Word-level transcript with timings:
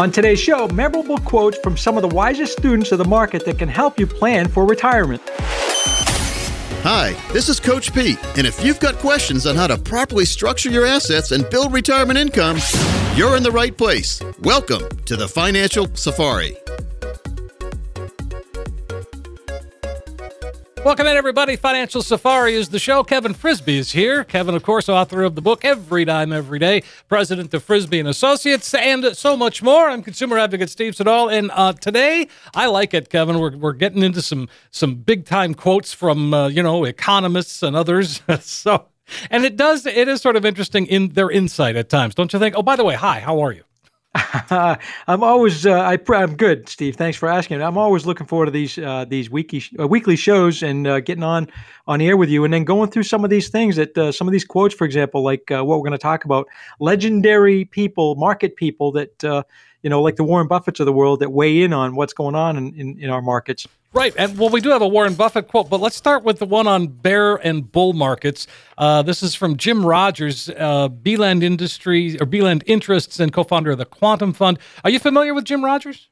On 0.00 0.10
today's 0.10 0.40
show, 0.40 0.66
memorable 0.68 1.18
quotes 1.18 1.58
from 1.58 1.76
some 1.76 1.98
of 1.98 2.00
the 2.00 2.08
wisest 2.08 2.56
students 2.56 2.90
of 2.90 2.96
the 2.96 3.04
market 3.04 3.44
that 3.44 3.58
can 3.58 3.68
help 3.68 4.00
you 4.00 4.06
plan 4.06 4.48
for 4.48 4.64
retirement. 4.64 5.20
Hi, 6.82 7.14
this 7.34 7.50
is 7.50 7.60
Coach 7.60 7.92
Pete, 7.92 8.18
and 8.38 8.46
if 8.46 8.64
you've 8.64 8.80
got 8.80 8.94
questions 8.94 9.46
on 9.46 9.56
how 9.56 9.66
to 9.66 9.76
properly 9.76 10.24
structure 10.24 10.70
your 10.70 10.86
assets 10.86 11.32
and 11.32 11.46
build 11.50 11.74
retirement 11.74 12.18
income, 12.18 12.56
you're 13.14 13.36
in 13.36 13.42
the 13.42 13.50
right 13.50 13.76
place. 13.76 14.22
Welcome 14.40 14.88
to 15.04 15.16
the 15.16 15.28
Financial 15.28 15.86
Safari. 15.94 16.56
Welcome 20.82 21.08
in, 21.08 21.16
everybody. 21.18 21.56
Financial 21.56 22.02
Safari 22.02 22.54
is 22.54 22.70
the 22.70 22.78
show. 22.78 23.04
Kevin 23.04 23.34
Frisby 23.34 23.76
is 23.76 23.92
here. 23.92 24.24
Kevin, 24.24 24.54
of 24.54 24.62
course, 24.62 24.88
author 24.88 25.22
of 25.22 25.34
the 25.34 25.42
book 25.42 25.62
Every 25.62 26.06
Dime 26.06 26.32
Every 26.32 26.58
Day, 26.58 26.82
president 27.06 27.52
of 27.52 27.62
Frisby 27.62 28.00
and 28.00 28.08
Associates, 28.08 28.72
and 28.72 29.14
so 29.14 29.36
much 29.36 29.62
more. 29.62 29.90
I'm 29.90 30.02
consumer 30.02 30.38
advocate 30.38 30.70
Steve 30.70 30.96
Siddall, 30.96 31.28
and 31.28 31.50
uh, 31.52 31.74
today 31.74 32.28
I 32.54 32.66
like 32.66 32.94
it, 32.94 33.10
Kevin. 33.10 33.38
We're, 33.38 33.54
we're 33.58 33.74
getting 33.74 34.02
into 34.02 34.22
some 34.22 34.48
some 34.70 34.94
big 34.94 35.26
time 35.26 35.52
quotes 35.52 35.92
from 35.92 36.32
uh, 36.32 36.48
you 36.48 36.62
know 36.62 36.84
economists 36.84 37.62
and 37.62 37.76
others. 37.76 38.22
so, 38.40 38.86
and 39.30 39.44
it 39.44 39.56
does 39.56 39.84
it 39.84 40.08
is 40.08 40.22
sort 40.22 40.36
of 40.36 40.46
interesting 40.46 40.86
in 40.86 41.10
their 41.10 41.30
insight 41.30 41.76
at 41.76 41.90
times, 41.90 42.14
don't 42.14 42.32
you 42.32 42.38
think? 42.38 42.54
Oh, 42.56 42.62
by 42.62 42.76
the 42.76 42.84
way, 42.84 42.94
hi, 42.94 43.20
how 43.20 43.40
are 43.40 43.52
you? 43.52 43.64
I'm 44.14 45.22
always 45.22 45.64
uh, 45.64 45.72
I, 45.72 45.96
am 46.10 46.34
good, 46.36 46.68
Steve. 46.68 46.96
Thanks 46.96 47.16
for 47.16 47.28
asking. 47.28 47.62
I'm 47.62 47.78
always 47.78 48.06
looking 48.06 48.26
forward 48.26 48.46
to 48.46 48.50
these 48.50 48.76
uh, 48.76 49.04
these 49.04 49.30
weekly 49.30 49.62
uh, 49.78 49.86
weekly 49.86 50.16
shows 50.16 50.64
and 50.64 50.84
uh, 50.86 50.98
getting 50.98 51.22
on 51.22 51.48
on 51.86 52.00
air 52.00 52.16
with 52.16 52.28
you, 52.28 52.42
and 52.44 52.52
then 52.52 52.64
going 52.64 52.90
through 52.90 53.04
some 53.04 53.22
of 53.22 53.30
these 53.30 53.50
things 53.50 53.76
that 53.76 53.96
uh, 53.96 54.10
some 54.10 54.26
of 54.26 54.32
these 54.32 54.44
quotes, 54.44 54.74
for 54.74 54.84
example, 54.84 55.22
like 55.22 55.48
uh, 55.52 55.64
what 55.64 55.78
we're 55.78 55.84
going 55.88 55.92
to 55.92 55.98
talk 55.98 56.24
about, 56.24 56.48
legendary 56.80 57.66
people, 57.66 58.16
market 58.16 58.56
people 58.56 58.90
that 58.92 59.44
you 59.82 59.90
know, 59.90 60.02
like 60.02 60.16
the 60.16 60.24
Warren 60.24 60.48
Buffetts 60.48 60.80
of 60.80 60.86
the 60.86 60.92
world 60.92 61.20
that 61.20 61.30
weigh 61.30 61.62
in 61.62 61.72
on 61.72 61.94
what's 61.96 62.12
going 62.12 62.34
on 62.34 62.56
in, 62.56 62.74
in, 62.74 62.98
in 62.98 63.10
our 63.10 63.22
markets. 63.22 63.66
Right. 63.92 64.14
And 64.16 64.38
well, 64.38 64.50
we 64.50 64.60
do 64.60 64.70
have 64.70 64.82
a 64.82 64.88
Warren 64.88 65.14
Buffett 65.14 65.48
quote, 65.48 65.68
but 65.68 65.80
let's 65.80 65.96
start 65.96 66.22
with 66.22 66.38
the 66.38 66.46
one 66.46 66.68
on 66.68 66.86
bear 66.86 67.36
and 67.36 67.70
bull 67.70 67.92
markets. 67.92 68.46
Uh, 68.78 69.02
this 69.02 69.22
is 69.22 69.34
from 69.34 69.56
Jim 69.56 69.84
Rogers, 69.84 70.48
uh, 70.50 70.88
Beeland 70.88 71.42
Industries 71.42 72.14
or 72.14 72.26
Beeland 72.26 72.62
Interests 72.66 73.18
and 73.18 73.32
co 73.32 73.42
founder 73.42 73.72
of 73.72 73.78
the 73.78 73.84
Quantum 73.84 74.32
Fund. 74.32 74.58
Are 74.84 74.90
you 74.90 75.00
familiar 75.00 75.34
with 75.34 75.44
Jim 75.44 75.64
Rogers? 75.64 76.08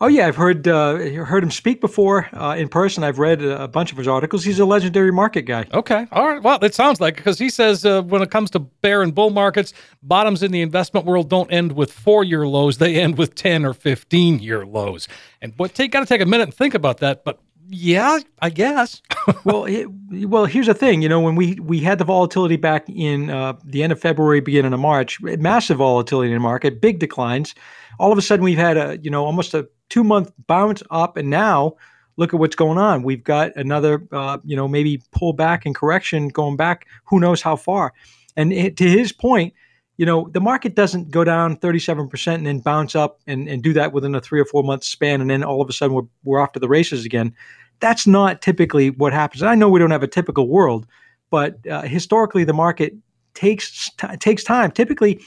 Oh 0.00 0.06
yeah, 0.06 0.26
I've 0.26 0.36
heard 0.36 0.66
uh, 0.66 0.96
heard 1.24 1.42
him 1.42 1.50
speak 1.50 1.80
before 1.80 2.28
uh, 2.32 2.56
in 2.56 2.68
person. 2.68 3.04
I've 3.04 3.18
read 3.18 3.42
a 3.42 3.68
bunch 3.68 3.92
of 3.92 3.98
his 3.98 4.08
articles. 4.08 4.44
He's 4.44 4.58
a 4.58 4.64
legendary 4.64 5.12
market 5.12 5.42
guy. 5.42 5.66
Okay, 5.72 6.06
all 6.12 6.28
right. 6.28 6.42
Well, 6.42 6.62
it 6.62 6.74
sounds 6.74 7.00
like 7.00 7.16
because 7.16 7.38
he 7.38 7.48
says 7.48 7.84
uh, 7.84 8.02
when 8.02 8.22
it 8.22 8.30
comes 8.30 8.50
to 8.52 8.58
bear 8.58 9.02
and 9.02 9.14
bull 9.14 9.30
markets, 9.30 9.72
bottoms 10.02 10.42
in 10.42 10.52
the 10.52 10.60
investment 10.60 11.06
world 11.06 11.28
don't 11.28 11.50
end 11.52 11.72
with 11.72 11.92
four 11.92 12.24
year 12.24 12.46
lows; 12.46 12.78
they 12.78 13.00
end 13.00 13.18
with 13.18 13.34
ten 13.34 13.64
or 13.64 13.74
fifteen 13.74 14.38
year 14.38 14.66
lows. 14.66 15.08
And 15.40 15.52
what 15.56 15.74
take 15.74 15.92
got 15.92 16.00
to 16.00 16.06
take 16.06 16.20
a 16.20 16.26
minute 16.26 16.44
and 16.44 16.54
think 16.54 16.74
about 16.74 16.98
that. 16.98 17.24
But 17.24 17.38
yeah, 17.68 18.18
I 18.40 18.50
guess. 18.50 19.00
well, 19.44 19.64
it, 19.64 19.86
well, 20.10 20.44
here's 20.44 20.66
the 20.66 20.74
thing. 20.74 21.02
You 21.02 21.08
know, 21.08 21.20
when 21.20 21.36
we 21.36 21.54
we 21.54 21.80
had 21.80 21.98
the 21.98 22.04
volatility 22.04 22.56
back 22.56 22.88
in 22.88 23.30
uh, 23.30 23.54
the 23.64 23.82
end 23.82 23.92
of 23.92 24.00
February, 24.00 24.40
beginning 24.40 24.72
of 24.72 24.80
March, 24.80 25.20
massive 25.20 25.78
volatility 25.78 26.30
in 26.30 26.34
the 26.34 26.40
market, 26.40 26.80
big 26.80 26.98
declines 26.98 27.54
all 27.98 28.12
of 28.12 28.18
a 28.18 28.22
sudden 28.22 28.44
we've 28.44 28.58
had 28.58 28.76
a 28.76 28.98
you 29.02 29.10
know 29.10 29.24
almost 29.24 29.54
a 29.54 29.68
two 29.88 30.04
month 30.04 30.32
bounce 30.46 30.82
up, 30.90 31.16
and 31.16 31.30
now 31.30 31.74
look 32.16 32.34
at 32.34 32.40
what's 32.40 32.56
going 32.56 32.78
on. 32.78 33.02
We've 33.02 33.24
got 33.24 33.54
another 33.56 34.06
uh, 34.12 34.38
you 34.44 34.56
know 34.56 34.68
maybe 34.68 35.02
pull 35.12 35.32
back 35.32 35.66
and 35.66 35.74
correction 35.74 36.28
going 36.28 36.56
back 36.56 36.86
who 37.04 37.20
knows 37.20 37.42
how 37.42 37.56
far. 37.56 37.92
And 38.36 38.52
it, 38.52 38.76
to 38.78 38.88
his 38.88 39.12
point, 39.12 39.52
you 39.96 40.06
know 40.06 40.28
the 40.32 40.40
market 40.40 40.74
doesn't 40.74 41.10
go 41.10 41.24
down 41.24 41.56
37% 41.56 42.34
and 42.34 42.46
then 42.46 42.60
bounce 42.60 42.94
up 42.94 43.20
and, 43.26 43.48
and 43.48 43.62
do 43.62 43.72
that 43.74 43.92
within 43.92 44.14
a 44.14 44.20
three 44.20 44.40
or 44.40 44.44
four 44.44 44.62
month 44.62 44.84
span, 44.84 45.20
and 45.20 45.30
then 45.30 45.44
all 45.44 45.60
of 45.60 45.68
a 45.68 45.72
sudden 45.72 45.94
we're, 45.94 46.02
we're 46.24 46.40
off 46.40 46.52
to 46.52 46.60
the 46.60 46.68
races 46.68 47.04
again. 47.04 47.34
That's 47.80 48.06
not 48.06 48.42
typically 48.42 48.90
what 48.90 49.12
happens. 49.12 49.42
I 49.42 49.54
know 49.54 49.68
we 49.68 49.80
don't 49.80 49.90
have 49.90 50.04
a 50.04 50.08
typical 50.08 50.48
world, 50.48 50.86
but 51.30 51.66
uh, 51.66 51.82
historically 51.82 52.44
the 52.44 52.52
market 52.52 52.94
takes 53.34 53.90
t- 53.96 54.16
takes 54.18 54.44
time. 54.44 54.70
Typically, 54.70 55.20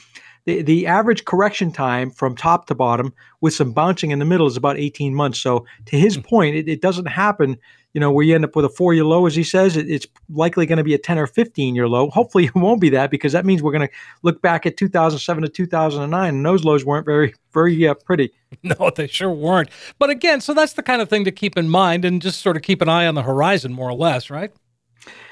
the, 0.46 0.62
the 0.62 0.86
average 0.86 1.24
correction 1.24 1.70
time 1.72 2.10
from 2.10 2.34
top 2.34 2.66
to 2.66 2.74
bottom 2.74 3.12
with 3.40 3.52
some 3.52 3.72
bouncing 3.72 4.12
in 4.12 4.20
the 4.20 4.24
middle 4.24 4.46
is 4.46 4.56
about 4.56 4.78
18 4.78 5.14
months. 5.14 5.40
So 5.40 5.66
to 5.86 5.98
his 5.98 6.14
hmm. 6.14 6.22
point, 6.22 6.56
it, 6.56 6.68
it 6.68 6.80
doesn't 6.80 7.06
happen, 7.06 7.58
you 7.92 8.00
know, 8.00 8.10
where 8.10 8.24
you 8.24 8.34
end 8.34 8.44
up 8.44 8.56
with 8.56 8.64
a 8.64 8.70
four 8.70 8.94
year 8.94 9.04
low, 9.04 9.26
as 9.26 9.34
he 9.34 9.42
says, 9.42 9.76
it, 9.76 9.90
it's 9.90 10.06
likely 10.30 10.64
going 10.64 10.78
to 10.78 10.84
be 10.84 10.94
a 10.94 10.98
10 10.98 11.18
or 11.18 11.26
15 11.26 11.74
year 11.74 11.88
low. 11.88 12.08
Hopefully 12.10 12.44
it 12.46 12.54
won't 12.54 12.80
be 12.80 12.88
that 12.90 13.10
because 13.10 13.32
that 13.32 13.44
means 13.44 13.62
we're 13.62 13.72
going 13.72 13.88
to 13.88 13.94
look 14.22 14.40
back 14.40 14.64
at 14.64 14.76
2007 14.76 15.42
to 15.42 15.48
2009 15.48 16.34
and 16.34 16.46
those 16.46 16.64
lows 16.64 16.84
weren't 16.84 17.04
very, 17.04 17.34
very 17.52 17.86
uh, 17.86 17.94
pretty. 17.94 18.32
No, 18.62 18.90
they 18.94 19.06
sure 19.06 19.30
weren't. 19.30 19.68
But 19.98 20.08
again, 20.08 20.40
so 20.40 20.54
that's 20.54 20.72
the 20.72 20.82
kind 20.82 21.02
of 21.02 21.10
thing 21.10 21.24
to 21.24 21.30
keep 21.30 21.58
in 21.58 21.68
mind 21.68 22.04
and 22.04 22.22
just 22.22 22.40
sort 22.40 22.56
of 22.56 22.62
keep 22.62 22.80
an 22.80 22.88
eye 22.88 23.06
on 23.06 23.14
the 23.14 23.22
horizon 23.22 23.72
more 23.72 23.90
or 23.90 23.94
less, 23.94 24.30
right? 24.30 24.50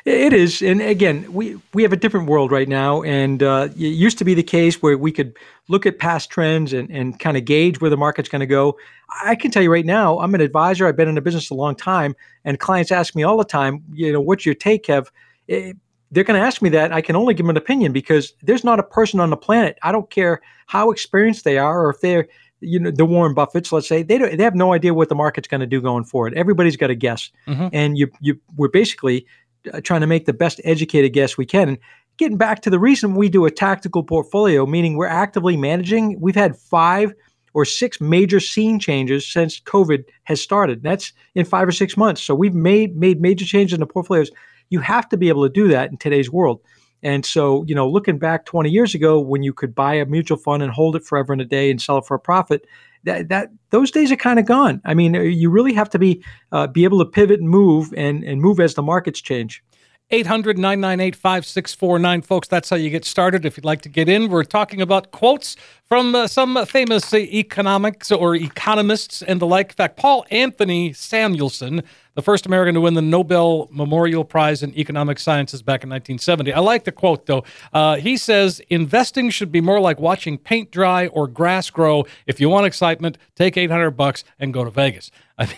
It 0.04 0.34
is, 0.34 0.60
and 0.60 0.82
again, 0.82 1.32
we 1.32 1.58
we 1.72 1.82
have 1.82 1.92
a 1.92 1.96
different 1.96 2.28
world 2.28 2.52
right 2.52 2.68
now, 2.68 3.02
and 3.02 3.42
uh, 3.42 3.68
it 3.70 3.78
used 3.78 4.18
to 4.18 4.24
be 4.24 4.34
the 4.34 4.42
case 4.42 4.82
where 4.82 4.98
we 4.98 5.10
could 5.10 5.34
look 5.68 5.86
at 5.86 5.98
past 5.98 6.28
trends 6.28 6.74
and 6.74 6.90
and 6.90 7.18
kind 7.18 7.38
of 7.38 7.46
gauge 7.46 7.80
where 7.80 7.88
the 7.88 7.96
market's 7.96 8.28
going 8.28 8.40
to 8.40 8.46
go. 8.46 8.76
I 9.24 9.34
can 9.34 9.50
tell 9.50 9.62
you 9.62 9.72
right 9.72 9.86
now, 9.86 10.18
I'm 10.18 10.34
an 10.34 10.42
advisor. 10.42 10.86
I've 10.86 10.96
been 10.96 11.08
in 11.08 11.14
the 11.14 11.22
business 11.22 11.48
a 11.48 11.54
long 11.54 11.74
time, 11.74 12.14
and 12.44 12.60
clients 12.60 12.92
ask 12.92 13.16
me 13.16 13.22
all 13.22 13.38
the 13.38 13.44
time, 13.44 13.82
you 13.94 14.12
know, 14.12 14.20
what's 14.20 14.44
your 14.44 14.54
take, 14.54 14.84
Kev? 14.84 15.08
It, 15.48 15.54
eh, 15.54 15.72
they're 16.10 16.22
going 16.22 16.38
to 16.38 16.46
ask 16.46 16.62
me 16.62 16.68
that. 16.68 16.92
I 16.92 17.00
can 17.00 17.16
only 17.16 17.34
give 17.34 17.44
them 17.44 17.50
an 17.50 17.56
opinion 17.56 17.92
because 17.92 18.34
there's 18.42 18.62
not 18.62 18.78
a 18.78 18.84
person 18.84 19.18
on 19.18 19.30
the 19.30 19.36
planet. 19.36 19.78
I 19.82 19.90
don't 19.90 20.08
care 20.10 20.42
how 20.66 20.92
experienced 20.92 21.44
they 21.44 21.58
are 21.58 21.84
or 21.84 21.90
if 21.90 22.00
they're 22.02 22.28
you 22.64 22.78
know 22.78 22.90
the 22.90 23.04
Warren 23.04 23.34
Buffetts, 23.34 23.72
let's 23.72 23.88
say 23.88 24.02
they 24.02 24.18
don't, 24.18 24.36
they 24.36 24.44
have 24.44 24.54
no 24.54 24.72
idea 24.72 24.94
what 24.94 25.08
the 25.08 25.14
market's 25.14 25.48
going 25.48 25.60
to 25.60 25.66
do 25.66 25.80
going 25.80 26.04
forward. 26.04 26.34
Everybody's 26.34 26.76
got 26.76 26.90
a 26.90 26.94
guess, 26.94 27.30
mm-hmm. 27.46 27.68
and 27.72 27.98
you 27.98 28.10
you 28.20 28.40
we're 28.56 28.68
basically 28.68 29.26
Uh, 29.72 29.80
trying 29.80 30.02
to 30.02 30.06
make 30.06 30.26
the 30.26 30.32
best 30.32 30.60
educated 30.64 31.12
guess 31.14 31.38
we 31.38 31.46
can. 31.46 31.68
And 31.70 31.78
getting 32.18 32.36
back 32.36 32.60
to 32.62 32.70
the 32.70 32.78
reason 32.78 33.14
we 33.14 33.30
do 33.30 33.46
a 33.46 33.50
tactical 33.50 34.02
portfolio, 34.02 34.66
meaning 34.66 34.96
we're 34.96 35.06
actively 35.06 35.56
managing, 35.56 36.20
we've 36.20 36.34
had 36.34 36.54
five 36.56 37.14
or 37.54 37.64
six 37.64 38.00
major 38.00 38.40
scene 38.40 38.78
changes 38.78 39.26
since 39.26 39.60
COVID 39.60 40.04
has 40.24 40.40
started. 40.40 40.82
That's 40.82 41.12
in 41.34 41.46
five 41.46 41.66
or 41.66 41.72
six 41.72 41.96
months. 41.96 42.20
So 42.20 42.34
we've 42.34 42.54
made 42.54 42.96
made 42.96 43.20
major 43.20 43.46
changes 43.46 43.74
in 43.74 43.80
the 43.80 43.86
portfolios. 43.86 44.30
You 44.68 44.80
have 44.80 45.08
to 45.08 45.16
be 45.16 45.28
able 45.28 45.44
to 45.44 45.52
do 45.52 45.68
that 45.68 45.90
in 45.90 45.96
today's 45.96 46.30
world. 46.30 46.60
And 47.02 47.24
so, 47.24 47.64
you 47.66 47.74
know, 47.74 47.88
looking 47.88 48.18
back 48.18 48.46
20 48.46 48.70
years 48.70 48.94
ago 48.94 49.20
when 49.20 49.42
you 49.42 49.52
could 49.52 49.74
buy 49.74 49.94
a 49.94 50.06
mutual 50.06 50.38
fund 50.38 50.62
and 50.62 50.72
hold 50.72 50.96
it 50.96 51.04
forever 51.04 51.32
and 51.32 51.42
a 51.42 51.44
day 51.44 51.70
and 51.70 51.80
sell 51.80 51.98
it 51.98 52.06
for 52.06 52.14
a 52.14 52.20
profit, 52.20 52.66
that, 53.04 53.28
that 53.28 53.48
those 53.70 53.90
days 53.90 54.10
are 54.12 54.16
kind 54.16 54.38
of 54.38 54.46
gone. 54.46 54.80
I 54.84 54.94
mean, 54.94 55.14
you 55.14 55.50
really 55.50 55.72
have 55.74 55.90
to 55.90 55.98
be 55.98 56.22
uh, 56.52 56.66
be 56.66 56.84
able 56.84 56.98
to 56.98 57.04
pivot 57.04 57.40
and 57.40 57.48
move 57.48 57.92
and 57.96 58.24
and 58.24 58.40
move 58.40 58.60
as 58.60 58.74
the 58.74 58.82
markets 58.82 59.20
change. 59.20 59.62
800 60.10 60.58
998 60.58 61.16
5649. 61.16 62.22
Folks, 62.22 62.48
that's 62.48 62.68
how 62.68 62.76
you 62.76 62.90
get 62.90 63.04
started 63.04 63.46
if 63.46 63.56
you'd 63.56 63.64
like 63.64 63.80
to 63.82 63.88
get 63.88 64.08
in. 64.08 64.28
We're 64.28 64.44
talking 64.44 64.82
about 64.82 65.10
quotes 65.12 65.56
from 65.86 66.14
uh, 66.14 66.28
some 66.28 66.64
famous 66.66 67.12
uh, 67.12 67.18
economics 67.18 68.12
or 68.12 68.36
economists 68.36 69.22
and 69.22 69.40
the 69.40 69.46
like. 69.46 69.70
In 69.70 69.76
fact, 69.76 69.96
Paul 69.96 70.26
Anthony 70.30 70.92
Samuelson, 70.92 71.82
the 72.14 72.22
first 72.22 72.46
American 72.46 72.74
to 72.74 72.80
win 72.80 72.94
the 72.94 73.02
Nobel 73.02 73.68
Memorial 73.72 74.24
Prize 74.24 74.62
in 74.62 74.76
Economic 74.78 75.18
Sciences 75.18 75.62
back 75.62 75.82
in 75.82 75.90
1970. 75.90 76.52
I 76.52 76.60
like 76.60 76.84
the 76.84 76.92
quote, 76.92 77.26
though. 77.26 77.44
Uh, 77.72 77.96
he 77.96 78.16
says, 78.16 78.60
Investing 78.70 79.30
should 79.30 79.50
be 79.50 79.60
more 79.60 79.80
like 79.80 79.98
watching 80.00 80.38
paint 80.38 80.70
dry 80.70 81.08
or 81.08 81.26
grass 81.26 81.70
grow. 81.70 82.04
If 82.26 82.40
you 82.40 82.48
want 82.48 82.66
excitement, 82.66 83.18
take 83.34 83.56
800 83.56 83.90
bucks 83.92 84.24
and 84.38 84.54
go 84.54 84.64
to 84.64 84.70
Vegas. 84.70 85.10
I 85.38 85.46
mean, 85.46 85.56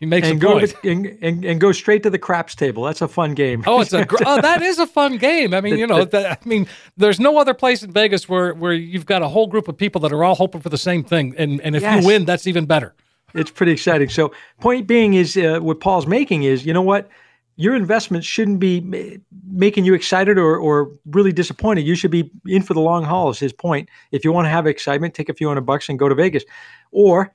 he 0.00 0.06
makes 0.06 0.26
and 0.28 0.38
a 0.38 0.40
go 0.40 0.58
point. 0.58 0.70
to, 0.70 0.90
and, 0.90 1.06
and, 1.22 1.44
and 1.44 1.60
go 1.60 1.70
straight 1.70 2.02
to 2.02 2.10
the 2.10 2.18
craps 2.18 2.54
table. 2.56 2.82
That's 2.82 3.00
a 3.00 3.06
fun 3.06 3.34
game. 3.34 3.62
Oh, 3.66 3.80
it's 3.80 3.92
a 3.92 4.04
gr- 4.04 4.16
oh, 4.26 4.40
that 4.40 4.60
is 4.60 4.78
a 4.80 4.86
fun 4.88 5.18
game. 5.18 5.54
I 5.54 5.60
mean, 5.60 5.78
you 5.78 5.86
know, 5.86 6.04
that, 6.04 6.40
I 6.44 6.48
mean, 6.48 6.66
there's 6.96 7.20
no 7.20 7.38
other 7.38 7.54
place 7.54 7.84
in 7.84 7.92
Vegas 7.92 8.28
where 8.28 8.54
where 8.54 8.72
you've 8.72 9.06
got 9.06 9.22
a 9.22 9.28
whole 9.28 9.46
group 9.46 9.68
of 9.68 9.76
people 9.76 10.00
that 10.00 10.12
are 10.12 10.24
all 10.24 10.34
hoping 10.34 10.60
for 10.60 10.68
the 10.68 10.78
same 10.78 11.04
thing, 11.04 11.32
and 11.38 11.60
and 11.60 11.76
if 11.76 11.82
Yes. 11.82 12.02
you 12.02 12.08
win, 12.08 12.24
that's 12.24 12.48
even 12.48 12.66
better. 12.66 12.92
It's 13.38 13.50
pretty 13.50 13.72
exciting. 13.72 14.08
So, 14.08 14.32
point 14.60 14.86
being 14.86 15.14
is 15.14 15.36
uh, 15.36 15.58
what 15.60 15.80
Paul's 15.80 16.06
making 16.06 16.42
is, 16.42 16.66
you 16.66 16.72
know 16.72 16.82
what, 16.82 17.08
your 17.56 17.74
investment 17.74 18.24
shouldn't 18.24 18.60
be 18.60 18.80
ma- 18.80 19.16
making 19.50 19.84
you 19.84 19.94
excited 19.94 20.38
or 20.38 20.56
or 20.56 20.90
really 21.06 21.32
disappointed. 21.32 21.86
You 21.86 21.94
should 21.94 22.10
be 22.10 22.30
in 22.46 22.62
for 22.62 22.74
the 22.74 22.80
long 22.80 23.04
haul. 23.04 23.30
Is 23.30 23.38
his 23.38 23.52
point. 23.52 23.88
If 24.12 24.24
you 24.24 24.32
want 24.32 24.46
to 24.46 24.50
have 24.50 24.66
excitement, 24.66 25.14
take 25.14 25.28
a 25.28 25.34
few 25.34 25.48
hundred 25.48 25.62
bucks 25.62 25.88
and 25.88 25.98
go 25.98 26.08
to 26.08 26.14
Vegas, 26.14 26.44
or 26.92 27.34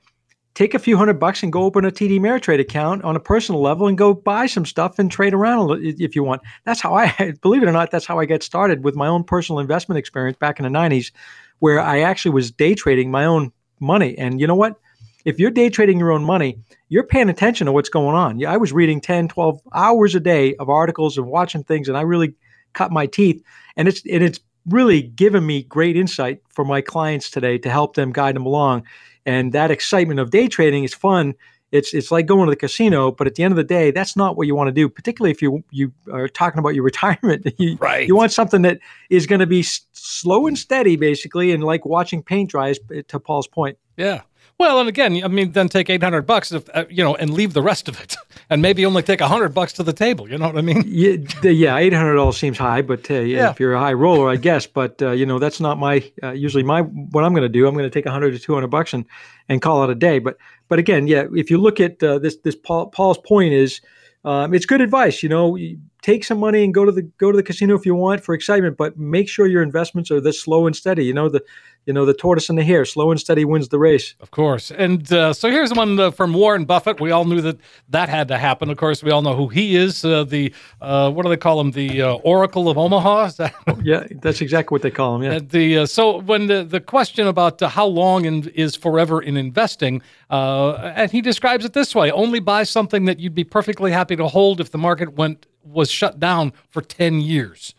take 0.54 0.72
a 0.72 0.78
few 0.78 0.96
hundred 0.96 1.18
bucks 1.18 1.42
and 1.42 1.52
go 1.52 1.64
open 1.64 1.84
a 1.84 1.90
TD 1.90 2.18
Ameritrade 2.18 2.60
account 2.60 3.02
on 3.04 3.16
a 3.16 3.20
personal 3.20 3.60
level 3.60 3.86
and 3.86 3.98
go 3.98 4.14
buy 4.14 4.46
some 4.46 4.64
stuff 4.64 4.98
and 4.98 5.10
trade 5.10 5.34
around 5.34 5.78
if 5.82 6.14
you 6.14 6.22
want. 6.22 6.42
That's 6.64 6.80
how 6.80 6.94
I, 6.94 7.34
believe 7.42 7.62
it 7.62 7.68
or 7.68 7.72
not, 7.72 7.90
that's 7.90 8.06
how 8.06 8.18
I 8.18 8.24
got 8.24 8.42
started 8.42 8.84
with 8.84 8.94
my 8.94 9.08
own 9.08 9.24
personal 9.24 9.58
investment 9.58 9.98
experience 9.98 10.38
back 10.38 10.58
in 10.58 10.64
the 10.64 10.78
90s, 10.78 11.10
where 11.58 11.80
I 11.80 12.00
actually 12.00 12.32
was 12.32 12.50
day 12.50 12.74
trading 12.74 13.10
my 13.10 13.24
own 13.24 13.52
money. 13.80 14.16
And 14.16 14.40
you 14.40 14.46
know 14.46 14.54
what? 14.54 14.78
If 15.24 15.38
you're 15.38 15.50
day 15.50 15.70
trading 15.70 15.98
your 15.98 16.12
own 16.12 16.24
money, 16.24 16.58
you're 16.88 17.02
paying 17.04 17.28
attention 17.30 17.66
to 17.66 17.72
what's 17.72 17.88
going 17.88 18.14
on. 18.14 18.38
Yeah, 18.38 18.52
I 18.52 18.56
was 18.56 18.72
reading 18.72 19.00
10, 19.00 19.28
12 19.28 19.60
hours 19.72 20.14
a 20.14 20.20
day 20.20 20.54
of 20.56 20.68
articles 20.68 21.16
and 21.16 21.26
watching 21.26 21.64
things, 21.64 21.88
and 21.88 21.96
I 21.96 22.02
really 22.02 22.34
cut 22.74 22.92
my 22.92 23.06
teeth. 23.06 23.42
And 23.76 23.88
it's 23.88 24.02
and 24.10 24.22
it's 24.22 24.40
really 24.68 25.02
given 25.02 25.44
me 25.46 25.62
great 25.64 25.96
insight 25.96 26.40
for 26.50 26.64
my 26.64 26.80
clients 26.80 27.30
today 27.30 27.58
to 27.58 27.70
help 27.70 27.94
them 27.96 28.12
guide 28.12 28.36
them 28.36 28.46
along. 28.46 28.84
And 29.26 29.52
that 29.52 29.70
excitement 29.70 30.20
of 30.20 30.30
day 30.30 30.48
trading 30.48 30.84
is 30.84 30.92
fun. 30.94 31.34
It's 31.72 31.92
it's 31.94 32.10
like 32.12 32.26
going 32.26 32.46
to 32.46 32.50
the 32.50 32.56
casino, 32.56 33.10
but 33.10 33.26
at 33.26 33.34
the 33.34 33.42
end 33.42 33.52
of 33.52 33.56
the 33.56 33.64
day, 33.64 33.90
that's 33.90 34.16
not 34.16 34.36
what 34.36 34.46
you 34.46 34.54
want 34.54 34.68
to 34.68 34.72
do. 34.72 34.88
Particularly 34.88 35.30
if 35.32 35.40
you 35.42 35.64
you 35.70 35.92
are 36.12 36.28
talking 36.28 36.58
about 36.60 36.74
your 36.74 36.84
retirement, 36.92 37.46
you, 37.58 37.76
Right. 37.80 38.06
you 38.06 38.14
want 38.14 38.30
something 38.30 38.62
that 38.62 38.78
is 39.10 39.26
going 39.26 39.40
to 39.40 39.46
be 39.46 39.60
s- 39.60 39.80
slow 39.92 40.46
and 40.46 40.56
steady, 40.58 40.96
basically, 40.96 41.50
and 41.50 41.64
like 41.64 41.84
watching 41.86 42.22
paint 42.22 42.50
dry. 42.50 42.68
is- 42.68 42.80
uh, 42.96 43.02
To 43.08 43.18
Paul's 43.18 43.48
point, 43.48 43.76
Yeah. 43.96 44.20
Well, 44.56 44.78
and 44.78 44.88
again, 44.88 45.20
I 45.24 45.28
mean, 45.28 45.50
then 45.50 45.68
take 45.68 45.90
800 45.90 46.22
bucks, 46.22 46.52
if, 46.52 46.68
uh, 46.74 46.84
you 46.88 47.02
know, 47.02 47.16
and 47.16 47.30
leave 47.34 47.54
the 47.54 47.62
rest 47.62 47.88
of 47.88 48.00
it, 48.00 48.16
and 48.50 48.62
maybe 48.62 48.86
only 48.86 49.02
take 49.02 49.20
100 49.20 49.48
bucks 49.52 49.72
to 49.74 49.82
the 49.82 49.92
table. 49.92 50.30
You 50.30 50.38
know 50.38 50.46
what 50.46 50.56
I 50.56 50.62
mean? 50.62 50.84
yeah, 50.86 51.16
the, 51.42 51.52
yeah, 51.52 51.76
eight 51.76 51.92
hundred 51.92 52.14
dollars 52.14 52.36
seems 52.36 52.56
high, 52.56 52.80
but 52.80 53.10
uh, 53.10 53.14
yeah, 53.14 53.38
Yeah. 53.38 53.50
if 53.50 53.58
you're 53.58 53.74
a 53.74 53.80
high 53.80 53.92
roller, 53.94 54.30
I 54.30 54.36
guess. 54.36 54.66
But 54.66 55.02
uh, 55.02 55.10
you 55.10 55.26
know, 55.26 55.40
that's 55.40 55.58
not 55.60 55.78
my 55.78 56.08
uh, 56.22 56.30
usually 56.32 56.62
my 56.62 56.82
what 56.82 57.24
I'm 57.24 57.32
going 57.32 57.42
to 57.42 57.48
do. 57.48 57.66
I'm 57.66 57.74
going 57.74 57.84
to 57.84 57.90
take 57.90 58.06
hundred 58.08 58.30
to 58.32 58.38
two 58.38 58.54
hundred 58.54 58.68
bucks 58.68 58.92
and 58.94 59.04
and 59.48 59.60
call 59.60 59.82
it 59.84 59.90
a 59.90 59.94
day. 59.96 60.20
But 60.20 60.36
but 60.68 60.78
again, 60.78 61.08
yeah, 61.08 61.24
if 61.34 61.50
you 61.50 61.58
look 61.58 61.80
at 61.80 62.00
uh, 62.02 62.20
this 62.20 62.36
this 62.44 62.54
Paul, 62.54 62.86
Paul's 62.90 63.18
point 63.18 63.52
is, 63.52 63.80
um, 64.24 64.54
it's 64.54 64.66
good 64.66 64.80
advice. 64.80 65.22
You 65.22 65.28
know, 65.30 65.56
you 65.56 65.78
take 66.02 66.22
some 66.22 66.38
money 66.38 66.62
and 66.62 66.72
go 66.72 66.84
to 66.84 66.92
the 66.92 67.02
go 67.18 67.32
to 67.32 67.36
the 67.36 67.42
casino 67.42 67.74
if 67.74 67.84
you 67.84 67.94
want 67.96 68.22
for 68.22 68.34
excitement, 68.34 68.76
but 68.76 68.96
make 68.96 69.28
sure 69.28 69.46
your 69.48 69.62
investments 69.62 70.10
are 70.12 70.20
this 70.20 70.40
slow 70.40 70.66
and 70.66 70.76
steady. 70.76 71.04
You 71.04 71.12
know 71.12 71.28
the 71.28 71.42
you 71.86 71.92
know 71.92 72.04
the 72.04 72.14
tortoise 72.14 72.48
and 72.48 72.58
the 72.58 72.64
hare, 72.64 72.84
slow 72.84 73.10
and 73.10 73.20
steady 73.20 73.44
wins 73.44 73.68
the 73.68 73.78
race. 73.78 74.14
Of 74.20 74.30
course. 74.30 74.70
And 74.70 75.10
uh, 75.12 75.32
so 75.32 75.50
here's 75.50 75.72
one 75.72 75.98
uh, 76.00 76.10
from 76.10 76.32
Warren 76.32 76.64
Buffett. 76.64 77.00
We 77.00 77.10
all 77.10 77.24
knew 77.24 77.40
that 77.42 77.58
that 77.90 78.08
had 78.08 78.28
to 78.28 78.38
happen. 78.38 78.70
Of 78.70 78.76
course, 78.78 79.02
we 79.02 79.10
all 79.10 79.22
know 79.22 79.34
who 79.34 79.48
he 79.48 79.76
is. 79.76 80.04
Uh, 80.04 80.24
the 80.24 80.52
uh, 80.80 81.10
what 81.10 81.24
do 81.24 81.28
they 81.28 81.36
call 81.36 81.60
him? 81.60 81.72
The 81.72 82.02
uh, 82.02 82.14
Oracle 82.16 82.68
of 82.68 82.78
Omaha. 82.78 83.24
Is 83.26 83.36
that 83.36 83.54
Yeah, 83.82 84.06
that's 84.22 84.40
exactly 84.40 84.74
what 84.74 84.82
they 84.82 84.90
call 84.90 85.16
him. 85.16 85.22
Yeah. 85.22 85.38
The 85.40 85.78
uh, 85.78 85.86
so 85.86 86.20
when 86.20 86.46
the 86.46 86.64
the 86.64 86.80
question 86.80 87.26
about 87.26 87.60
uh, 87.60 87.68
how 87.68 87.86
long 87.86 88.24
in, 88.24 88.48
is 88.50 88.76
forever 88.76 89.20
in 89.20 89.36
investing, 89.36 90.02
uh, 90.30 90.92
and 90.96 91.10
he 91.10 91.20
describes 91.20 91.64
it 91.64 91.72
this 91.74 91.94
way: 91.94 92.10
only 92.10 92.40
buy 92.40 92.64
something 92.64 93.04
that 93.04 93.20
you'd 93.20 93.34
be 93.34 93.44
perfectly 93.44 93.92
happy 93.92 94.16
to 94.16 94.28
hold 94.28 94.60
if 94.60 94.70
the 94.70 94.78
market 94.78 95.14
went 95.14 95.46
was 95.64 95.90
shut 95.90 96.18
down 96.18 96.52
for 96.70 96.80
ten 96.80 97.20
years. 97.20 97.74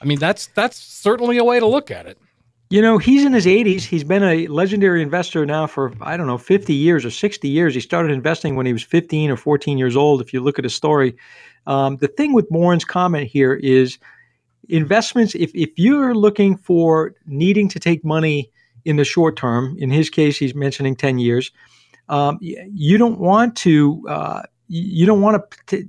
I 0.00 0.06
mean, 0.06 0.18
that's 0.18 0.46
that's 0.54 0.78
certainly 0.78 1.36
a 1.36 1.44
way 1.44 1.60
to 1.60 1.66
look 1.66 1.90
at 1.90 2.06
it. 2.06 2.18
You 2.70 2.80
know, 2.80 2.98
he's 2.98 3.24
in 3.24 3.32
his 3.32 3.46
80s. 3.46 3.82
He's 3.82 4.04
been 4.04 4.22
a 4.22 4.46
legendary 4.46 5.02
investor 5.02 5.44
now 5.44 5.66
for, 5.66 5.92
I 6.00 6.16
don't 6.16 6.28
know, 6.28 6.38
50 6.38 6.72
years 6.72 7.04
or 7.04 7.10
60 7.10 7.48
years. 7.48 7.74
He 7.74 7.80
started 7.80 8.12
investing 8.12 8.54
when 8.54 8.64
he 8.64 8.72
was 8.72 8.84
15 8.84 9.28
or 9.28 9.36
14 9.36 9.76
years 9.76 9.96
old, 9.96 10.20
if 10.20 10.32
you 10.32 10.40
look 10.40 10.56
at 10.56 10.64
his 10.64 10.74
story. 10.74 11.16
Um, 11.66 11.96
the 11.96 12.06
thing 12.06 12.32
with 12.32 12.46
Warren's 12.48 12.84
comment 12.84 13.28
here 13.28 13.54
is 13.54 13.98
investments, 14.68 15.34
if, 15.34 15.50
if 15.52 15.70
you're 15.76 16.14
looking 16.14 16.56
for 16.56 17.12
needing 17.26 17.68
to 17.70 17.80
take 17.80 18.04
money 18.04 18.52
in 18.84 18.94
the 18.94 19.04
short 19.04 19.36
term, 19.36 19.76
in 19.80 19.90
his 19.90 20.08
case, 20.08 20.38
he's 20.38 20.54
mentioning 20.54 20.94
10 20.94 21.18
years, 21.18 21.50
um, 22.08 22.38
you 22.40 22.96
don't 22.96 23.18
want 23.18 23.56
to, 23.56 24.00
uh, 24.08 24.42
you 24.68 25.06
don't 25.06 25.20
want 25.20 25.42
to, 25.66 25.88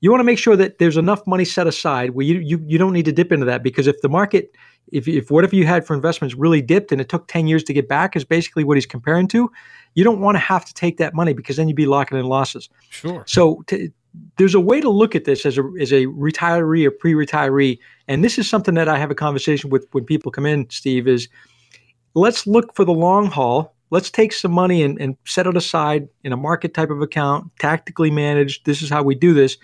you 0.00 0.10
want 0.10 0.20
to 0.20 0.24
make 0.24 0.38
sure 0.38 0.56
that 0.56 0.78
there's 0.78 0.96
enough 0.96 1.26
money 1.26 1.44
set 1.44 1.66
aside 1.66 2.10
where 2.10 2.24
you, 2.24 2.38
you, 2.38 2.64
you 2.66 2.78
don't 2.78 2.94
need 2.94 3.04
to 3.04 3.12
dip 3.12 3.32
into 3.32 3.44
that 3.44 3.62
because 3.62 3.86
if 3.86 4.00
the 4.00 4.08
market 4.08 4.56
if, 4.90 5.08
if 5.08 5.30
whatever 5.30 5.56
you 5.56 5.66
had 5.66 5.86
for 5.86 5.94
investments 5.94 6.34
really 6.34 6.60
dipped 6.60 6.92
and 6.92 7.00
it 7.00 7.08
took 7.08 7.28
10 7.28 7.46
years 7.46 7.62
to 7.64 7.72
get 7.72 7.88
back 7.88 8.16
is 8.16 8.24
basically 8.24 8.64
what 8.64 8.76
he's 8.76 8.86
comparing 8.86 9.28
to 9.28 9.50
you 9.94 10.04
don't 10.04 10.20
want 10.20 10.34
to 10.34 10.40
have 10.40 10.64
to 10.64 10.74
take 10.74 10.96
that 10.96 11.14
money 11.14 11.32
because 11.32 11.56
then 11.56 11.68
you'd 11.68 11.76
be 11.76 11.86
locking 11.86 12.18
in 12.18 12.26
losses. 12.26 12.68
Sure. 12.90 13.22
so 13.26 13.62
to, 13.66 13.90
there's 14.36 14.54
a 14.54 14.60
way 14.60 14.80
to 14.80 14.90
look 14.90 15.14
at 15.14 15.24
this 15.24 15.46
as 15.46 15.56
a 15.56 15.62
as 15.80 15.92
a 15.92 16.06
retiree 16.06 16.86
or 16.86 16.90
pre-retiree 16.90 17.78
and 18.08 18.22
this 18.22 18.38
is 18.38 18.48
something 18.48 18.74
that 18.74 18.86
i 18.86 18.98
have 18.98 19.10
a 19.10 19.14
conversation 19.14 19.70
with 19.70 19.86
when 19.92 20.04
people 20.04 20.30
come 20.30 20.44
in 20.44 20.68
steve 20.68 21.08
is 21.08 21.28
let's 22.14 22.46
look 22.46 22.74
for 22.74 22.84
the 22.84 22.92
long 22.92 23.26
haul. 23.26 23.74
Let's 23.90 24.10
take 24.10 24.32
some 24.32 24.52
money 24.52 24.82
and, 24.82 25.00
and 25.00 25.16
set 25.26 25.46
it 25.46 25.56
aside 25.56 26.08
in 26.24 26.32
a 26.32 26.36
market 26.36 26.74
type 26.74 26.90
of 26.90 27.02
account 27.02 27.50
tactically 27.58 28.10
managed. 28.10 28.64
This 28.64 28.82
is 28.82 28.90
how 28.90 29.02
we 29.02 29.14
do 29.14 29.34
this 29.34 29.56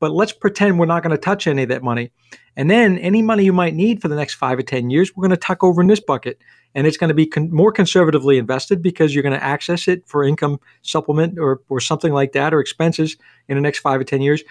but 0.00 0.10
let's 0.10 0.32
pretend 0.32 0.78
we're 0.78 0.86
not 0.86 1.02
going 1.02 1.14
to 1.14 1.18
touch 1.18 1.46
any 1.46 1.62
of 1.62 1.68
that 1.68 1.82
money 1.82 2.10
and 2.56 2.70
then 2.70 2.98
any 2.98 3.22
money 3.22 3.44
you 3.44 3.52
might 3.52 3.74
need 3.74 4.02
for 4.02 4.08
the 4.08 4.16
next 4.16 4.34
five 4.34 4.58
or 4.58 4.62
10 4.62 4.90
years, 4.90 5.14
we're 5.14 5.22
going 5.22 5.30
to 5.30 5.36
tuck 5.36 5.62
over 5.62 5.80
in 5.80 5.86
this 5.86 6.00
bucket. 6.00 6.42
And 6.74 6.86
it's 6.86 6.96
going 6.96 7.08
to 7.08 7.14
be 7.14 7.26
con- 7.26 7.50
more 7.50 7.72
conservatively 7.72 8.38
invested 8.38 8.82
because 8.82 9.14
you're 9.14 9.22
going 9.22 9.38
to 9.38 9.42
access 9.42 9.88
it 9.88 10.06
for 10.06 10.24
income 10.24 10.60
supplement 10.82 11.38
or, 11.38 11.62
or 11.68 11.80
something 11.80 12.12
like 12.12 12.32
that 12.32 12.52
or 12.52 12.60
expenses 12.60 13.16
in 13.48 13.56
the 13.56 13.60
next 13.60 13.78
five 13.78 14.00
or 14.00 14.04
10 14.04 14.20
years. 14.20 14.42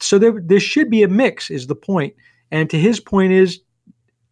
So 0.00 0.18
there, 0.18 0.40
there 0.40 0.60
should 0.60 0.90
be 0.90 1.02
a 1.02 1.08
mix, 1.08 1.50
is 1.50 1.66
the 1.66 1.74
point. 1.74 2.14
And 2.50 2.70
to 2.70 2.78
his 2.78 3.00
point 3.00 3.32
is, 3.32 3.60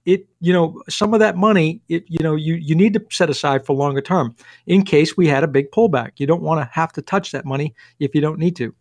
it 0.04 0.24
you 0.40 0.52
know 0.52 0.80
some 0.88 1.14
of 1.14 1.18
that 1.18 1.36
money 1.36 1.82
it 1.88 2.04
you 2.06 2.22
know 2.22 2.36
you 2.36 2.54
you 2.54 2.76
need 2.76 2.94
to 2.94 3.04
set 3.10 3.28
aside 3.28 3.66
for 3.66 3.74
longer 3.74 4.00
term 4.00 4.36
in 4.64 4.84
case 4.84 5.16
we 5.16 5.26
had 5.26 5.42
a 5.42 5.48
big 5.48 5.68
pullback 5.72 6.12
you 6.18 6.28
don't 6.28 6.42
want 6.42 6.60
to 6.60 6.70
have 6.72 6.92
to 6.92 7.02
touch 7.02 7.32
that 7.32 7.44
money 7.44 7.74
if 7.98 8.14
you 8.14 8.20
don't 8.20 8.38
need 8.38 8.54
to 8.54 8.72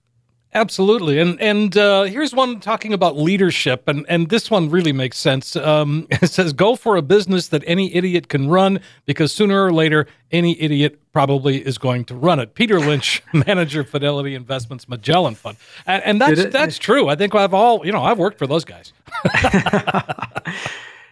Absolutely, 0.55 1.19
and 1.19 1.39
and 1.41 1.75
uh, 1.77 2.03
here's 2.03 2.33
one 2.33 2.61
talking 2.61 2.93
about 2.93 3.17
leadership, 3.17 3.89
and 3.89 4.05
and 4.07 4.29
this 4.29 4.49
one 4.49 4.69
really 4.69 4.93
makes 4.93 5.17
sense. 5.17 5.57
Um, 5.57 6.07
it 6.11 6.31
says, 6.31 6.53
"Go 6.53 6.77
for 6.77 6.95
a 6.95 7.01
business 7.01 7.49
that 7.49 7.61
any 7.67 7.93
idiot 7.93 8.29
can 8.29 8.47
run, 8.49 8.79
because 9.05 9.33
sooner 9.33 9.65
or 9.65 9.73
later, 9.73 10.07
any 10.31 10.59
idiot 10.61 10.97
probably 11.11 11.57
is 11.57 11.77
going 11.77 12.05
to 12.05 12.15
run 12.15 12.39
it." 12.39 12.55
Peter 12.55 12.79
Lynch, 12.79 13.21
manager, 13.33 13.83
Fidelity 13.83 14.33
Investments, 14.33 14.87
Magellan 14.87 15.35
Fund, 15.35 15.57
and, 15.85 16.01
and 16.05 16.21
that's 16.21 16.39
it- 16.39 16.51
that's 16.53 16.77
true. 16.77 17.09
I 17.09 17.15
think 17.15 17.35
I've 17.35 17.53
all 17.53 17.85
you 17.85 17.91
know 17.91 18.01
I've 18.01 18.17
worked 18.17 18.37
for 18.39 18.47
those 18.47 18.63
guys. 18.63 18.93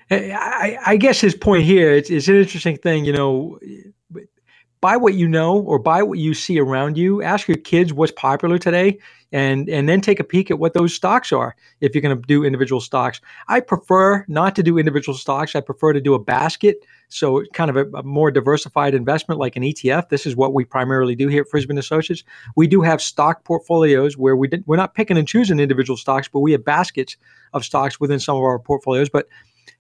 I, 0.10 0.78
I 0.86 0.98
guess 0.98 1.20
his 1.20 1.36
point 1.36 1.64
here 1.64 1.92
it's, 1.92 2.10
it's 2.10 2.28
an 2.30 2.36
interesting 2.36 2.78
thing. 2.78 3.04
You 3.04 3.14
know, 3.14 3.60
buy 4.84 4.98
what 4.98 5.13
you 5.13 5.30
know 5.30 5.60
or 5.60 5.80
buy 5.80 6.04
what 6.04 6.20
you 6.20 6.34
see 6.34 6.60
around 6.60 6.98
you. 6.98 7.24
Ask 7.24 7.48
your 7.48 7.56
kids 7.56 7.94
what's 7.94 8.12
popular 8.12 8.58
today, 8.58 9.00
and 9.32 9.70
and 9.70 9.88
then 9.88 10.02
take 10.02 10.20
a 10.20 10.25
peek 10.25 10.52
at 10.52 10.60
what 10.60 10.74
those 10.74 10.94
stocks 10.94 11.32
are. 11.32 11.56
If 11.80 11.96
you're 11.96 12.02
going 12.02 12.20
to 12.20 12.28
do 12.28 12.44
individual 12.44 12.82
stocks, 12.82 13.22
I 13.48 13.62
prefer 13.62 14.25
not 14.28 14.58
to 14.58 14.63
do 14.63 14.78
individual 14.78 15.18
stocks. 15.18 15.56
I 15.56 15.62
prefer 15.62 15.94
to 15.94 16.02
do 16.02 16.13
a 16.16 16.20
basket, 16.20 16.86
so 17.08 17.46
kind 17.54 17.70
of 17.70 17.78
a, 17.78 17.86
a 18.00 18.04
more 18.04 18.30
diversified 18.30 18.94
investment 18.94 19.40
like 19.40 19.56
an 19.56 19.63
ETF. 19.63 20.10
This 20.10 20.25
is 20.25 20.36
what 20.36 20.54
we 20.54 20.66
primarily 20.66 21.16
do 21.16 21.30
here 21.30 21.44
at 21.44 21.50
Frisbee 21.50 21.78
Associates. 21.78 22.25
We 22.58 22.68
do 22.68 22.82
have 22.82 23.02
stock 23.02 23.46
portfolios 23.46 24.18
where 24.18 24.36
we 24.36 24.50
did, 24.50 24.66
we're 24.68 24.75
not 24.75 24.96
picking 24.96 25.18
and 25.18 25.25
choosing 25.25 25.62
individual 25.62 25.96
stocks, 25.96 26.28
but 26.28 26.42
we 26.42 26.52
have 26.52 26.66
baskets 26.66 27.16
of 27.54 27.63
stocks 27.63 28.02
within 28.02 28.20
some 28.20 28.36
of 28.36 28.44
our 28.44 28.60
portfolios. 28.60 29.08
But 29.08 29.30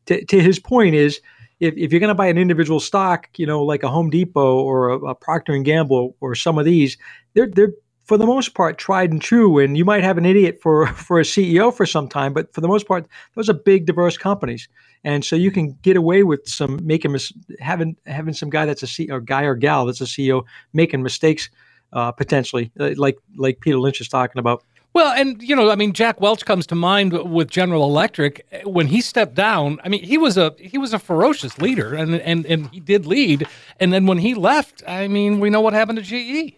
to, 0.05 0.23
to 0.23 0.39
his 0.41 0.59
point 0.59 0.95
is 0.95 1.19
if, 1.63 1.75
if 1.77 1.91
you're 1.91 1.99
going 1.99 2.09
to 2.09 2.15
buy 2.15 2.27
an 2.27 2.37
individual 2.37 2.79
stock, 2.79 3.29
you 3.37 3.45
know, 3.45 3.63
like 3.63 3.83
a 3.83 3.89
Home 3.89 4.09
Depot 4.09 4.59
or 4.59 4.89
a, 4.89 4.97
a 4.99 5.15
Procter 5.15 5.53
and 5.53 5.63
Gamble 5.63 6.15
or 6.19 6.35
some 6.35 6.57
of 6.57 6.65
these, 6.65 6.97
they're 7.33 7.47
they're 7.47 7.73
for 8.03 8.17
the 8.17 8.25
most 8.25 8.53
part 8.53 8.77
tried 8.77 9.11
and 9.11 9.21
true. 9.21 9.59
And 9.59 9.77
you 9.77 9.85
might 9.85 10.03
have 10.03 10.17
an 10.17 10.25
idiot 10.25 10.59
for 10.61 10.87
for 11.07 11.19
a 11.19 11.23
ceo 11.23 11.73
for 11.73 11.85
some 11.85 12.09
time 12.09 12.33
but 12.33 12.53
for 12.53 12.61
the 12.61 12.67
most 12.67 12.87
part 12.87 13.07
those 13.35 13.49
are 13.49 13.53
big 13.53 13.85
diverse 13.85 14.17
companies. 14.17 14.67
And 15.05 15.23
so 15.25 15.35
you 15.35 15.51
can 15.51 15.77
get 15.81 15.97
away 15.97 16.23
with 16.23 16.47
some 16.47 16.79
making 16.85 17.13
mis- 17.13 17.33
having 17.59 17.95
having 18.05 18.33
some 18.33 18.49
guy 18.49 18.65
that's 18.65 18.83
a 18.83 18.87
CEO 18.87 19.23
guy 19.23 19.43
or 19.43 19.55
gal 19.55 19.85
that's 19.85 20.01
a 20.01 20.05
ceo 20.05 20.43
making 20.73 21.01
mistakes 21.01 21.49
uh, 21.93 22.11
potentially 22.11 22.71
uh, 22.79 22.91
like 22.97 23.17
like 23.37 23.59
peter 23.61 23.77
lynch 23.77 24.01
is 24.01 24.07
talking 24.07 24.39
about 24.39 24.63
well, 24.93 25.13
and 25.13 25.41
you 25.41 25.55
know, 25.55 25.71
I 25.71 25.75
mean, 25.75 25.93
Jack 25.93 26.21
Welch 26.21 26.45
comes 26.45 26.67
to 26.67 26.75
mind 26.75 27.13
with 27.31 27.49
General 27.49 27.83
Electric 27.83 28.45
when 28.65 28.87
he 28.87 29.01
stepped 29.01 29.35
down. 29.35 29.79
I 29.83 29.89
mean, 29.89 30.03
he 30.03 30.17
was 30.17 30.37
a 30.37 30.55
he 30.59 30.77
was 30.77 30.93
a 30.93 30.99
ferocious 30.99 31.57
leader, 31.59 31.95
and 31.95 32.15
and 32.15 32.45
and 32.45 32.69
he 32.69 32.79
did 32.79 33.05
lead. 33.05 33.47
And 33.79 33.91
then 33.91 34.05
when 34.05 34.19
he 34.19 34.33
left, 34.33 34.83
I 34.87 35.07
mean, 35.07 35.39
we 35.39 35.49
know 35.49 35.61
what 35.61 35.73
happened 35.73 35.97
to 35.97 36.03
GE. 36.03 36.55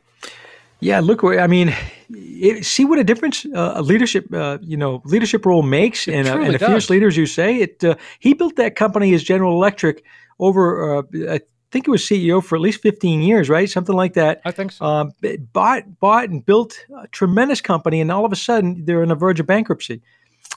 Yeah, 0.81 0.99
look, 0.99 1.23
I 1.23 1.47
mean, 1.47 1.73
it, 2.09 2.65
see 2.65 2.83
what 2.83 2.99
a 2.99 3.03
difference 3.03 3.45
uh, 3.45 3.73
a 3.75 3.81
leadership, 3.81 4.31
uh, 4.33 4.57
you 4.61 4.75
know, 4.75 5.01
leadership 5.05 5.45
role 5.45 5.63
makes, 5.63 6.07
and, 6.07 6.27
uh, 6.27 6.37
and 6.37 6.55
a 6.55 6.59
fierce 6.59 6.89
leader, 6.89 7.07
as 7.07 7.15
you 7.15 7.25
say. 7.25 7.57
It 7.57 7.83
uh, 7.83 7.95
he 8.19 8.33
built 8.33 8.57
that 8.57 8.75
company 8.75 9.13
as 9.13 9.23
General 9.23 9.53
Electric 9.53 10.03
over, 10.39 10.97
uh, 10.97 11.03
I 11.29 11.39
think 11.75 11.89
it 11.89 11.91
was 11.91 12.03
CEO 12.03 12.41
for 12.41 12.55
at 12.55 12.61
least 12.61 12.81
fifteen 12.81 13.21
years, 13.21 13.49
right? 13.49 13.69
Something 13.69 13.97
like 13.97 14.13
that. 14.13 14.41
I 14.45 14.51
think 14.51 14.71
so. 14.71 14.85
Um, 14.85 15.11
bought, 15.51 15.99
bought, 15.99 16.29
and 16.29 16.45
built 16.45 16.79
a 17.03 17.05
tremendous 17.09 17.59
company, 17.59 17.99
and 17.99 18.09
all 18.09 18.23
of 18.23 18.31
a 18.31 18.37
sudden 18.37 18.85
they're 18.85 19.01
on 19.01 19.09
the 19.09 19.15
verge 19.15 19.41
of 19.41 19.45
bankruptcy. 19.45 20.01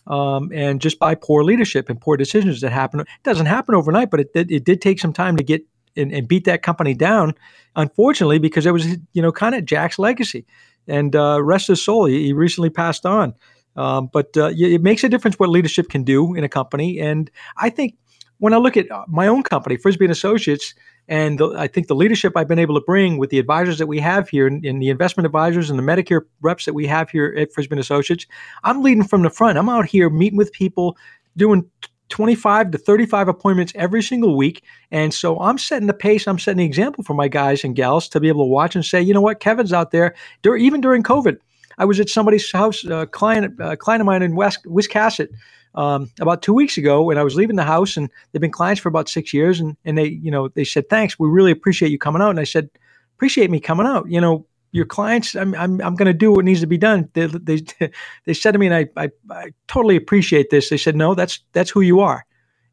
Um, 0.06 0.52
and 0.54 0.80
just 0.80 1.00
by 1.00 1.16
poor 1.16 1.42
leadership 1.42 1.90
and 1.90 2.00
poor 2.00 2.16
decisions 2.16 2.60
that 2.60 2.70
happen. 2.70 3.00
It 3.00 3.08
doesn't 3.24 3.46
happen 3.46 3.74
overnight, 3.74 4.10
but 4.10 4.20
it, 4.20 4.30
it, 4.32 4.50
it 4.50 4.64
did 4.64 4.80
take 4.80 5.00
some 5.00 5.12
time 5.12 5.36
to 5.36 5.42
get 5.42 5.62
and, 5.96 6.12
and 6.12 6.28
beat 6.28 6.44
that 6.44 6.62
company 6.62 6.94
down. 6.94 7.34
Unfortunately, 7.74 8.38
because 8.38 8.64
it 8.64 8.70
was 8.70 8.86
you 9.12 9.20
know 9.20 9.32
kind 9.32 9.56
of 9.56 9.64
Jack's 9.64 9.98
legacy, 9.98 10.46
and 10.86 11.16
uh, 11.16 11.42
rest 11.42 11.66
his 11.66 11.82
soul, 11.82 12.04
he, 12.04 12.26
he 12.26 12.32
recently 12.32 12.70
passed 12.70 13.04
on. 13.04 13.34
Um, 13.74 14.08
but 14.12 14.36
uh, 14.36 14.52
it 14.54 14.82
makes 14.82 15.02
a 15.02 15.08
difference 15.08 15.36
what 15.36 15.48
leadership 15.48 15.88
can 15.88 16.04
do 16.04 16.34
in 16.34 16.44
a 16.44 16.48
company, 16.48 17.00
and 17.00 17.28
I 17.56 17.70
think 17.70 17.96
when 18.38 18.54
I 18.54 18.58
look 18.58 18.76
at 18.76 18.88
uh, 18.90 19.04
my 19.08 19.26
own 19.26 19.42
company, 19.42 19.76
Frisbee 19.76 20.04
and 20.04 20.12
Associates, 20.12 20.74
and 21.08 21.38
the, 21.38 21.48
I 21.56 21.66
think 21.66 21.86
the 21.86 21.94
leadership 21.94 22.36
I've 22.36 22.48
been 22.48 22.58
able 22.58 22.74
to 22.74 22.84
bring 22.84 23.16
with 23.16 23.30
the 23.30 23.38
advisors 23.38 23.78
that 23.78 23.86
we 23.86 23.98
have 24.00 24.28
here, 24.28 24.46
and, 24.46 24.64
and 24.64 24.82
the 24.82 24.90
investment 24.90 25.24
advisors 25.24 25.70
and 25.70 25.78
the 25.78 25.82
Medicare 25.82 26.20
reps 26.42 26.66
that 26.66 26.74
we 26.74 26.86
have 26.86 27.08
here 27.08 27.34
at 27.36 27.52
Frisbie 27.52 27.72
and 27.72 27.80
Associates, 27.80 28.26
I'm 28.62 28.82
leading 28.82 29.04
from 29.04 29.22
the 29.22 29.30
front. 29.30 29.58
I'm 29.58 29.68
out 29.68 29.86
here 29.86 30.10
meeting 30.10 30.36
with 30.36 30.52
people, 30.52 30.98
doing 31.36 31.64
25 32.10 32.72
to 32.72 32.78
35 32.78 33.28
appointments 33.28 33.72
every 33.74 34.02
single 34.02 34.36
week. 34.36 34.62
And 34.90 35.12
so 35.12 35.38
I'm 35.40 35.58
setting 35.58 35.86
the 35.86 35.94
pace, 35.94 36.26
I'm 36.26 36.38
setting 36.38 36.58
the 36.58 36.64
example 36.64 37.04
for 37.04 37.14
my 37.14 37.28
guys 37.28 37.64
and 37.64 37.74
gals 37.74 38.08
to 38.10 38.20
be 38.20 38.28
able 38.28 38.44
to 38.44 38.50
watch 38.50 38.74
and 38.74 38.84
say, 38.84 39.00
you 39.00 39.14
know 39.14 39.20
what, 39.20 39.40
Kevin's 39.40 39.72
out 39.72 39.90
there, 39.90 40.14
even 40.44 40.80
during 40.80 41.02
COVID. 41.02 41.38
I 41.78 41.84
was 41.84 42.00
at 42.00 42.08
somebody's 42.08 42.50
house, 42.50 42.84
a 42.84 43.06
client, 43.06 43.56
client 43.78 44.00
of 44.00 44.06
mine 44.06 44.22
in 44.22 44.34
West 44.34 44.64
Wiscasset 44.64 45.28
um, 45.74 46.10
about 46.20 46.42
two 46.42 46.54
weeks 46.54 46.76
ago 46.78 47.02
when 47.02 47.18
I 47.18 47.22
was 47.22 47.34
leaving 47.36 47.56
the 47.56 47.64
house, 47.64 47.96
and 47.96 48.10
they've 48.32 48.42
been 48.42 48.50
clients 48.50 48.80
for 48.80 48.88
about 48.88 49.08
six 49.08 49.32
years, 49.32 49.60
and 49.60 49.76
and 49.84 49.98
they, 49.98 50.06
you 50.06 50.30
know, 50.30 50.48
they 50.48 50.64
said 50.64 50.88
thanks, 50.88 51.18
we 51.18 51.28
really 51.28 51.52
appreciate 51.52 51.90
you 51.90 51.98
coming 51.98 52.22
out, 52.22 52.30
and 52.30 52.40
I 52.40 52.44
said, 52.44 52.70
appreciate 53.16 53.50
me 53.50 53.60
coming 53.60 53.86
out, 53.86 54.08
you 54.08 54.20
know, 54.20 54.46
your 54.72 54.86
clients, 54.86 55.34
I'm, 55.34 55.54
I'm, 55.54 55.80
I'm 55.80 55.94
going 55.96 56.06
to 56.06 56.12
do 56.12 56.32
what 56.32 56.44
needs 56.44 56.60
to 56.60 56.66
be 56.66 56.78
done. 56.78 57.08
They, 57.14 57.26
they, 57.26 57.62
they 58.26 58.34
said 58.34 58.52
to 58.52 58.58
me, 58.58 58.66
and 58.66 58.74
I, 58.74 58.86
I, 58.96 59.10
I 59.30 59.50
totally 59.66 59.96
appreciate 59.96 60.50
this. 60.50 60.70
They 60.70 60.76
said, 60.76 60.94
no, 60.96 61.14
that's, 61.14 61.40
that's 61.52 61.70
who 61.70 61.80
you 61.80 62.00
are. 62.00 62.24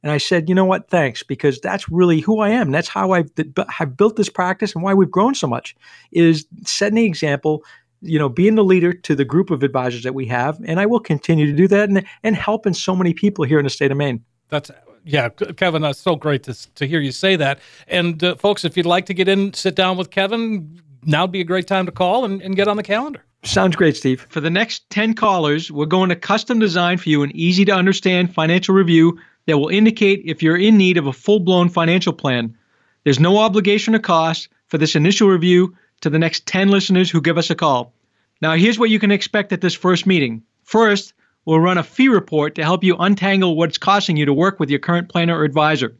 And 0.04 0.12
I 0.12 0.20
said, 0.20 0.50
you 0.50 0.54
know 0.54 0.66
what? 0.66 0.90
Thanks, 0.90 1.24
because 1.24 1.60
that's 1.60 1.90
really 1.90 2.20
who 2.20 2.40
I 2.40 2.50
am. 2.50 2.72
That's 2.72 2.88
how 2.90 3.14
I've, 3.14 3.32
I've 3.80 3.98
built 3.98 4.18
this 4.18 4.30
practice 4.30 4.76
and 4.76 4.84
why 4.84 4.94
we've 4.94 5.10
grown 5.10 5.34
so 5.34 5.48
much 5.48 5.76
is 6.12 6.46
setting 6.64 6.96
the 6.96 7.06
example, 7.06 7.64
you 8.06 8.20
know, 8.20 8.30
being 8.30 8.56
the 8.56 8.64
leader 8.64 8.94
to 8.94 9.16
the 9.16 9.26
group 9.26 9.50
of 9.50 9.64
advisors 9.64 10.04
that 10.04 10.14
we 10.14 10.26
have. 10.28 10.60
And 10.66 10.80
I 10.80 10.86
will 10.86 11.00
continue 11.00 11.46
to 11.46 11.54
do 11.54 11.68
that 11.68 11.90
and, 11.90 12.06
and 12.24 12.36
helping 12.36 12.74
so 12.74 12.96
many 12.96 13.14
people 13.14 13.46
here 13.46 13.60
in 13.60 13.66
the 13.66 13.70
state 13.70 13.92
of 13.92 13.98
Maine. 13.98 14.24
That's 14.50 14.72
yeah, 15.08 15.30
Kevin, 15.30 15.84
that's 15.84 16.00
so 16.00 16.16
great 16.16 16.44
to, 16.44 16.74
to 16.74 16.88
hear 16.88 17.00
you 17.00 17.12
say 17.12 17.36
that. 17.36 17.60
And 17.88 18.24
uh, 18.24 18.36
folks, 18.36 18.66
if 18.66 18.76
you'd 18.76 18.88
like 18.88 19.06
to 19.06 19.14
get 19.14 19.28
in, 19.28 19.54
sit 19.54 19.76
down 19.76 19.98
with 19.98 20.10
Kevin, 20.10 20.82
now 21.04 21.24
would 21.24 21.32
be 21.32 21.42
a 21.42 21.46
great 21.46 21.68
time 21.68 21.86
to 21.86 21.92
call 21.92 22.26
and, 22.26 22.42
and 22.42 22.56
get 22.56 22.68
on 22.68 22.76
the 22.76 22.84
calendar. 22.84 23.24
Sounds 23.44 23.76
great, 23.76 23.96
Steve. 23.96 24.26
For 24.30 24.42
the 24.42 24.50
next 24.50 24.90
10 24.90 25.14
callers, 25.14 25.72
we're 25.72 25.86
going 25.86 26.10
to 26.10 26.16
custom 26.16 26.58
design 26.58 26.98
for 26.98 27.10
you 27.10 27.22
an 27.22 27.32
easy 27.36 27.64
to 27.66 27.72
understand 27.72 28.34
financial 28.34 28.74
review 28.74 29.20
that 29.46 29.60
will 29.60 29.70
indicate 29.70 30.24
if 30.26 30.42
you're 30.42 30.58
in 30.58 30.78
need 30.78 30.98
of 30.98 31.06
a 31.06 31.14
full 31.14 31.40
blown 31.40 31.70
financial 31.70 32.12
plan. 32.12 32.58
There's 33.04 33.20
no 33.20 33.38
obligation 33.38 33.94
or 33.94 34.00
cost 34.00 34.50
for 34.68 34.80
this 34.80 34.96
initial 34.96 35.30
review 35.30 35.76
to 36.02 36.10
the 36.10 36.18
next 36.18 36.48
10 36.48 36.70
listeners 36.70 37.12
who 37.12 37.22
give 37.22 37.38
us 37.38 37.52
a 37.52 37.56
call. 37.56 37.94
Now, 38.42 38.56
here's 38.56 38.78
what 38.78 38.90
you 38.90 39.00
can 39.00 39.12
expect 39.12 39.54
at 39.54 39.62
this 39.62 39.74
first 39.74 40.06
meeting. 40.06 40.44
First, 40.64 41.14
we'll 41.46 41.60
run 41.60 41.78
a 41.78 41.84
fee 41.84 42.10
report 42.10 42.56
to 42.56 42.64
help 42.64 42.84
you 42.84 42.96
untangle 42.98 43.56
what's 43.56 43.78
costing 43.78 44.18
you 44.18 44.26
to 44.26 44.34
work 44.34 44.60
with 44.60 44.70
your 44.70 44.80
current 44.80 45.10
planner 45.10 45.38
or 45.38 45.44
advisor. 45.44 45.96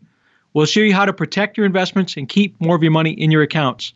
We'll 0.54 0.66
show 0.66 0.82
you 0.82 0.94
how 0.94 1.06
to 1.06 1.14
protect 1.14 1.58
your 1.58 1.66
investments 1.66 2.18
and 2.18 2.30
keep 2.30 2.60
more 2.60 2.76
of 2.76 2.84
your 2.84 2.92
money 2.92 3.12
in 3.12 3.32
your 3.32 3.42
accounts. 3.42 3.94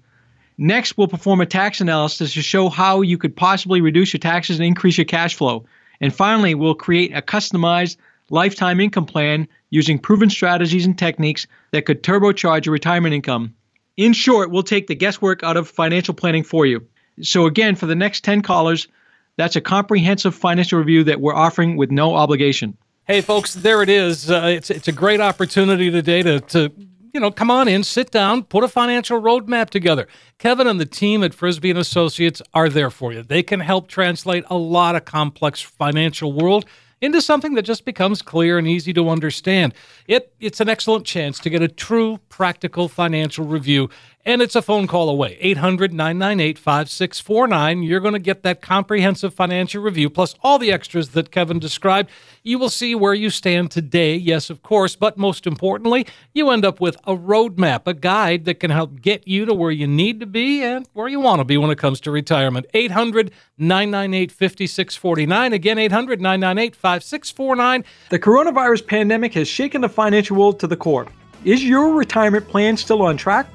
Next, 0.58 0.98
we'll 0.98 1.08
perform 1.08 1.40
a 1.40 1.46
tax 1.46 1.80
analysis 1.80 2.34
to 2.34 2.42
show 2.42 2.68
how 2.68 3.02
you 3.02 3.18
could 3.18 3.36
possibly 3.36 3.80
reduce 3.80 4.14
your 4.14 4.20
taxes 4.20 4.60
and 4.60 4.66
increase 4.66 4.98
your 4.98 5.06
cash 5.06 5.36
flow. 5.36 5.66
And 6.02 6.14
finally, 6.14 6.56
we'll 6.56 6.76
create 6.76 7.16
a 7.16 7.22
customized 7.22 7.98
lifetime 8.30 8.80
income 8.80 9.06
plan 9.06 9.48
using 9.70 10.00
proven 10.00 10.30
strategies 10.30 10.86
and 10.86 10.98
techniques 10.98 11.48
that 11.72 11.86
could 11.86 12.04
turbocharge 12.04 12.66
your 12.66 12.74
retirement 12.74 13.14
income. 13.14 13.56
In 13.96 14.14
short, 14.14 14.52
we'll 14.52 14.64
take 14.64 14.88
the 14.88 14.96
guesswork 14.96 15.44
out 15.44 15.58
of 15.58 15.70
financial 15.70 16.14
planning 16.14 16.44
for 16.44 16.66
you. 16.66 16.86
So, 17.22 17.46
again, 17.46 17.76
for 17.76 17.86
the 17.86 17.96
next 17.96 18.24
10 18.24 18.42
callers, 18.42 18.88
that's 19.38 19.56
a 19.56 19.62
comprehensive 19.62 20.36
financial 20.36 20.80
review 20.80 21.04
that 21.06 21.22
we're 21.22 21.36
offering 21.36 21.78
with 21.78 21.92
no 21.92 22.16
obligation. 22.16 22.78
Hey, 23.06 23.22
folks, 23.22 23.54
there 23.54 23.82
it 23.82 23.90
is. 23.90 24.30
Uh, 24.30 24.52
it's, 24.56 24.70
it's 24.70 24.88
a 24.88 24.92
great 24.92 25.20
opportunity 25.20 25.90
today 25.90 26.22
to, 26.22 26.40
to 26.42 26.72
you 27.14 27.20
know, 27.20 27.32
come 27.32 27.50
on 27.50 27.68
in, 27.68 27.84
sit 27.84 28.12
down, 28.12 28.44
put 28.44 28.64
a 28.64 28.68
financial 28.68 29.22
roadmap 29.22 29.70
together. 29.70 30.08
Kevin 30.38 30.68
and 30.68 30.80
the 30.80 30.86
team 30.86 31.24
at 31.24 31.34
Frisbie 31.34 31.70
and 31.70 31.80
Associates 31.80 32.42
are 32.54 32.70
there 32.70 32.90
for 32.90 33.14
you. 33.14 33.24
They 33.24 33.44
can 33.44 33.60
help 33.62 33.88
translate 33.88 34.44
a 34.50 34.58
lot 34.58 34.96
of 34.96 35.06
complex 35.06 35.62
financial 35.62 36.34
world 36.34 36.66
into 37.02 37.22
something 37.22 37.54
that 37.54 37.64
just 37.64 37.86
becomes 37.86 38.22
clear 38.22 38.58
and 38.58 38.68
easy 38.68 38.94
to 38.94 39.10
understand. 39.10 39.74
It 40.08 40.34
it's 40.40 40.60
an 40.60 40.70
excellent 40.70 41.06
chance 41.06 41.40
to 41.40 41.50
get 41.50 41.62
a 41.62 41.68
true 41.68 42.20
practical 42.30 42.90
financial 42.90 43.46
review 43.46 43.90
and 44.26 44.42
it's 44.42 44.56
a 44.56 44.62
phone 44.62 44.86
call 44.86 45.10
away 45.10 45.38
800 45.40 45.94
998 45.94 46.58
5649. 46.58 47.84
You're 47.84 48.00
going 48.00 48.14
to 48.14 48.20
get 48.20 48.44
that 48.44 48.62
comprehensive 48.62 49.34
financial 49.34 49.82
review 49.82 50.10
plus 50.10 50.36
all 50.44 50.60
the 50.60 50.72
extras 50.72 51.10
that 51.10 51.32
Kevin 51.32 51.60
described. 51.60 52.10
You 52.44 52.60
will 52.60 52.70
see 52.70 52.96
where 52.96 53.14
you 53.14 53.30
stand 53.30 53.72
today, 53.72 54.16
yes, 54.16 54.50
of 54.50 54.62
course, 54.62 54.96
but 54.96 55.18
most 55.18 55.48
importantly, 55.48 56.06
you 56.34 56.50
end 56.50 56.66
up 56.66 56.82
with 56.82 56.98
a 57.06 57.16
roadmap, 57.16 57.88
a 57.88 57.94
guide 57.94 58.46
that 58.46 58.60
can 58.60 58.72
help 58.72 59.02
get 59.02 59.28
you 59.28 59.46
to 59.46 59.54
where 59.54 59.72
you 59.72 59.88
need 59.88 60.20
to 60.20 60.26
be 60.26 60.64
and 60.64 60.88
where 60.94 61.08
you 61.08 61.20
want 61.20 61.40
to 61.40 61.46
be 61.46 61.58
when 61.58 61.72
it 61.72 61.78
comes 61.78 62.00
to 62.02 62.12
retirement. 62.12 62.66
800 62.74 63.32
998 63.58 64.32
5649. 64.32 65.54
Again, 65.54 65.78
800 65.78 66.22
998 66.22 66.76
5649. 66.76 67.86
The 68.10 68.20
coronavirus 68.20 68.86
pandemic 68.86 69.34
has 69.36 69.48
shaken 69.48 69.82
the 69.82 69.90
financial 69.90 70.38
world 70.38 70.60
to 70.60 70.68
the 70.68 70.78
core. 70.78 71.08
Is 71.46 71.64
your 71.64 71.94
retirement 71.94 72.48
plan 72.48 72.76
still 72.76 73.02
on 73.02 73.16
track? 73.16 73.48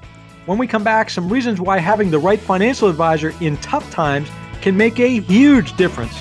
When 0.47 0.59
we 0.59 0.67
come 0.67 0.85
back, 0.85 1.09
some 1.09 1.31
reasons 1.31 1.59
why 1.59 1.79
having 1.79 2.11
the 2.11 2.19
right 2.19 2.39
financial 2.39 2.91
advisor 2.91 3.33
in 3.41 3.57
tough 3.59 3.91
times 3.91 4.29
can 4.61 4.77
make 4.77 5.01
a 5.01 5.21
huge 5.21 5.75
difference. 5.79 6.13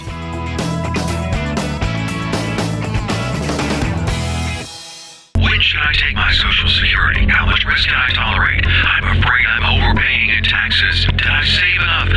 When 5.35 5.59
should 5.59 5.81
I 5.81 5.91
take 5.91 6.15
my 6.15 6.31
Social 6.31 6.69
Security? 6.69 7.27
How 7.27 7.45
much 7.45 7.65
risk 7.65 7.89
can 7.89 7.97
I 7.97 8.13
tolerate? 8.13 8.65
I'm 8.65 9.19
afraid 9.19 9.45
I'm 9.45 9.83
overpaying 9.83 10.29
in 10.29 10.43
taxes. 10.45 11.05
Did 11.05 11.27
I 11.27 11.43
save 11.43 11.81
enough? 11.81 11.92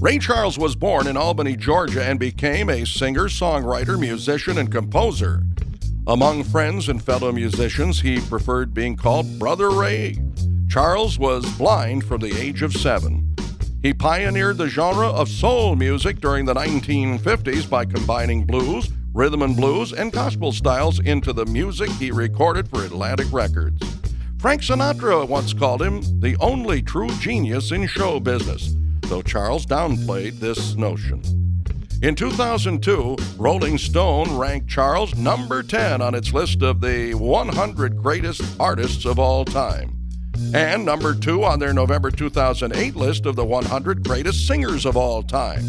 Ray 0.00 0.18
Charles 0.18 0.56
was 0.56 0.76
born 0.76 1.08
in 1.08 1.16
Albany, 1.16 1.56
Georgia, 1.56 2.04
and 2.04 2.20
became 2.20 2.70
a 2.70 2.86
singer, 2.86 3.24
songwriter, 3.24 3.98
musician, 3.98 4.56
and 4.56 4.70
composer. 4.70 5.42
Among 6.06 6.44
friends 6.44 6.88
and 6.88 7.02
fellow 7.02 7.32
musicians, 7.32 8.00
he 8.00 8.20
preferred 8.20 8.72
being 8.72 8.94
called 8.94 9.40
Brother 9.40 9.70
Ray. 9.70 10.16
Charles 10.70 11.18
was 11.18 11.44
blind 11.58 12.04
from 12.04 12.20
the 12.20 12.32
age 12.40 12.62
of 12.62 12.74
seven. 12.74 13.34
He 13.82 13.92
pioneered 13.92 14.56
the 14.56 14.68
genre 14.68 15.08
of 15.08 15.28
soul 15.28 15.74
music 15.74 16.20
during 16.20 16.44
the 16.44 16.54
1950s 16.54 17.68
by 17.68 17.84
combining 17.84 18.46
blues, 18.46 18.90
rhythm 19.12 19.42
and 19.42 19.56
blues, 19.56 19.92
and 19.92 20.12
gospel 20.12 20.52
styles 20.52 21.00
into 21.00 21.32
the 21.32 21.46
music 21.46 21.90
he 21.90 22.12
recorded 22.12 22.68
for 22.68 22.84
Atlantic 22.84 23.26
Records. 23.32 23.82
Frank 24.38 24.62
Sinatra 24.62 25.26
once 25.26 25.52
called 25.52 25.82
him 25.82 26.02
the 26.20 26.36
only 26.38 26.82
true 26.82 27.10
genius 27.18 27.72
in 27.72 27.88
show 27.88 28.20
business, 28.20 28.76
though 29.08 29.22
Charles 29.22 29.66
downplayed 29.66 30.38
this 30.38 30.74
notion. 30.76 31.22
In 32.00 32.14
2002, 32.14 33.16
Rolling 33.38 33.76
Stone 33.76 34.36
ranked 34.36 34.68
Charles 34.68 35.16
number 35.16 35.64
10 35.64 36.00
on 36.00 36.14
its 36.14 36.32
list 36.32 36.62
of 36.62 36.80
the 36.80 37.14
100 37.14 37.96
greatest 37.96 38.42
artists 38.60 39.04
of 39.04 39.18
all 39.18 39.44
time, 39.44 39.98
and 40.54 40.84
number 40.84 41.12
2 41.14 41.42
on 41.42 41.58
their 41.58 41.72
November 41.72 42.12
2008 42.12 42.94
list 42.94 43.26
of 43.26 43.34
the 43.34 43.44
100 43.44 44.04
greatest 44.04 44.46
singers 44.46 44.86
of 44.86 44.96
all 44.96 45.24
time. 45.24 45.64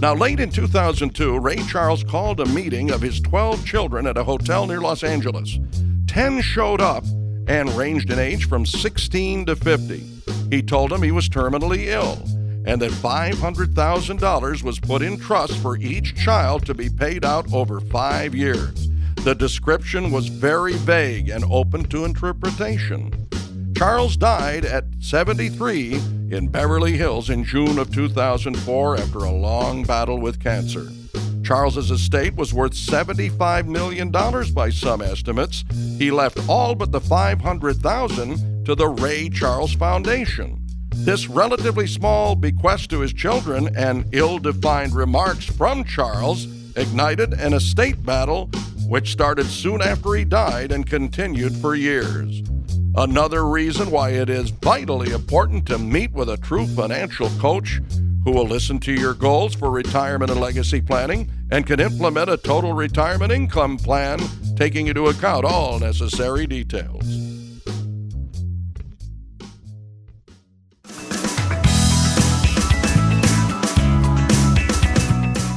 Now, 0.00 0.14
late 0.14 0.40
in 0.40 0.50
2002, 0.50 1.38
Ray 1.38 1.56
Charles 1.68 2.04
called 2.04 2.40
a 2.40 2.46
meeting 2.46 2.90
of 2.90 3.02
his 3.02 3.20
12 3.20 3.66
children 3.66 4.06
at 4.06 4.16
a 4.16 4.24
hotel 4.24 4.66
near 4.66 4.80
Los 4.80 5.04
Angeles. 5.04 5.58
10 6.06 6.40
showed 6.40 6.80
up 6.80 7.04
and 7.48 7.68
ranged 7.72 8.10
in 8.10 8.18
age 8.18 8.48
from 8.48 8.64
16 8.64 9.44
to 9.44 9.56
50. 9.56 10.02
He 10.50 10.62
told 10.62 10.90
them 10.90 11.02
he 11.02 11.12
was 11.12 11.28
terminally 11.28 11.86
ill 11.88 12.18
and 12.70 12.80
that 12.80 12.92
$500,000 12.92 14.62
was 14.62 14.78
put 14.78 15.02
in 15.02 15.18
trust 15.18 15.56
for 15.56 15.76
each 15.78 16.14
child 16.14 16.64
to 16.66 16.72
be 16.72 16.88
paid 16.88 17.24
out 17.24 17.52
over 17.52 17.80
five 17.80 18.32
years. 18.32 18.88
The 19.24 19.34
description 19.34 20.12
was 20.12 20.28
very 20.28 20.74
vague 20.74 21.30
and 21.30 21.42
open 21.50 21.82
to 21.86 22.04
interpretation. 22.04 23.26
Charles 23.76 24.16
died 24.16 24.64
at 24.64 24.84
73 25.00 25.94
in 26.30 26.46
Beverly 26.46 26.92
Hills 26.92 27.28
in 27.28 27.42
June 27.42 27.76
of 27.76 27.92
2004 27.92 28.98
after 28.98 29.18
a 29.18 29.32
long 29.32 29.82
battle 29.82 30.20
with 30.20 30.40
cancer. 30.40 30.92
Charles's 31.42 31.90
estate 31.90 32.36
was 32.36 32.54
worth 32.54 32.74
$75 32.74 33.66
million 33.66 34.12
by 34.54 34.70
some 34.70 35.02
estimates. 35.02 35.64
He 35.98 36.12
left 36.12 36.38
all 36.48 36.76
but 36.76 36.92
the 36.92 37.00
500,000 37.00 38.64
to 38.64 38.76
the 38.76 38.86
Ray 38.86 39.28
Charles 39.28 39.74
Foundation. 39.74 40.59
This 40.96 41.28
relatively 41.28 41.86
small 41.86 42.34
bequest 42.34 42.90
to 42.90 43.00
his 43.00 43.12
children 43.12 43.74
and 43.76 44.04
ill 44.12 44.38
defined 44.38 44.94
remarks 44.94 45.44
from 45.44 45.84
Charles 45.84 46.46
ignited 46.76 47.32
an 47.34 47.54
estate 47.54 48.04
battle 48.04 48.50
which 48.86 49.12
started 49.12 49.46
soon 49.46 49.80
after 49.80 50.14
he 50.14 50.24
died 50.24 50.72
and 50.72 50.84
continued 50.84 51.56
for 51.56 51.74
years. 51.74 52.42
Another 52.96 53.46
reason 53.46 53.90
why 53.90 54.10
it 54.10 54.28
is 54.28 54.50
vitally 54.50 55.12
important 55.12 55.64
to 55.66 55.78
meet 55.78 56.10
with 56.12 56.28
a 56.28 56.36
true 56.36 56.66
financial 56.66 57.30
coach 57.38 57.80
who 58.24 58.32
will 58.32 58.46
listen 58.46 58.78
to 58.80 58.92
your 58.92 59.14
goals 59.14 59.54
for 59.54 59.70
retirement 59.70 60.30
and 60.30 60.40
legacy 60.40 60.80
planning 60.80 61.30
and 61.50 61.66
can 61.66 61.80
implement 61.80 62.28
a 62.28 62.36
total 62.36 62.72
retirement 62.72 63.32
income 63.32 63.76
plan 63.76 64.18
taking 64.56 64.88
into 64.88 65.06
account 65.06 65.44
all 65.44 65.78
necessary 65.78 66.46
details. 66.46 67.39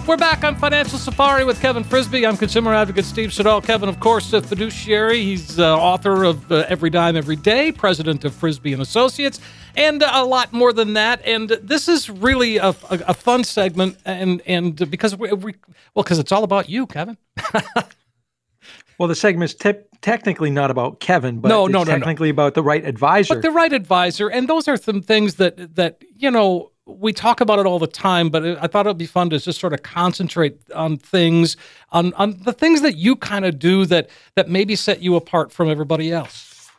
We're 0.06 0.18
back 0.18 0.44
on 0.44 0.58
Financial 0.58 1.00
Safari 1.00 1.46
with 1.46 1.62
Kevin 1.62 1.86
Frisby. 1.86 2.28
I'm 2.28 2.36
consumer 2.36 2.74
advocate 2.74 3.06
Steve 3.06 3.32
Siddall. 3.32 3.62
Kevin, 3.62 3.88
of 3.88 4.02
course, 4.02 4.34
a 4.34 4.42
fiduciary. 4.42 5.24
He's 5.24 5.58
uh, 5.58 5.78
author 5.78 6.26
of 6.26 6.52
uh, 6.52 6.66
Every 6.68 6.90
Dime 6.90 7.16
Every 7.16 7.38
Day, 7.38 7.72
president 7.72 8.26
of 8.26 8.34
Frisby 8.34 8.74
and 8.74 8.82
Associates, 8.82 9.40
and 9.78 10.04
a 10.04 10.26
lot 10.26 10.52
more 10.52 10.74
than 10.74 10.94
that. 10.94 11.26
And 11.26 11.48
this 11.50 11.88
is 11.88 12.10
really 12.10 12.58
a, 12.58 12.70
a, 12.70 13.00
a 13.08 13.14
fun 13.14 13.46
segment, 13.46 13.98
and 14.04 14.42
and 14.46 14.76
because 14.92 15.16
we, 15.16 15.32
we 15.32 15.56
well, 15.96 16.04
because 16.04 16.20
it's 16.20 16.34
all 16.34 16.44
about 16.44 16.68
you, 16.68 16.86
Kevin. 16.86 17.18
well, 18.98 19.08
the 19.08 19.16
segment's 19.16 19.54
te- 19.54 19.84
technically 20.02 20.50
not 20.50 20.70
about 20.70 21.00
Kevin, 21.00 21.40
but 21.40 21.48
no, 21.48 21.68
it's 21.68 21.72
no, 21.72 21.84
no, 21.84 21.86
technically 21.86 22.28
no. 22.28 22.34
about 22.34 22.56
the 22.56 22.64
right 22.64 22.84
advisor. 22.84 23.36
But 23.36 23.42
the 23.42 23.52
right 23.52 23.72
advisor, 23.72 24.28
and 24.28 24.50
those 24.50 24.68
are 24.68 24.76
some 24.76 25.02
things 25.02 25.36
that 25.36 25.76
that 25.76 26.04
you 26.18 26.30
know 26.30 26.73
we 26.86 27.14
talk 27.14 27.42
about 27.42 27.60
it 27.60 27.66
all 27.66 27.80
the 27.80 27.88
time, 27.88 28.30
but 28.30 28.44
I 28.44 28.68
thought 28.68 28.86
it 28.86 28.90
would 28.90 28.98
be 28.98 29.06
fun 29.06 29.30
to 29.30 29.40
just 29.40 29.60
sort 29.60 29.74
of 29.74 29.84
concentrate 29.84 30.58
on 30.74 30.98
things, 30.98 31.56
on 31.92 32.14
on 32.16 32.40
the 32.44 32.54
things 32.54 32.82
that 32.82 32.98
you 32.98 33.16
kind 33.16 33.46
of 33.46 33.58
do 33.58 33.86
that 33.86 34.10
that 34.36 34.50
maybe 34.50 34.76
set 34.76 35.02
you 35.02 35.16
apart 35.16 35.52
from 35.52 35.70
everybody 35.70 36.12
else. 36.12 36.70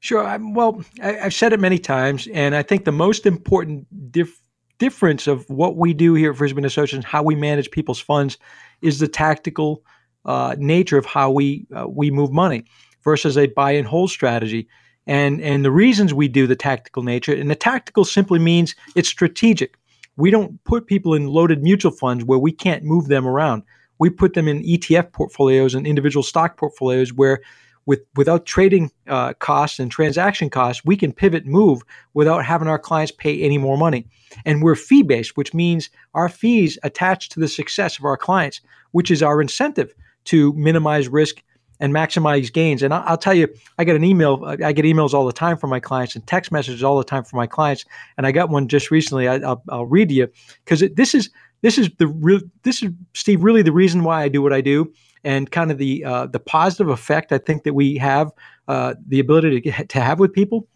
Sure. 0.00 0.26
I'm, 0.26 0.54
well, 0.54 0.82
I, 1.02 1.12
have 1.12 1.34
said 1.34 1.52
it 1.52 1.60
many 1.60 1.78
times, 1.78 2.26
and 2.32 2.56
I 2.56 2.62
think 2.62 2.86
the 2.86 2.92
most 2.92 3.26
important 3.26 3.86
dif- 4.10 4.40
difference 4.78 5.26
of 5.26 5.48
what 5.50 5.76
we 5.76 5.92
do 5.92 6.14
here 6.14 6.30
at 6.30 6.38
Frisby 6.38 6.64
Associates, 6.64 7.04
how 7.04 7.22
we 7.22 7.34
manage 7.34 7.70
people's 7.70 8.00
funds, 8.00 8.38
is 8.80 8.98
the 8.98 9.08
tactical 9.08 9.84
uh, 10.24 10.56
nature 10.58 10.96
of 10.96 11.04
how 11.04 11.30
we 11.30 11.66
uh, 11.76 11.86
we 11.86 12.10
move 12.10 12.32
money 12.32 12.64
versus 13.04 13.36
a 13.36 13.46
buy 13.48 13.72
and 13.72 13.86
hold 13.86 14.10
strategy 14.10 14.68
and 15.10 15.40
and 15.40 15.64
the 15.64 15.72
reasons 15.72 16.14
we 16.14 16.28
do 16.28 16.46
the 16.46 16.54
tactical 16.54 17.02
nature 17.02 17.34
and 17.34 17.50
the 17.50 17.56
tactical 17.56 18.04
simply 18.04 18.38
means 18.38 18.76
it's 18.94 19.08
strategic. 19.08 19.76
We 20.16 20.30
don't 20.30 20.62
put 20.62 20.86
people 20.86 21.14
in 21.14 21.26
loaded 21.26 21.64
mutual 21.64 21.90
funds 21.90 22.24
where 22.24 22.38
we 22.38 22.52
can't 22.52 22.84
move 22.84 23.08
them 23.08 23.26
around. 23.26 23.64
We 23.98 24.08
put 24.08 24.34
them 24.34 24.46
in 24.46 24.62
etf 24.62 25.12
portfolios 25.12 25.74
and 25.74 25.84
individual 25.84 26.22
stock 26.22 26.56
portfolios 26.56 27.12
where 27.12 27.40
with 27.86 28.02
without 28.14 28.46
trading 28.46 28.92
uh, 29.08 29.32
costs 29.40 29.80
and 29.80 29.90
transaction 29.90 30.48
costs 30.48 30.84
we 30.84 30.96
can 30.96 31.12
pivot 31.12 31.44
move 31.44 31.82
without 32.14 32.44
having 32.44 32.68
our 32.68 32.78
clients 32.78 33.10
pay 33.10 33.42
any 33.42 33.58
more 33.58 33.76
money. 33.76 34.06
And 34.44 34.62
we're 34.62 34.76
fee 34.76 35.02
based 35.02 35.36
which 35.36 35.52
means 35.52 35.90
our 36.14 36.28
fees 36.28 36.78
attach 36.84 37.30
to 37.30 37.40
the 37.40 37.48
success 37.48 37.98
of 37.98 38.04
our 38.04 38.16
clients 38.16 38.60
which 38.92 39.10
is 39.10 39.24
our 39.24 39.42
incentive 39.42 39.92
to 40.26 40.52
minimize 40.52 41.08
risk 41.08 41.42
and 41.80 41.92
maximize 41.94 42.52
gains. 42.52 42.82
And 42.82 42.92
I'll, 42.92 43.16
tell 43.16 43.34
you, 43.34 43.48
I 43.78 43.84
get 43.84 43.96
an 43.96 44.04
email. 44.04 44.44
I 44.44 44.72
get 44.72 44.84
emails 44.84 45.14
all 45.14 45.26
the 45.26 45.32
time 45.32 45.56
from 45.56 45.70
my 45.70 45.80
clients 45.80 46.14
and 46.14 46.26
text 46.26 46.52
messages 46.52 46.84
all 46.84 46.98
the 46.98 47.04
time 47.04 47.24
from 47.24 47.38
my 47.38 47.46
clients. 47.46 47.84
And 48.16 48.26
I 48.26 48.32
got 48.32 48.50
one 48.50 48.68
just 48.68 48.90
recently. 48.90 49.26
I, 49.26 49.38
will 49.38 49.62
I'll 49.70 49.86
read 49.86 50.10
to 50.10 50.14
you 50.14 50.28
because 50.64 50.84
this 50.94 51.14
is 51.14 51.30
this 51.62 51.78
is 51.78 51.90
the 51.98 52.06
real 52.06 52.40
this 52.62 52.82
is 52.82 52.90
Steve 53.14 53.42
really 53.42 53.62
the 53.62 53.72
reason 53.72 54.04
why 54.04 54.22
I 54.22 54.28
do 54.28 54.42
what 54.42 54.52
I 54.52 54.60
do 54.60 54.92
and 55.24 55.50
kind 55.50 55.70
of 55.70 55.78
the 55.78 56.04
uh, 56.04 56.26
the 56.26 56.40
positive 56.40 56.88
effect 56.88 57.32
I 57.32 57.38
think 57.38 57.64
that 57.64 57.74
we 57.74 57.96
have 57.96 58.30
uh, 58.68 58.94
the 59.06 59.20
ability 59.20 59.60
to 59.62 59.86
to 59.86 60.00
have 60.00 60.20
with 60.20 60.32
people. 60.32 60.68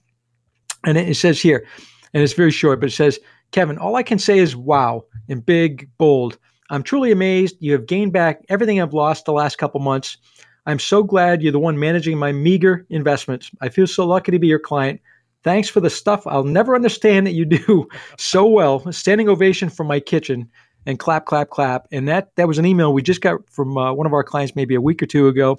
And 0.86 0.98
it, 0.98 1.08
it 1.10 1.14
says 1.14 1.40
here, 1.40 1.66
and 2.12 2.22
it's 2.22 2.32
very 2.32 2.50
short, 2.50 2.80
but 2.80 2.88
it 2.88 2.92
says, 2.92 3.18
Kevin, 3.52 3.78
all 3.78 3.96
I 3.96 4.02
can 4.02 4.18
say 4.18 4.38
is 4.38 4.56
wow 4.56 5.04
in 5.28 5.40
big 5.40 5.88
bold. 5.98 6.38
I'm 6.70 6.82
truly 6.82 7.12
amazed. 7.12 7.56
You 7.60 7.72
have 7.72 7.86
gained 7.86 8.12
back 8.12 8.42
everything 8.48 8.80
I've 8.80 8.94
lost 8.94 9.26
the 9.26 9.32
last 9.32 9.58
couple 9.58 9.80
months. 9.80 10.16
I'm 10.66 10.78
so 10.78 11.02
glad 11.02 11.42
you're 11.42 11.52
the 11.52 11.58
one 11.58 11.78
managing 11.78 12.18
my 12.18 12.32
meager 12.32 12.86
investments. 12.88 13.50
I 13.60 13.68
feel 13.68 13.86
so 13.86 14.06
lucky 14.06 14.32
to 14.32 14.38
be 14.38 14.46
your 14.46 14.58
client. 14.58 15.00
Thanks 15.42 15.68
for 15.68 15.80
the 15.80 15.90
stuff 15.90 16.26
I'll 16.26 16.44
never 16.44 16.74
understand 16.74 17.26
that 17.26 17.32
you 17.32 17.44
do 17.44 17.88
so 18.18 18.46
well. 18.46 18.90
Standing 18.92 19.28
ovation 19.28 19.68
from 19.68 19.86
my 19.86 20.00
kitchen 20.00 20.50
and 20.86 20.98
clap, 20.98 21.26
clap, 21.26 21.50
clap. 21.50 21.86
And 21.92 22.08
that 22.08 22.34
that 22.36 22.48
was 22.48 22.58
an 22.58 22.66
email 22.66 22.92
we 22.92 23.02
just 23.02 23.20
got 23.20 23.48
from 23.50 23.76
uh, 23.76 23.92
one 23.92 24.06
of 24.06 24.12
our 24.12 24.24
clients 24.24 24.56
maybe 24.56 24.74
a 24.74 24.80
week 24.80 25.02
or 25.02 25.06
two 25.06 25.28
ago. 25.28 25.58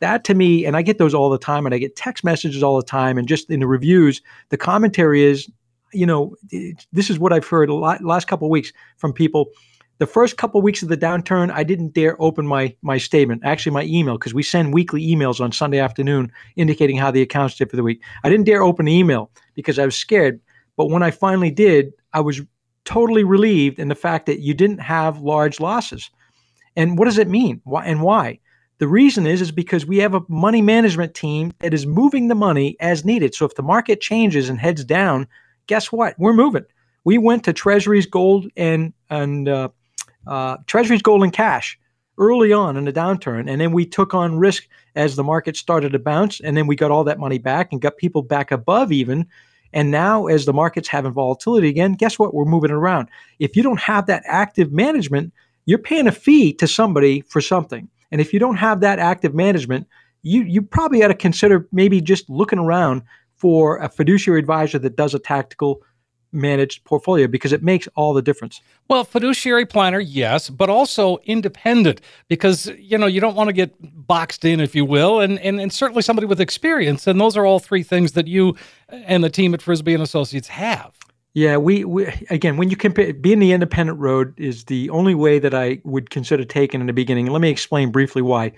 That 0.00 0.24
to 0.24 0.34
me, 0.34 0.66
and 0.66 0.76
I 0.76 0.82
get 0.82 0.98
those 0.98 1.14
all 1.14 1.30
the 1.30 1.38
time, 1.38 1.66
and 1.66 1.74
I 1.74 1.78
get 1.78 1.96
text 1.96 2.24
messages 2.24 2.62
all 2.62 2.76
the 2.76 2.82
time, 2.82 3.16
and 3.16 3.28
just 3.28 3.48
in 3.48 3.60
the 3.60 3.66
reviews, 3.66 4.20
the 4.50 4.56
commentary 4.56 5.22
is, 5.22 5.48
you 5.92 6.04
know, 6.04 6.34
this 6.92 7.10
is 7.10 7.18
what 7.18 7.32
I've 7.32 7.46
heard 7.46 7.70
a 7.70 7.74
lot 7.74 8.02
last 8.04 8.26
couple 8.26 8.48
of 8.48 8.50
weeks 8.50 8.72
from 8.96 9.12
people 9.12 9.50
the 9.98 10.06
first 10.06 10.36
couple 10.36 10.58
of 10.58 10.64
weeks 10.64 10.82
of 10.82 10.88
the 10.88 10.96
downturn, 10.96 11.52
I 11.52 11.62
didn't 11.62 11.94
dare 11.94 12.20
open 12.20 12.46
my 12.46 12.74
my 12.82 12.98
statement, 12.98 13.42
actually 13.44 13.72
my 13.72 13.84
email, 13.84 14.18
because 14.18 14.34
we 14.34 14.42
send 14.42 14.74
weekly 14.74 15.06
emails 15.06 15.40
on 15.40 15.52
Sunday 15.52 15.78
afternoon 15.78 16.32
indicating 16.56 16.96
how 16.96 17.10
the 17.10 17.22
accounts 17.22 17.56
did 17.56 17.70
for 17.70 17.76
the 17.76 17.82
week. 17.82 18.02
I 18.24 18.28
didn't 18.28 18.46
dare 18.46 18.62
open 18.62 18.86
the 18.86 18.92
email 18.92 19.30
because 19.54 19.78
I 19.78 19.84
was 19.84 19.96
scared. 19.96 20.40
But 20.76 20.86
when 20.86 21.02
I 21.02 21.12
finally 21.12 21.50
did, 21.50 21.92
I 22.12 22.20
was 22.20 22.40
totally 22.84 23.24
relieved 23.24 23.78
in 23.78 23.88
the 23.88 23.94
fact 23.94 24.26
that 24.26 24.40
you 24.40 24.54
didn't 24.54 24.78
have 24.78 25.20
large 25.20 25.60
losses. 25.60 26.10
And 26.76 26.98
what 26.98 27.04
does 27.04 27.18
it 27.18 27.28
mean? 27.28 27.60
Why 27.64 27.84
and 27.84 28.02
why? 28.02 28.40
The 28.78 28.88
reason 28.88 29.26
is 29.26 29.40
is 29.40 29.52
because 29.52 29.86
we 29.86 29.98
have 29.98 30.14
a 30.14 30.22
money 30.28 30.60
management 30.60 31.14
team 31.14 31.52
that 31.60 31.72
is 31.72 31.86
moving 31.86 32.26
the 32.26 32.34
money 32.34 32.76
as 32.80 33.04
needed. 33.04 33.34
So 33.34 33.46
if 33.46 33.54
the 33.54 33.62
market 33.62 34.00
changes 34.00 34.48
and 34.48 34.58
heads 34.58 34.84
down, 34.84 35.28
guess 35.68 35.92
what? 35.92 36.16
We're 36.18 36.32
moving. 36.32 36.64
We 37.04 37.18
went 37.18 37.44
to 37.44 37.52
Treasuries, 37.52 38.06
gold, 38.06 38.48
and 38.56 38.92
and 39.10 39.48
uh, 39.48 39.68
uh, 40.26 40.56
treasuries, 40.66 41.02
gold, 41.02 41.22
and 41.22 41.32
cash 41.32 41.78
early 42.18 42.52
on 42.52 42.76
in 42.76 42.84
the 42.84 42.92
downturn. 42.92 43.50
And 43.50 43.60
then 43.60 43.72
we 43.72 43.84
took 43.86 44.14
on 44.14 44.38
risk 44.38 44.66
as 44.94 45.16
the 45.16 45.24
market 45.24 45.56
started 45.56 45.92
to 45.92 45.98
bounce. 45.98 46.40
And 46.40 46.56
then 46.56 46.66
we 46.66 46.76
got 46.76 46.90
all 46.90 47.04
that 47.04 47.18
money 47.18 47.38
back 47.38 47.72
and 47.72 47.80
got 47.80 47.96
people 47.96 48.22
back 48.22 48.52
above 48.52 48.92
even. 48.92 49.26
And 49.72 49.90
now, 49.90 50.26
as 50.26 50.44
the 50.44 50.52
market's 50.52 50.88
having 50.88 51.12
volatility 51.12 51.68
again, 51.68 51.94
guess 51.94 52.18
what? 52.18 52.32
We're 52.32 52.44
moving 52.44 52.70
around. 52.70 53.08
If 53.40 53.56
you 53.56 53.62
don't 53.62 53.80
have 53.80 54.06
that 54.06 54.22
active 54.26 54.70
management, 54.70 55.32
you're 55.66 55.78
paying 55.78 56.06
a 56.06 56.12
fee 56.12 56.52
to 56.54 56.68
somebody 56.68 57.22
for 57.22 57.40
something. 57.40 57.88
And 58.12 58.20
if 58.20 58.32
you 58.32 58.38
don't 58.38 58.56
have 58.56 58.80
that 58.80 59.00
active 59.00 59.34
management, 59.34 59.88
you 60.22 60.42
you 60.42 60.62
probably 60.62 61.02
ought 61.02 61.08
to 61.08 61.14
consider 61.14 61.68
maybe 61.72 62.00
just 62.00 62.30
looking 62.30 62.60
around 62.60 63.02
for 63.34 63.78
a 63.78 63.88
fiduciary 63.88 64.38
advisor 64.38 64.78
that 64.78 64.96
does 64.96 65.14
a 65.14 65.18
tactical 65.18 65.82
managed 66.34 66.84
portfolio 66.84 67.26
because 67.26 67.52
it 67.52 67.62
makes 67.62 67.88
all 67.94 68.12
the 68.12 68.22
difference. 68.22 68.60
Well, 68.88 69.04
fiduciary 69.04 69.64
planner, 69.64 70.00
yes, 70.00 70.50
but 70.50 70.68
also 70.68 71.18
independent 71.24 72.00
because 72.28 72.66
you 72.78 72.98
know 72.98 73.06
you 73.06 73.20
don't 73.20 73.36
want 73.36 73.48
to 73.48 73.52
get 73.52 73.74
boxed 74.06 74.44
in, 74.44 74.60
if 74.60 74.74
you 74.74 74.84
will, 74.84 75.20
and, 75.20 75.38
and 75.38 75.60
and 75.60 75.72
certainly 75.72 76.02
somebody 76.02 76.26
with 76.26 76.40
experience. 76.40 77.06
And 77.06 77.20
those 77.20 77.36
are 77.36 77.46
all 77.46 77.58
three 77.58 77.82
things 77.82 78.12
that 78.12 78.26
you 78.26 78.56
and 78.88 79.24
the 79.24 79.30
team 79.30 79.54
at 79.54 79.62
Frisbee 79.62 79.94
and 79.94 80.02
Associates 80.02 80.48
have. 80.48 80.94
Yeah, 81.34 81.56
we, 81.56 81.84
we 81.84 82.06
again 82.30 82.56
when 82.56 82.70
you 82.70 82.76
compare 82.76 83.12
being 83.12 83.40
the 83.40 83.52
independent 83.52 83.98
road 83.98 84.38
is 84.38 84.64
the 84.64 84.88
only 84.90 85.14
way 85.14 85.38
that 85.40 85.52
I 85.54 85.80
would 85.84 86.10
consider 86.10 86.44
taking 86.44 86.80
in 86.80 86.86
the 86.86 86.92
beginning. 86.92 87.26
Let 87.26 87.40
me 87.40 87.50
explain 87.50 87.90
briefly 87.90 88.22
why. 88.22 88.52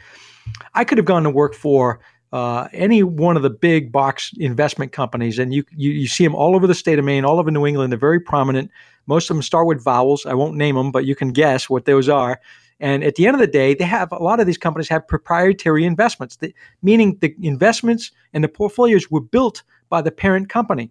I 0.74 0.84
could 0.84 0.98
have 0.98 1.06
gone 1.06 1.24
to 1.24 1.30
work 1.30 1.54
for 1.54 2.00
uh, 2.32 2.68
any 2.72 3.02
one 3.02 3.36
of 3.36 3.42
the 3.42 3.50
big 3.50 3.92
box 3.92 4.32
investment 4.38 4.92
companies, 4.92 5.38
and 5.38 5.54
you, 5.54 5.64
you 5.76 5.90
you 5.90 6.08
see 6.08 6.24
them 6.24 6.34
all 6.34 6.54
over 6.54 6.66
the 6.66 6.74
state 6.74 6.98
of 6.98 7.04
Maine, 7.04 7.24
all 7.24 7.38
over 7.38 7.50
New 7.50 7.66
England. 7.66 7.92
They're 7.92 7.98
very 7.98 8.20
prominent. 8.20 8.70
Most 9.06 9.30
of 9.30 9.36
them 9.36 9.42
start 9.42 9.66
with 9.66 9.82
vowels. 9.82 10.26
I 10.26 10.34
won't 10.34 10.56
name 10.56 10.74
them, 10.74 10.90
but 10.90 11.04
you 11.04 11.14
can 11.14 11.30
guess 11.30 11.70
what 11.70 11.84
those 11.84 12.08
are. 12.08 12.40
And 12.78 13.02
at 13.04 13.14
the 13.14 13.26
end 13.26 13.34
of 13.34 13.40
the 13.40 13.46
day, 13.46 13.74
they 13.74 13.84
have 13.84 14.12
a 14.12 14.22
lot 14.22 14.40
of 14.40 14.46
these 14.46 14.58
companies 14.58 14.88
have 14.88 15.08
proprietary 15.08 15.84
investments, 15.84 16.38
meaning 16.82 17.16
the 17.20 17.34
investments 17.40 18.10
and 18.34 18.44
the 18.44 18.48
portfolios 18.48 19.10
were 19.10 19.20
built 19.20 19.62
by 19.88 20.02
the 20.02 20.10
parent 20.10 20.48
company. 20.48 20.90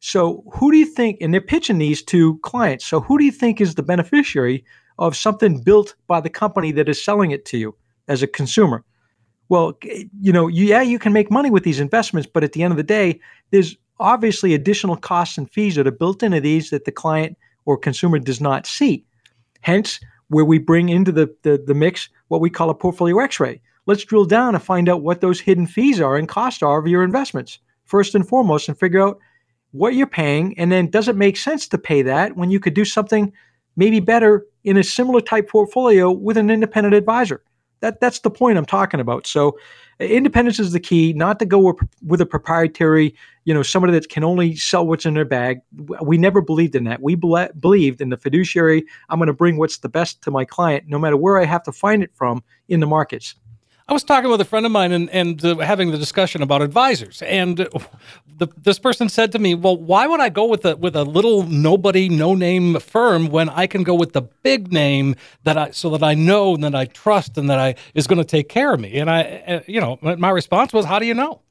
So, 0.00 0.44
who 0.52 0.70
do 0.70 0.76
you 0.76 0.84
think, 0.84 1.16
and 1.22 1.32
they're 1.32 1.40
pitching 1.40 1.78
these 1.78 2.02
to 2.04 2.36
clients, 2.40 2.84
so 2.84 3.00
who 3.00 3.16
do 3.16 3.24
you 3.24 3.32
think 3.32 3.58
is 3.58 3.74
the 3.74 3.82
beneficiary 3.82 4.64
of 4.98 5.16
something 5.16 5.62
built 5.62 5.94
by 6.08 6.20
the 6.20 6.28
company 6.28 6.72
that 6.72 6.90
is 6.90 7.02
selling 7.02 7.30
it 7.30 7.46
to 7.46 7.56
you 7.56 7.74
as 8.06 8.22
a 8.22 8.26
consumer? 8.26 8.84
Well, 9.48 9.78
you 10.20 10.32
know, 10.32 10.48
yeah, 10.48 10.82
you 10.82 10.98
can 10.98 11.12
make 11.12 11.30
money 11.30 11.50
with 11.50 11.64
these 11.64 11.80
investments, 11.80 12.28
but 12.32 12.44
at 12.44 12.52
the 12.52 12.62
end 12.62 12.72
of 12.72 12.76
the 12.76 12.82
day, 12.82 13.20
there's 13.50 13.76
obviously 14.00 14.54
additional 14.54 14.96
costs 14.96 15.38
and 15.38 15.50
fees 15.50 15.76
that 15.76 15.86
are 15.86 15.92
built 15.92 16.22
into 16.22 16.40
these 16.40 16.70
that 16.70 16.84
the 16.84 16.92
client 16.92 17.36
or 17.64 17.76
consumer 17.76 18.18
does 18.18 18.40
not 18.40 18.66
see. 18.66 19.04
Hence, 19.60 20.00
where 20.28 20.44
we 20.44 20.58
bring 20.58 20.88
into 20.88 21.12
the, 21.12 21.34
the, 21.42 21.62
the 21.64 21.74
mix 21.74 22.08
what 22.28 22.40
we 22.40 22.50
call 22.50 22.70
a 22.70 22.74
portfolio 22.74 23.18
x 23.20 23.38
ray. 23.38 23.60
Let's 23.86 24.04
drill 24.04 24.24
down 24.24 24.54
and 24.54 24.64
find 24.64 24.88
out 24.88 25.02
what 25.02 25.20
those 25.20 25.40
hidden 25.40 25.66
fees 25.66 26.00
are 26.00 26.16
and 26.16 26.28
costs 26.28 26.62
are 26.62 26.78
of 26.78 26.86
your 26.86 27.04
investments, 27.04 27.58
first 27.84 28.14
and 28.14 28.26
foremost, 28.26 28.68
and 28.68 28.78
figure 28.78 29.06
out 29.06 29.18
what 29.72 29.94
you're 29.94 30.06
paying, 30.06 30.56
and 30.56 30.70
then 30.70 30.88
does 30.88 31.08
it 31.08 31.16
make 31.16 31.36
sense 31.36 31.66
to 31.66 31.76
pay 31.76 32.00
that 32.02 32.36
when 32.36 32.48
you 32.48 32.60
could 32.60 32.74
do 32.74 32.84
something 32.84 33.32
maybe 33.76 33.98
better 33.98 34.46
in 34.62 34.76
a 34.76 34.84
similar 34.84 35.20
type 35.20 35.48
portfolio 35.48 36.12
with 36.12 36.36
an 36.36 36.48
independent 36.48 36.94
advisor? 36.94 37.42
That 37.84 38.00
that's 38.00 38.20
the 38.20 38.30
point 38.30 38.56
I'm 38.56 38.64
talking 38.64 38.98
about. 38.98 39.26
So 39.26 39.58
independence 40.00 40.58
is 40.58 40.72
the 40.72 40.80
key, 40.80 41.12
not 41.12 41.38
to 41.40 41.44
go 41.44 41.76
with, 42.02 42.18
a 42.22 42.24
proprietary, 42.24 43.14
you 43.44 43.52
know, 43.52 43.62
somebody 43.62 43.92
that 43.92 44.08
can 44.08 44.24
only 44.24 44.56
sell 44.56 44.86
what's 44.86 45.04
in 45.04 45.12
their 45.12 45.26
bag. 45.26 45.60
We 46.00 46.16
never 46.16 46.40
believed 46.40 46.74
in 46.74 46.84
that. 46.84 47.02
We 47.02 47.14
ble- 47.14 47.50
believed 47.60 48.00
in 48.00 48.08
the 48.08 48.16
fiduciary. 48.16 48.86
I'm 49.10 49.18
going 49.18 49.26
to 49.26 49.34
bring 49.34 49.58
what's 49.58 49.76
the 49.76 49.90
best 49.90 50.22
to 50.22 50.30
my 50.30 50.46
client, 50.46 50.84
no 50.88 50.98
matter 50.98 51.18
where 51.18 51.38
I 51.38 51.44
have 51.44 51.62
to 51.64 51.72
find 51.72 52.02
it 52.02 52.10
from 52.14 52.42
in 52.68 52.80
the 52.80 52.86
markets. 52.86 53.34
I 53.86 53.92
was 53.92 54.02
talking 54.02 54.30
with 54.30 54.40
a 54.40 54.46
friend 54.46 54.64
of 54.64 54.72
mine 54.72 54.92
and, 54.92 55.10
and 55.10 55.44
uh, 55.44 55.58
having 55.58 55.90
the 55.90 55.98
discussion 55.98 56.40
about 56.40 56.62
advisors, 56.62 57.20
and 57.22 57.58
the, 57.58 58.48
this 58.56 58.78
person 58.78 59.10
said 59.10 59.30
to 59.32 59.38
me, 59.38 59.54
"Well, 59.54 59.76
why 59.76 60.06
would 60.06 60.20
I 60.20 60.30
go 60.30 60.46
with 60.46 60.64
a 60.64 60.74
with 60.76 60.96
a 60.96 61.04
little 61.04 61.42
nobody, 61.42 62.08
no 62.08 62.34
name 62.34 62.78
firm 62.80 63.28
when 63.28 63.50
I 63.50 63.66
can 63.66 63.82
go 63.82 63.94
with 63.94 64.14
the 64.14 64.22
big 64.22 64.72
name 64.72 65.16
that 65.42 65.58
I 65.58 65.70
so 65.72 65.90
that 65.90 66.02
I 66.02 66.14
know 66.14 66.54
and 66.54 66.64
that 66.64 66.74
I 66.74 66.86
trust 66.86 67.36
and 67.36 67.50
that 67.50 67.58
I 67.58 67.74
is 67.94 68.06
going 68.06 68.18
to 68.18 68.24
take 68.24 68.48
care 68.48 68.72
of 68.72 68.80
me?" 68.80 68.96
And 68.96 69.10
I, 69.10 69.22
uh, 69.46 69.60
you 69.66 69.82
know, 69.82 69.98
my 70.00 70.30
response 70.30 70.72
was, 70.72 70.86
"How 70.86 70.98
do 70.98 71.04
you 71.04 71.14
know?" 71.14 71.42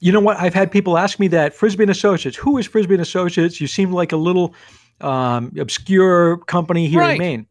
You 0.00 0.12
know 0.12 0.20
what? 0.20 0.38
I've 0.38 0.54
had 0.54 0.72
people 0.72 0.96
ask 0.96 1.20
me 1.20 1.28
that. 1.28 1.54
Frisby 1.54 1.84
and 1.84 1.90
Associates. 1.90 2.36
Who 2.38 2.58
is 2.58 2.66
Frisby 2.66 2.94
and 2.94 3.02
Associates? 3.02 3.60
You 3.60 3.66
seem 3.66 3.92
like 3.92 4.12
a 4.12 4.16
little 4.16 4.54
um, 5.00 5.52
obscure 5.58 6.38
company 6.38 6.88
here 6.88 7.00
right. 7.00 7.12
in 7.12 7.18
Maine. 7.18 7.46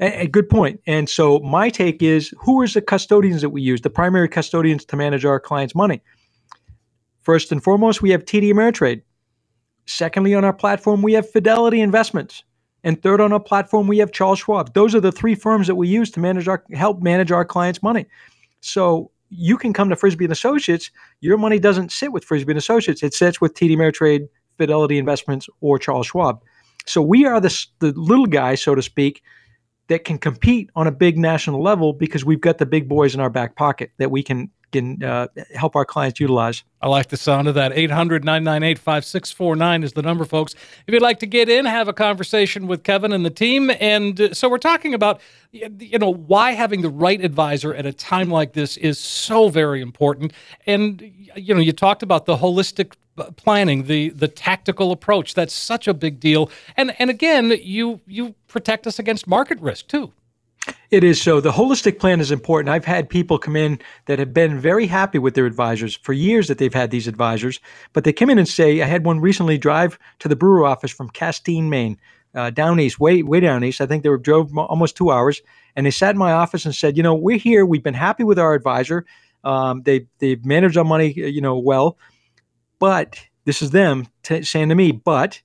A, 0.00 0.26
good 0.26 0.48
point. 0.48 0.80
And 0.86 1.08
so 1.08 1.38
my 1.40 1.70
take 1.70 2.02
is 2.02 2.34
who 2.38 2.62
is 2.62 2.74
the 2.74 2.82
custodians 2.82 3.42
that 3.42 3.50
we 3.50 3.62
use, 3.62 3.80
the 3.80 3.90
primary 3.90 4.28
custodians 4.28 4.84
to 4.86 4.96
manage 4.96 5.24
our 5.24 5.38
clients' 5.38 5.74
money? 5.74 6.02
First 7.20 7.52
and 7.52 7.62
foremost, 7.62 8.02
we 8.02 8.10
have 8.10 8.24
TD 8.24 8.52
Ameritrade. 8.52 9.02
Secondly, 9.86 10.34
on 10.34 10.44
our 10.44 10.52
platform, 10.52 11.02
we 11.02 11.12
have 11.12 11.30
Fidelity 11.30 11.80
Investments. 11.80 12.42
And 12.82 13.02
third 13.02 13.20
on 13.20 13.32
our 13.32 13.40
platform, 13.40 13.86
we 13.86 13.98
have 13.98 14.12
Charles 14.12 14.40
Schwab. 14.40 14.74
Those 14.74 14.94
are 14.94 15.00
the 15.00 15.12
three 15.12 15.34
firms 15.34 15.66
that 15.68 15.76
we 15.76 15.88
use 15.88 16.10
to 16.12 16.20
manage 16.20 16.48
our 16.48 16.62
help 16.72 17.00
manage 17.02 17.32
our 17.32 17.44
clients' 17.44 17.82
money. 17.82 18.06
So 18.60 19.10
you 19.30 19.56
can 19.56 19.72
come 19.72 19.88
to 19.88 19.96
Frisby 19.96 20.24
and 20.24 20.32
Associates. 20.32 20.90
Your 21.20 21.38
money 21.38 21.58
doesn't 21.58 21.92
sit 21.92 22.12
with 22.12 22.24
Frisby 22.24 22.52
and 22.52 22.58
Associates. 22.58 23.02
It 23.02 23.14
sits 23.14 23.40
with 23.40 23.54
TD 23.54 23.76
Ameritrade, 23.76 24.28
Fidelity 24.58 24.98
Investments, 24.98 25.48
or 25.60 25.78
Charles 25.78 26.08
Schwab. 26.08 26.42
So 26.86 27.00
we 27.00 27.24
are 27.24 27.40
the, 27.40 27.66
the 27.78 27.92
little 27.92 28.26
guy, 28.26 28.54
so 28.54 28.74
to 28.74 28.82
speak, 28.82 29.22
that 29.88 30.04
can 30.04 30.18
compete 30.18 30.70
on 30.74 30.86
a 30.86 30.92
big 30.92 31.18
national 31.18 31.62
level 31.62 31.92
because 31.92 32.24
we've 32.24 32.40
got 32.40 32.58
the 32.58 32.66
big 32.66 32.88
boys 32.88 33.14
in 33.14 33.20
our 33.20 33.30
back 33.30 33.56
pocket 33.56 33.90
that 33.98 34.10
we 34.10 34.22
can 34.22 34.50
can 34.74 35.02
uh, 35.02 35.28
help 35.54 35.76
our 35.76 35.84
clients 35.84 36.20
utilize. 36.20 36.64
I 36.82 36.88
like 36.88 37.08
the 37.08 37.16
sound 37.16 37.48
of 37.48 37.54
that. 37.54 37.72
800 37.72 38.24
998 38.24 38.78
5649 38.78 39.82
is 39.82 39.92
the 39.94 40.02
number, 40.02 40.24
folks. 40.24 40.54
If 40.86 40.92
you'd 40.92 41.02
like 41.02 41.18
to 41.20 41.26
get 41.26 41.48
in, 41.48 41.64
have 41.64 41.88
a 41.88 41.92
conversation 41.92 42.66
with 42.66 42.82
Kevin 42.82 43.12
and 43.12 43.24
the 43.24 43.30
team. 43.30 43.70
And 43.80 44.20
uh, 44.20 44.34
so 44.34 44.48
we're 44.48 44.58
talking 44.58 44.92
about, 44.92 45.20
you 45.52 45.98
know, 45.98 46.12
why 46.12 46.50
having 46.52 46.82
the 46.82 46.90
right 46.90 47.24
advisor 47.24 47.74
at 47.74 47.86
a 47.86 47.92
time 47.92 48.30
like 48.30 48.52
this 48.52 48.76
is 48.76 48.98
so 48.98 49.48
very 49.48 49.80
important. 49.80 50.32
And, 50.66 51.00
you 51.36 51.54
know, 51.54 51.60
you 51.60 51.72
talked 51.72 52.02
about 52.02 52.26
the 52.26 52.36
holistic 52.36 52.94
planning, 53.36 53.84
the 53.84 54.10
the 54.10 54.28
tactical 54.28 54.90
approach. 54.90 55.34
That's 55.34 55.54
such 55.54 55.86
a 55.86 55.94
big 55.94 56.18
deal. 56.20 56.50
And 56.76 56.94
and 56.98 57.10
again, 57.10 57.56
you 57.62 58.00
you 58.06 58.34
protect 58.48 58.86
us 58.86 58.98
against 58.98 59.26
market 59.26 59.60
risk 59.60 59.86
too. 59.86 60.12
It 60.90 61.04
is 61.04 61.20
so. 61.20 61.40
The 61.40 61.52
holistic 61.52 61.98
plan 61.98 62.20
is 62.20 62.30
important. 62.30 62.70
I've 62.70 62.84
had 62.84 63.08
people 63.08 63.38
come 63.38 63.56
in 63.56 63.80
that 64.06 64.18
have 64.18 64.32
been 64.32 64.58
very 64.58 64.86
happy 64.86 65.18
with 65.18 65.34
their 65.34 65.46
advisors 65.46 65.96
for 65.96 66.12
years 66.12 66.48
that 66.48 66.58
they've 66.58 66.72
had 66.72 66.90
these 66.90 67.08
advisors, 67.08 67.60
but 67.92 68.04
they 68.04 68.12
come 68.12 68.30
in 68.30 68.38
and 68.38 68.48
say, 68.48 68.80
I 68.80 68.86
had 68.86 69.04
one 69.04 69.20
recently 69.20 69.58
drive 69.58 69.98
to 70.20 70.28
the 70.28 70.36
brewer 70.36 70.64
office 70.64 70.90
from 70.90 71.10
Castine, 71.10 71.68
Maine, 71.68 71.98
uh, 72.34 72.50
down 72.50 72.80
east, 72.80 72.98
way 72.98 73.22
way 73.22 73.40
down 73.40 73.64
east. 73.64 73.80
I 73.80 73.86
think 73.86 74.02
they 74.02 74.08
were 74.08 74.18
drove 74.18 74.56
almost 74.56 74.96
two 74.96 75.10
hours, 75.10 75.42
and 75.76 75.84
they 75.84 75.90
sat 75.90 76.14
in 76.14 76.18
my 76.18 76.32
office 76.32 76.64
and 76.64 76.74
said, 76.74 76.96
you 76.96 77.02
know, 77.02 77.14
we're 77.14 77.38
here. 77.38 77.66
We've 77.66 77.82
been 77.82 77.94
happy 77.94 78.24
with 78.24 78.38
our 78.38 78.54
advisor. 78.54 79.04
Um, 79.42 79.82
they 79.82 80.06
they've 80.18 80.44
managed 80.44 80.76
our 80.76 80.84
money, 80.84 81.12
you 81.12 81.40
know, 81.40 81.58
well. 81.58 81.98
But 82.78 83.20
this 83.44 83.62
is 83.62 83.70
them 83.70 84.06
t- 84.22 84.42
saying 84.42 84.70
to 84.70 84.74
me, 84.74 84.92
but 84.92 85.40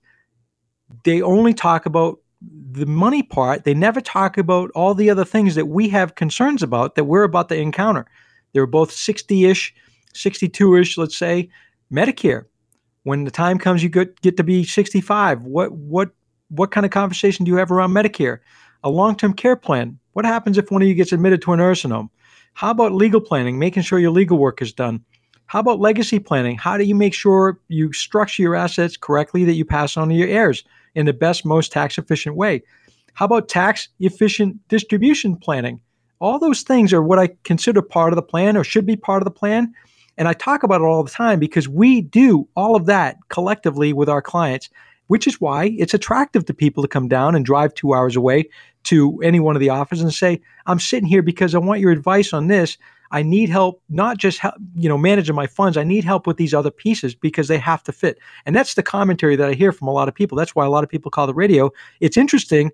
they 1.04 1.22
only 1.22 1.54
talk 1.54 1.86
about 1.86 2.20
the 2.42 2.86
money 2.86 3.24
part. 3.24 3.64
They 3.64 3.74
never 3.74 4.02
talk 4.02 4.38
about 4.38 4.72
all 4.72 4.94
the 4.94 5.10
other 5.10 5.26
things 5.26 5.56
that 5.56 5.68
we 5.68 5.90
have 5.90 6.16
concerns 6.16 6.64
about 6.64 6.96
that 6.96 7.06
we're 7.06 7.24
about 7.24 7.50
to 7.50 7.56
encounter. 7.56 8.06
They're 8.54 8.66
both 8.66 8.92
60 8.92 9.46
ish, 9.46 9.74
62 10.14 10.76
ish, 10.76 10.98
let's 10.98 11.18
say, 11.18 11.50
Medicare. 11.92 12.46
When 13.04 13.24
the 13.24 13.32
time 13.32 13.58
comes, 13.58 13.84
you 13.84 13.90
get, 13.90 14.20
get 14.22 14.38
to 14.38 14.44
be 14.44 14.64
65. 14.64 15.44
What, 15.44 15.72
what, 15.72 16.12
what 16.50 16.72
kind 16.72 16.86
of 16.86 16.92
conversation 16.92 17.46
do 17.46 17.52
you 17.52 17.58
have 17.58 17.72
around 17.72 17.92
Medicare? 17.92 18.40
A 18.84 18.90
long 18.90 19.16
term 19.16 19.34
care 19.34 19.56
plan. 19.56 20.00
What 20.14 20.26
happens 20.26 20.58
if 20.58 20.72
one 20.72 20.82
of 20.82 20.88
you 20.88 20.96
gets 20.96 21.12
admitted 21.12 21.42
to 21.44 21.54
a 21.54 21.58
nursing 21.58 21.92
home? 21.92 22.10
How 22.54 22.72
about 22.72 22.94
legal 22.94 23.22
planning, 23.22 23.60
making 23.60 23.84
sure 23.84 24.00
your 24.00 24.12
legal 24.12 24.38
work 24.38 24.62
is 24.62 24.74
done? 24.74 25.04
How 25.46 25.60
about 25.60 25.80
legacy 25.80 26.20
planning? 26.20 26.58
How 26.58 26.78
do 26.78 26.84
you 26.84 26.96
make 26.96 27.14
sure 27.14 27.60
you 27.68 27.92
structure 27.94 28.42
your 28.42 28.56
assets 28.56 28.98
correctly 28.98 29.46
that 29.46 29.54
you 29.54 29.66
pass 29.66 29.98
on 29.98 30.10
to 30.10 30.16
your 30.16 30.28
heirs 30.28 30.64
in 30.96 31.06
the 31.06 31.14
best, 31.14 31.46
most 31.46 31.72
tax 31.72 31.98
efficient 31.98 32.36
way? 32.36 32.64
How 33.14 33.26
about 33.26 33.50
tax 33.50 33.90
efficient 34.00 34.66
distribution 34.68 35.36
planning? 35.36 35.82
All 36.20 36.40
those 36.40 36.62
things 36.62 36.94
are 36.94 37.02
what 37.02 37.20
I 37.20 37.30
consider 37.44 37.82
part 37.82 38.14
of 38.14 38.16
the 38.16 38.22
plan 38.22 38.58
or 38.58 38.64
should 38.64 38.86
be 38.86 38.96
part 38.96 39.22
of 39.22 39.26
the 39.26 39.32
plan. 39.32 39.74
And 40.18 40.28
I 40.28 40.34
talk 40.34 40.64
about 40.64 40.82
it 40.82 40.86
all 40.86 41.04
the 41.04 41.10
time 41.10 41.40
because 41.40 41.68
we 41.68 42.02
do 42.02 42.48
all 42.56 42.76
of 42.76 42.86
that 42.88 43.18
collectively 43.30 43.94
with 43.94 44.10
our 44.10 44.22
clients, 44.22 44.70
which 45.08 45.28
is 45.28 45.40
why 45.40 45.76
it's 45.78 45.94
attractive 45.94 46.46
to 46.46 46.54
people 46.54 46.84
to 46.84 46.90
come 46.90 47.08
down 47.08 47.36
and 47.36 47.46
drive 47.46 47.74
two 47.74 47.94
hours 47.94 48.16
away 48.16 48.50
to 48.84 49.20
any 49.22 49.40
one 49.40 49.56
of 49.56 49.60
the 49.60 49.70
offices 49.70 50.04
and 50.04 50.14
say, 50.14 50.42
I'm 50.66 50.80
sitting 50.80 51.08
here 51.08 51.22
because 51.22 51.56
I 51.56 51.60
want 51.60 51.82
your 51.82 51.92
advice 51.92 52.34
on 52.34 52.48
this. 52.48 52.78
I 53.12 53.24
need 53.24 53.50
help, 53.50 53.82
not 53.90 54.18
just 54.18 54.40
help, 54.40 54.56
you 54.76 54.88
know, 54.88 54.98
managing 54.98 55.36
my 55.36 55.48
funds. 55.48 55.78
I 55.78 55.84
need 55.84 56.04
help 56.04 56.28
with 56.28 56.38
these 56.38 56.54
other 56.54 56.72
pieces 56.72 57.16
because 57.16 57.48
they 57.48 57.58
have 57.58 57.84
to 57.84 57.92
fit. 57.92 58.20
And 58.46 58.56
that's 58.56 58.76
the 58.76 58.84
commentary 58.84 59.36
that 59.36 59.50
I 59.50 59.54
hear 59.54 59.72
from 59.72 59.88
a 59.88 59.94
lot 59.94 60.08
of 60.08 60.16
people. 60.16 60.38
That's 60.38 60.56
why 60.56 60.66
a 60.66 60.70
lot 60.70 60.84
of 60.84 60.90
people 60.90 61.10
call 61.10 61.28
the 61.28 61.34
radio. 61.34 61.72
It's 62.00 62.18
interesting 62.18 62.72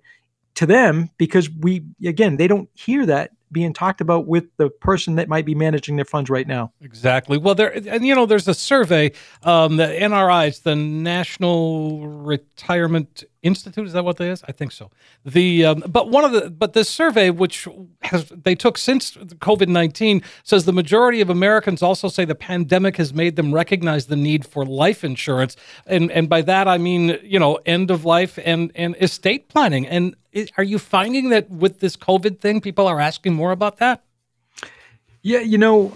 to 0.54 0.66
them 0.66 1.10
because 1.16 1.48
we, 1.50 1.84
again, 2.04 2.36
they 2.36 2.48
don't 2.48 2.68
hear 2.74 3.06
that 3.06 3.30
being 3.56 3.72
talked 3.72 4.02
about 4.02 4.26
with 4.26 4.54
the 4.58 4.68
person 4.68 5.14
that 5.14 5.30
might 5.30 5.46
be 5.46 5.54
managing 5.54 5.96
their 5.96 6.04
funds 6.04 6.28
right 6.28 6.46
now. 6.46 6.70
Exactly. 6.82 7.38
Well, 7.38 7.54
there 7.54 7.72
and 7.88 8.06
you 8.06 8.14
know, 8.14 8.26
there's 8.26 8.46
a 8.46 8.52
survey, 8.52 9.12
um, 9.44 9.78
the 9.78 9.86
NRI, 9.86 10.48
it's 10.48 10.58
the 10.58 10.76
National 10.76 12.06
Retirement 12.06 13.24
Institute. 13.42 13.86
Is 13.86 13.94
that 13.94 14.04
what 14.04 14.18
that 14.18 14.28
is? 14.28 14.42
I 14.46 14.52
think 14.52 14.72
so. 14.72 14.90
The 15.24 15.64
um, 15.64 15.84
but 15.88 16.10
one 16.10 16.24
of 16.24 16.32
the 16.32 16.50
but 16.50 16.74
this 16.74 16.90
survey, 16.90 17.30
which 17.30 17.66
has 18.02 18.26
they 18.28 18.54
took 18.54 18.76
since 18.76 19.12
COVID 19.12 19.68
nineteen, 19.68 20.20
says 20.42 20.66
the 20.66 20.72
majority 20.72 21.22
of 21.22 21.30
Americans 21.30 21.82
also 21.82 22.08
say 22.08 22.26
the 22.26 22.34
pandemic 22.34 22.98
has 22.98 23.14
made 23.14 23.36
them 23.36 23.54
recognize 23.54 24.06
the 24.06 24.16
need 24.16 24.44
for 24.44 24.66
life 24.66 25.02
insurance, 25.02 25.56
and 25.86 26.10
and 26.12 26.28
by 26.28 26.42
that 26.42 26.68
I 26.68 26.76
mean 26.76 27.18
you 27.22 27.38
know 27.38 27.58
end 27.64 27.90
of 27.90 28.04
life 28.04 28.38
and 28.44 28.70
and 28.74 28.96
estate 29.00 29.48
planning. 29.48 29.86
And 29.86 30.14
are 30.58 30.64
you 30.64 30.78
finding 30.78 31.30
that 31.30 31.50
with 31.50 31.80
this 31.80 31.96
COVID 31.96 32.40
thing, 32.40 32.60
people 32.60 32.86
are 32.86 33.00
asking 33.00 33.34
more 33.34 33.45
about 33.52 33.78
that? 33.78 34.02
Yeah, 35.22 35.40
you 35.40 35.58
know, 35.58 35.92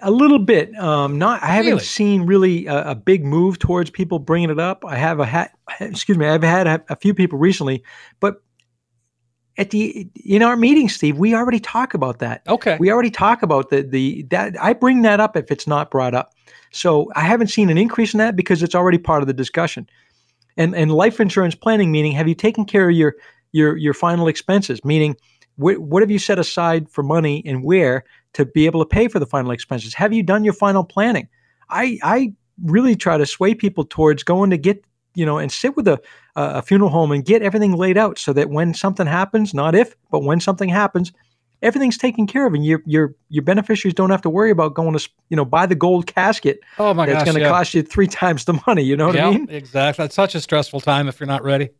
a 0.00 0.12
little 0.12 0.38
bit. 0.38 0.72
Um, 0.78 1.18
not, 1.18 1.42
I 1.42 1.46
haven't 1.46 1.72
Really? 1.72 1.84
seen 1.84 2.22
really 2.22 2.66
a, 2.66 2.90
a 2.90 2.94
big 2.94 3.24
move 3.24 3.58
towards 3.58 3.90
people 3.90 4.20
bringing 4.20 4.48
it 4.48 4.60
up. 4.60 4.84
I 4.86 4.94
have 4.94 5.18
a 5.18 5.26
hat. 5.26 5.58
Excuse 5.80 6.16
me. 6.16 6.24
I've 6.24 6.44
had 6.44 6.68
a, 6.68 6.84
a 6.88 6.94
few 6.94 7.14
people 7.14 7.36
recently, 7.38 7.82
but 8.20 8.40
at 9.56 9.70
the 9.70 10.08
in 10.24 10.42
our 10.44 10.56
meeting, 10.56 10.88
Steve, 10.88 11.18
we 11.18 11.34
already 11.34 11.58
talk 11.58 11.94
about 11.94 12.20
that. 12.20 12.42
Okay. 12.46 12.76
We 12.78 12.92
already 12.92 13.10
talk 13.10 13.42
about 13.42 13.70
the 13.70 13.82
the 13.82 14.22
that 14.30 14.54
I 14.62 14.72
bring 14.72 15.02
that 15.02 15.18
up 15.18 15.36
if 15.36 15.50
it's 15.50 15.66
not 15.66 15.90
brought 15.90 16.14
up. 16.14 16.32
So 16.70 17.10
I 17.16 17.22
haven't 17.22 17.48
seen 17.48 17.70
an 17.70 17.76
increase 17.76 18.14
in 18.14 18.18
that 18.18 18.36
because 18.36 18.62
it's 18.62 18.74
already 18.76 18.98
part 18.98 19.20
of 19.20 19.26
the 19.26 19.34
discussion. 19.34 19.88
And 20.56 20.76
and 20.76 20.92
life 20.92 21.18
insurance 21.18 21.56
planning 21.56 21.90
meaning 21.90 22.12
have 22.12 22.28
you 22.28 22.36
taken 22.36 22.64
care 22.66 22.88
of 22.88 22.94
your 22.94 23.16
your 23.50 23.76
your 23.76 23.94
final 23.94 24.28
expenses? 24.28 24.84
Meaning 24.84 25.16
wh- 25.58 25.80
what 25.80 26.02
have 26.02 26.10
you 26.10 26.18
set 26.18 26.38
aside 26.38 26.88
for 26.88 27.02
money 27.02 27.42
and 27.44 27.62
where 27.62 28.04
to 28.34 28.46
be 28.46 28.66
able 28.66 28.80
to 28.80 28.86
pay 28.88 29.08
for 29.08 29.18
the 29.18 29.26
final 29.26 29.50
expenses? 29.50 29.94
Have 29.94 30.12
you 30.12 30.22
done 30.22 30.44
your 30.44 30.54
final 30.54 30.84
planning? 30.84 31.28
I 31.68 31.98
I 32.02 32.32
really 32.64 32.96
try 32.96 33.18
to 33.18 33.26
sway 33.26 33.54
people 33.54 33.84
towards 33.84 34.22
going 34.22 34.50
to 34.50 34.56
get 34.58 34.84
you 35.14 35.26
know 35.26 35.38
and 35.38 35.52
sit 35.52 35.76
with 35.76 35.86
a 35.88 36.00
a 36.36 36.62
funeral 36.62 36.90
home 36.90 37.10
and 37.12 37.24
get 37.24 37.42
everything 37.42 37.72
laid 37.72 37.98
out 37.98 38.18
so 38.18 38.32
that 38.32 38.50
when 38.50 38.72
something 38.74 39.06
happens, 39.06 39.52
not 39.52 39.74
if, 39.74 39.96
but 40.10 40.22
when 40.22 40.40
something 40.40 40.68
happens, 40.68 41.12
everything's 41.62 41.98
taken 41.98 42.26
care 42.26 42.46
of 42.46 42.54
and 42.54 42.64
your 42.64 42.80
your 42.86 43.14
your 43.28 43.42
beneficiaries 43.42 43.94
don't 43.94 44.10
have 44.10 44.22
to 44.22 44.30
worry 44.30 44.50
about 44.50 44.74
going 44.74 44.96
to 44.96 45.08
you 45.28 45.36
know 45.36 45.44
buy 45.44 45.66
the 45.66 45.74
gold 45.74 46.06
casket 46.06 46.60
Oh 46.78 46.94
my 46.94 47.06
that's 47.06 47.18
gosh, 47.18 47.24
going 47.24 47.34
to 47.34 47.40
yeah. 47.40 47.48
cost 47.48 47.74
you 47.74 47.82
three 47.82 48.06
times 48.22 48.44
the 48.44 48.60
money. 48.66 48.82
You 48.82 48.96
know 48.96 49.06
what 49.08 49.16
yeah, 49.16 49.28
I 49.28 49.30
mean? 49.32 49.48
exactly. 49.50 50.04
It's 50.04 50.14
such 50.14 50.34
a 50.34 50.40
stressful 50.40 50.80
time 50.80 51.08
if 51.08 51.18
you're 51.20 51.26
not 51.26 51.42
ready. 51.42 51.70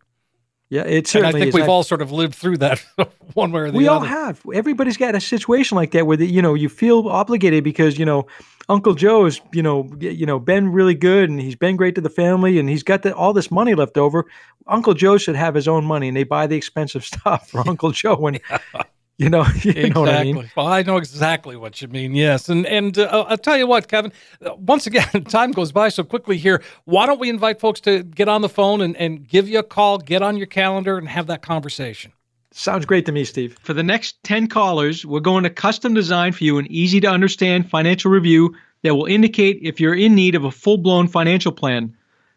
Yeah, 0.71 0.83
it 0.83 1.15
And 1.15 1.27
I 1.27 1.33
think 1.33 1.47
is. 1.47 1.55
we've 1.55 1.63
I've- 1.65 1.71
all 1.73 1.83
sort 1.83 2.03
of 2.03 2.13
lived 2.13 2.35
through 2.35 2.59
that 2.59 2.79
one 3.35 3.53
way 3.53 3.63
or 3.63 3.71
the 3.71 3.79
we 3.79 3.89
other. 3.89 4.01
We 4.01 4.07
all 4.07 4.25
have. 4.27 4.41
Everybody's 4.53 4.99
got 4.99 5.15
a 5.15 5.21
situation 5.21 5.77
like 5.77 5.93
that 5.93 6.07
where 6.07 6.17
the, 6.17 6.27
you 6.27 6.43
know 6.43 6.53
you 6.55 6.69
feel 6.69 7.09
obligated 7.09 7.65
because 7.65 7.99
you 7.99 8.05
know 8.05 8.27
Uncle 8.69 8.95
Joe's 8.95 9.41
you 9.53 9.63
know 9.63 9.91
you 9.99 10.27
know 10.27 10.39
been 10.39 10.71
really 10.71 10.95
good 10.95 11.31
and 11.31 11.41
he's 11.41 11.57
been 11.57 11.77
great 11.77 11.95
to 11.95 12.03
the 12.03 12.11
family 12.11 12.59
and 12.59 12.69
he's 12.69 12.83
got 12.83 13.03
the, 13.03 13.15
all 13.15 13.33
this 13.33 13.51
money 13.51 13.75
left 13.75 13.97
over. 13.97 14.27
Uncle 14.67 14.93
Joe 14.93 15.17
should 15.17 15.37
have 15.37 15.55
his 15.55 15.67
own 15.67 15.87
money 15.87 16.09
and 16.09 16.17
they 16.17 16.25
buy 16.25 16.47
the 16.47 16.57
expensive 16.57 17.03
stuff 17.13 17.49
for 17.49 17.67
Uncle 17.67 17.91
Joe 17.93 18.27
and 18.27 18.39
you 19.25 19.29
know 19.29 19.45
you 19.63 19.71
exactly. 19.73 19.91
know 19.91 20.01
what 20.01 20.09
I 20.11 20.25
mean. 20.25 20.51
Well, 20.57 20.67
I 20.67 20.83
know 20.83 20.97
exactly 20.97 21.57
what 21.57 21.83
you 21.83 21.89
mean. 21.89 22.15
Yes, 22.15 22.49
and 22.49 22.65
and 22.67 22.97
uh, 22.99 23.27
I'll 23.29 23.37
tell 23.37 23.59
you 23.59 23.67
what, 23.67 23.89
Kevin. 23.89 24.13
uh, 24.45 24.55
Once 24.55 24.87
again, 24.87 25.25
time 25.29 25.53
goes 25.53 25.73
by 25.73 25.89
so 25.89 26.05
quickly 26.05 26.37
here. 26.39 26.63
Why 26.85 27.07
don't 27.07 27.21
we 27.21 27.29
invite 27.29 27.61
folks 27.61 27.81
to 27.81 28.03
get 28.05 28.29
on 28.29 28.43
the 28.43 28.49
phone 28.49 28.81
and, 28.81 28.97
and 28.97 29.27
give 29.27 29.49
you 29.49 29.59
a 29.59 29.63
call, 29.65 29.99
get 29.99 30.23
on 30.23 30.37
your 30.37 30.47
calendar, 30.47 30.97
and 30.99 31.09
have 31.09 31.27
that 31.27 31.43
conversation? 31.43 32.13
Sounds 32.53 32.87
great 32.87 33.07
to 33.07 33.13
me, 33.13 33.25
Steve. 33.25 33.57
For 33.61 33.73
the 33.75 33.83
next 33.83 34.23
10 34.25 34.49
callers, 34.49 35.05
we're 35.05 35.21
going 35.21 35.45
to 35.45 35.51
custom 35.51 35.95
design 35.95 36.33
for 36.33 36.43
you 36.45 36.59
an 36.59 36.67
easy 36.71 36.99
to 37.01 37.09
understand 37.09 37.69
financial 37.71 38.11
review 38.11 38.55
that 38.83 38.95
will 38.95 39.07
indicate 39.07 39.59
if 39.63 39.79
you're 39.81 39.95
in 39.95 40.15
need 40.15 40.35
of 40.35 40.45
a 40.45 40.51
full 40.51 40.79
blown 40.79 41.09
financial 41.09 41.53
plan. 41.53 41.95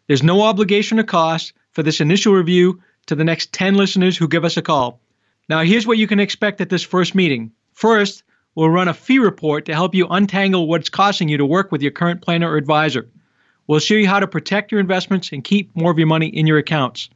There's 0.08 0.22
no 0.22 0.42
obligation 0.42 0.98
or 1.00 1.04
cost 1.04 1.52
for 1.72 1.82
this 1.82 2.00
initial 2.00 2.34
review 2.34 2.80
to 3.06 3.14
the 3.14 3.24
next 3.24 3.52
10 3.52 3.74
listeners 3.74 4.16
who 4.16 4.28
give 4.28 4.44
us 4.44 4.56
a 4.56 4.62
call. 4.62 5.00
Now, 5.48 5.62
here's 5.62 5.86
what 5.86 5.98
you 5.98 6.06
can 6.06 6.20
expect 6.20 6.60
at 6.60 6.70
this 6.70 6.82
first 6.82 7.14
meeting. 7.14 7.52
First, 7.72 8.22
we'll 8.54 8.70
run 8.70 8.88
a 8.88 8.94
fee 8.94 9.18
report 9.18 9.66
to 9.66 9.74
help 9.74 9.94
you 9.94 10.06
untangle 10.08 10.68
what's 10.68 10.88
costing 10.88 11.28
you 11.28 11.38
to 11.38 11.46
work 11.46 11.72
with 11.72 11.82
your 11.82 11.90
current 11.90 12.22
planner 12.22 12.50
or 12.50 12.56
advisor. 12.56 13.08
We'll 13.66 13.80
show 13.80 13.94
you 13.94 14.08
how 14.08 14.20
to 14.20 14.26
protect 14.26 14.72
your 14.72 14.80
investments 14.80 15.32
and 15.32 15.44
keep 15.44 15.74
more 15.74 15.90
of 15.90 15.98
your 15.98 16.06
money 16.06 16.26
in 16.26 16.46
your 16.46 16.58
accounts. 16.58 17.08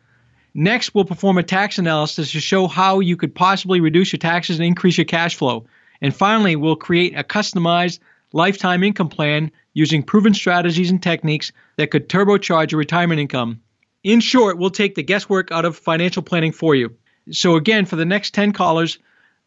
Next, 0.55 0.95
we'll 0.95 1.05
perform 1.05 1.39
a 1.39 1.43
tax 1.43 1.79
analysis 1.79 2.33
to 2.33 2.41
show 2.41 2.67
how 2.67 3.01
you 3.01 3.17
could 3.17 3.35
possibly 3.35 3.81
reduce 3.81 4.13
your 4.13 4.19
taxes 4.19 4.59
and 4.59 4.67
increase 4.67 4.97
your 4.97 5.05
cash 5.05 5.35
flow. 5.35 5.67
And 6.01 6.15
finally, 6.15 6.57
we'll 6.57 6.77
create 6.77 7.17
a 7.17 7.23
customized 7.23 7.99
lifetime 8.33 8.83
income 8.83 9.09
plan 9.09 9.51
using 9.75 10.03
proven 10.03 10.35
strategies 10.35 10.91
and 10.91 11.03
techniques 11.03 11.53
that 11.77 11.91
could 11.91 12.09
turbocharge 12.09 12.71
your 12.71 12.79
retirement 12.79 13.21
income. 13.21 13.61
In 14.03 14.21
short, 14.21 14.57
we'll 14.57 14.71
take 14.71 14.95
the 14.95 15.03
guesswork 15.03 15.53
out 15.53 15.65
of 15.65 15.77
financial 15.77 16.23
planning 16.23 16.53
for 16.53 16.75
you. 16.75 16.97
So, 17.31 17.57
again, 17.57 17.87
for 17.87 17.97
the 17.97 18.05
next 18.05 18.35
10 18.35 18.53
callers, 18.53 18.99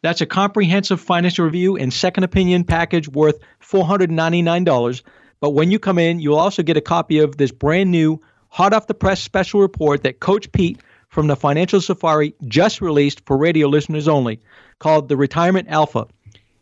that's 0.02 0.20
a 0.20 0.26
comprehensive 0.26 1.00
financial 1.00 1.44
review 1.44 1.76
and 1.76 1.92
second 1.92 2.24
opinion 2.24 2.64
package 2.64 3.08
worth 3.08 3.38
$499. 3.62 5.02
But 5.40 5.50
when 5.50 5.70
you 5.70 5.78
come 5.78 5.98
in, 5.98 6.20
you'll 6.20 6.36
also 6.36 6.62
get 6.62 6.76
a 6.76 6.82
copy 6.82 7.18
of 7.18 7.36
this 7.36 7.52
brand 7.52 7.90
new, 7.90 8.20
hot 8.48 8.72
off 8.72 8.86
the 8.86 8.94
press 8.94 9.22
special 9.22 9.60
report 9.60 10.02
that 10.02 10.20
Coach 10.20 10.52
Pete 10.52 10.80
from 11.08 11.26
the 11.26 11.36
Financial 11.36 11.80
Safari 11.80 12.34
just 12.46 12.80
released 12.80 13.22
for 13.26 13.36
radio 13.36 13.68
listeners 13.68 14.08
only 14.08 14.40
called 14.78 15.08
The 15.08 15.16
Retirement 15.16 15.68
Alpha. 15.68 16.06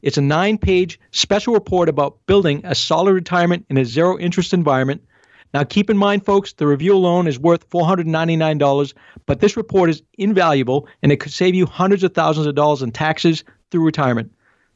It's 0.02 0.18
a 0.18 0.22
nine 0.22 0.58
page 0.58 1.00
special 1.10 1.54
report 1.54 1.88
about 1.88 2.24
building 2.26 2.62
a 2.64 2.74
solid 2.74 3.12
retirement 3.12 3.66
in 3.68 3.76
a 3.76 3.84
zero 3.84 4.18
interest 4.18 4.54
environment. 4.54 5.02
Now, 5.54 5.64
keep 5.64 5.88
in 5.88 5.96
mind, 5.96 6.24
folks, 6.24 6.52
the 6.52 6.66
review 6.66 6.94
alone 6.94 7.26
is 7.26 7.38
worth 7.38 7.68
$499, 7.70 8.94
but 9.26 9.40
this 9.40 9.56
report 9.56 9.90
is 9.90 10.02
invaluable 10.18 10.86
and 11.02 11.10
it 11.10 11.20
could 11.20 11.32
save 11.32 11.54
you 11.54 11.66
hundreds 11.66 12.04
of 12.04 12.12
thousands 12.14 12.46
of 12.46 12.54
dollars 12.54 12.82
in 12.82 12.92
taxes 12.92 13.44
through 13.70 13.84
retirement. 13.84 14.32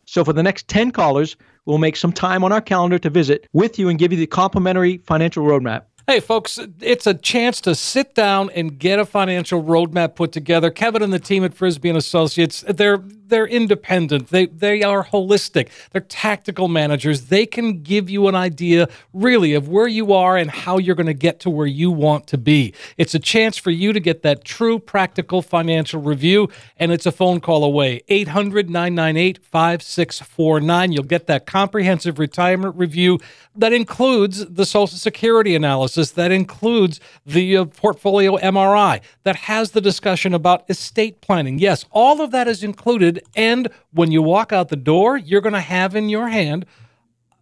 So, 0.07 0.25
for 0.25 0.33
the 0.33 0.43
next 0.43 0.69
10 0.69 0.91
callers, 0.91 1.37
we'll 1.67 1.79
make 1.79 1.97
some 1.97 2.13
time 2.13 2.43
on 2.43 2.53
our 2.53 2.61
calendar 2.61 2.99
to 2.99 3.11
visit 3.11 3.47
with 3.53 3.79
you 3.79 3.89
and 3.89 3.99
give 3.99 4.13
you 4.13 4.19
the 4.19 4.27
complimentary 4.27 4.99
financial 4.99 5.45
roadmap. 5.45 5.83
Hey, 6.09 6.19
folks, 6.19 6.59
it's 6.81 7.07
a 7.07 7.15
chance 7.15 7.61
to 7.61 7.77
sit 7.77 8.17
down 8.17 8.51
and 8.51 8.77
get 8.77 8.99
a 8.99 9.07
financial 9.07 9.63
roadmap 9.63 10.17
put 10.17 10.33
together. 10.33 10.69
Kevin 10.69 11.01
and 11.01 11.13
the 11.13 11.21
team 11.21 11.45
at 11.45 11.55
Frisbee 11.55 11.91
and 11.91 11.97
Associates, 11.97 12.65
they're 12.67 12.99
they're 13.33 13.47
independent. 13.47 14.29
They 14.29 14.47
they 14.47 14.83
are 14.83 15.05
holistic. 15.05 15.69
They're 15.91 16.03
tactical 16.03 16.69
managers. 16.69 17.29
They 17.29 17.47
can 17.47 17.83
give 17.83 18.11
you 18.11 18.29
an 18.29 18.35
idea 18.35 18.89
really 19.15 19.55
of 19.55 19.69
where 19.69 19.89
you 19.89 20.13
are 20.13 20.37
and 20.37 20.51
how 20.51 20.77
you're 20.77 20.95
going 20.95 21.07
to 21.07 21.15
get 21.15 21.41
to 21.41 21.51
where 21.51 21.67
you 21.67 21.91
want 21.91 22.27
to 22.27 22.37
be. 22.37 22.75
It's 22.99 23.15
a 23.15 23.19
chance 23.19 23.57
for 23.57 23.71
you 23.71 23.95
to 23.95 24.01
get 24.01 24.21
that 24.23 24.45
true 24.45 24.79
practical 24.79 25.41
financial 25.41 26.03
review 26.03 26.51
and 26.77 26.93
it's 26.93 27.07
a 27.07 27.13
phone 27.13 27.41
call 27.41 27.65
away. 27.65 28.03
800-998-5649. 28.11 30.93
You'll 30.93 31.05
get 31.05 31.27
that 31.29 31.47
comprehensive 31.47 32.19
retirement 32.19 32.77
review 32.77 33.19
that 33.55 33.73
includes 33.73 34.47
the 34.47 34.65
social 34.65 34.99
security 34.99 35.55
analysis, 35.55 36.13
that 36.13 36.33
includes 36.33 37.01
the 37.27 37.57
uh, 37.57 37.65
portfolio 37.65 38.37
MRI, 38.39 39.01
that 39.25 39.37
has 39.37 39.73
the 39.73 39.81
discussion 39.81 40.35
about 40.35 40.65
estate 40.69 41.21
planning. 41.21 41.59
Yes, 41.59 41.85
all 41.91 42.21
of 42.21 42.31
that 42.31 42.49
is 42.49 42.65
included. 42.65 43.22
And 43.35 43.69
when 43.93 44.13
you 44.13 44.23
walk 44.23 44.53
out 44.53 44.69
the 44.69 44.77
door, 44.77 45.17
you're 45.17 45.41
going 45.41 45.53
to 45.53 45.61
have 45.61 45.95
in 45.95 46.09
your 46.09 46.29
hand 46.29 46.67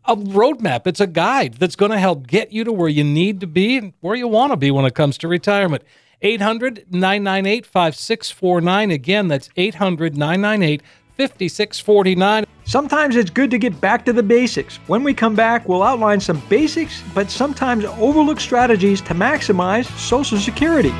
a 0.04 0.16
roadmap. 0.16 0.86
It's 0.86 1.00
a 1.00 1.06
guide 1.06 1.54
that's 1.54 1.76
going 1.76 1.90
to 1.90 1.98
help 1.98 2.26
get 2.26 2.52
you 2.52 2.64
to 2.64 2.72
where 2.72 2.88
you 2.88 3.04
need 3.04 3.40
to 3.40 3.46
be 3.46 3.76
and 3.76 3.92
where 4.00 4.16
you 4.16 4.28
want 4.28 4.52
to 4.52 4.56
be 4.56 4.70
when 4.70 4.84
it 4.84 4.94
comes 4.94 5.18
to 5.18 5.28
retirement. 5.28 5.82
800 6.22 6.86
998 6.90 7.66
5649. 7.66 8.90
Again, 8.90 9.28
that's 9.28 9.48
800 9.56 10.16
998 10.16 10.82
5649. 11.16 12.46
Sometimes 12.64 13.16
it's 13.16 13.30
good 13.30 13.50
to 13.50 13.58
get 13.58 13.80
back 13.80 14.04
to 14.04 14.12
the 14.12 14.22
basics. 14.22 14.76
When 14.86 15.02
we 15.02 15.12
come 15.12 15.34
back, 15.34 15.68
we'll 15.68 15.82
outline 15.82 16.20
some 16.20 16.42
basics, 16.48 17.02
but 17.14 17.30
sometimes 17.30 17.84
overlooked 17.84 18.40
strategies 18.40 19.00
to 19.02 19.14
maximize 19.14 19.86
Social 19.98 20.38
Security. 20.38 20.92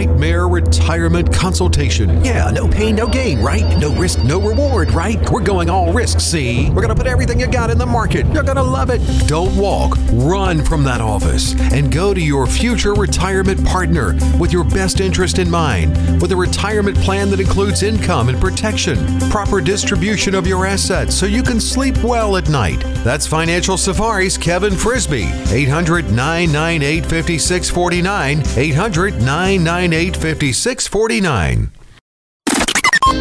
Nightmare 0.00 0.48
retirement 0.48 1.30
consultation. 1.30 2.24
Yeah, 2.24 2.50
no 2.50 2.66
pain, 2.66 2.96
no 2.96 3.06
gain, 3.06 3.42
right? 3.42 3.78
No 3.78 3.94
risk, 3.94 4.24
no 4.24 4.40
reward, 4.40 4.92
right? 4.92 5.18
We're 5.30 5.42
going 5.42 5.68
all 5.68 5.92
risk, 5.92 6.20
see? 6.20 6.70
We're 6.70 6.80
gonna 6.80 6.94
put 6.94 7.06
everything 7.06 7.38
you 7.38 7.46
got 7.46 7.68
in 7.68 7.76
the 7.76 7.84
market. 7.84 8.24
You're 8.32 8.42
gonna 8.42 8.62
love 8.62 8.88
it. 8.88 9.00
Don't 9.28 9.54
walk, 9.58 9.98
run 10.12 10.64
from 10.64 10.84
that 10.84 11.02
office 11.02 11.52
and 11.72 11.92
go 11.92 12.14
to 12.14 12.20
your 12.20 12.46
future 12.46 12.94
retirement 12.94 13.62
partner 13.66 14.16
with 14.38 14.54
your 14.54 14.64
best 14.64 15.00
interest 15.00 15.38
in 15.38 15.50
mind, 15.50 16.22
with 16.22 16.32
a 16.32 16.36
retirement 16.36 16.96
plan 16.96 17.28
that 17.28 17.40
includes 17.40 17.82
income 17.82 18.30
and 18.30 18.40
protection, 18.40 18.96
proper 19.28 19.60
distribution 19.60 20.34
of 20.34 20.46
your 20.46 20.64
assets 20.64 21.14
so 21.14 21.26
you 21.26 21.42
can 21.42 21.60
sleep 21.60 22.02
well 22.02 22.38
at 22.38 22.48
night. 22.48 22.80
That's 23.04 23.26
Financial 23.26 23.76
Safari's 23.76 24.38
Kevin 24.38 24.74
Frisby. 24.74 25.24
800 25.50 26.10
998 26.10 27.02
5649. 27.02 28.42
800 28.56 29.14
998 29.20 29.89
5649. 29.90 31.72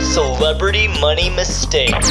Celebrity 0.03 0.88
Money 1.01 1.32
Mistakes. 1.32 2.10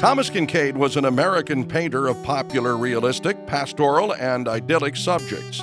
Thomas 0.00 0.28
Kinkade 0.28 0.74
was 0.74 0.98
an 0.98 1.06
American 1.06 1.64
painter 1.64 2.08
of 2.08 2.22
popular 2.24 2.76
realistic, 2.76 3.46
pastoral, 3.46 4.14
and 4.14 4.46
idyllic 4.46 4.96
subjects. 4.96 5.62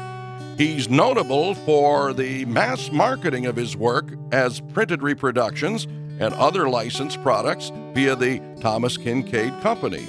He's 0.58 0.90
notable 0.90 1.54
for 1.54 2.12
the 2.12 2.46
mass 2.46 2.92
marketing 2.92 3.46
of 3.46 3.56
his 3.56 3.78
work 3.78 4.08
as 4.32 4.62
printed 4.62 5.04
reproductions 5.04 5.86
and 6.20 6.34
other 6.34 6.70
licensed 6.70 7.22
products 7.22 7.72
via 7.94 8.16
the 8.16 8.42
Thomas 8.62 8.98
Kinkade 8.98 9.62
Company. 9.62 10.08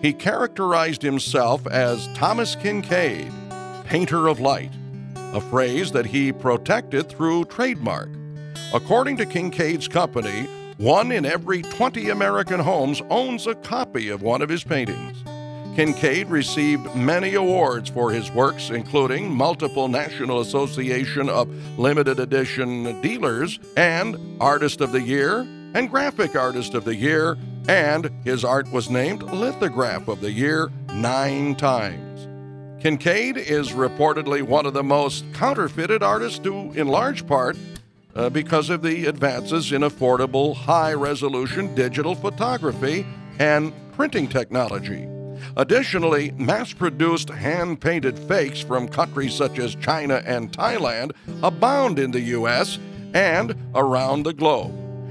He 0.00 0.14
characterized 0.14 1.02
himself 1.02 1.66
as 1.66 2.08
Thomas 2.14 2.56
Kinkade, 2.56 3.30
painter 3.84 4.26
of 4.28 4.40
light, 4.40 4.72
a 5.34 5.40
phrase 5.40 5.92
that 5.92 6.06
he 6.06 6.32
protected 6.32 7.08
through 7.08 7.44
trademark. 7.46 8.08
According 8.72 9.16
to 9.18 9.26
Kinkade's 9.26 9.88
company, 9.88 10.46
one 10.78 11.10
in 11.10 11.24
every 11.24 11.62
20 11.62 12.10
American 12.10 12.60
homes 12.60 13.00
owns 13.10 13.46
a 13.46 13.54
copy 13.54 14.08
of 14.08 14.22
one 14.22 14.42
of 14.42 14.48
his 14.48 14.64
paintings. 14.64 15.22
Kinkade 15.76 16.30
received 16.30 16.94
many 16.94 17.34
awards 17.34 17.90
for 17.90 18.10
his 18.10 18.30
works, 18.30 18.70
including 18.70 19.30
multiple 19.30 19.88
National 19.88 20.40
Association 20.40 21.28
of 21.28 21.48
Limited 21.78 22.18
Edition 22.18 22.98
Dealers 23.02 23.58
and 23.76 24.16
Artist 24.40 24.80
of 24.80 24.92
the 24.92 25.02
Year 25.02 25.40
and 25.74 25.90
Graphic 25.90 26.34
Artist 26.34 26.72
of 26.72 26.84
the 26.84 26.94
Year, 26.94 27.36
and 27.68 28.10
his 28.24 28.42
art 28.42 28.70
was 28.72 28.88
named 28.88 29.22
Lithograph 29.22 30.08
of 30.08 30.22
the 30.22 30.32
Year 30.32 30.70
nine 30.94 31.54
times. 31.54 32.05
Kinkade 32.86 33.36
is 33.36 33.70
reportedly 33.70 34.42
one 34.42 34.64
of 34.64 34.72
the 34.72 34.84
most 34.84 35.24
counterfeited 35.34 36.04
artists, 36.04 36.38
due 36.38 36.70
in 36.74 36.86
large 36.86 37.26
part 37.26 37.56
uh, 38.14 38.30
because 38.30 38.70
of 38.70 38.80
the 38.80 39.06
advances 39.06 39.72
in 39.72 39.82
affordable, 39.82 40.54
high 40.54 40.92
resolution 40.92 41.74
digital 41.74 42.14
photography 42.14 43.04
and 43.40 43.72
printing 43.90 44.28
technology. 44.28 45.08
Additionally, 45.56 46.30
mass 46.38 46.72
produced 46.72 47.28
hand 47.28 47.80
painted 47.80 48.16
fakes 48.16 48.60
from 48.60 48.86
countries 48.86 49.34
such 49.34 49.58
as 49.58 49.74
China 49.74 50.22
and 50.24 50.52
Thailand 50.52 51.10
abound 51.42 51.98
in 51.98 52.12
the 52.12 52.20
U.S. 52.20 52.78
and 53.14 53.56
around 53.74 54.22
the 54.22 54.32
globe. 54.32 54.70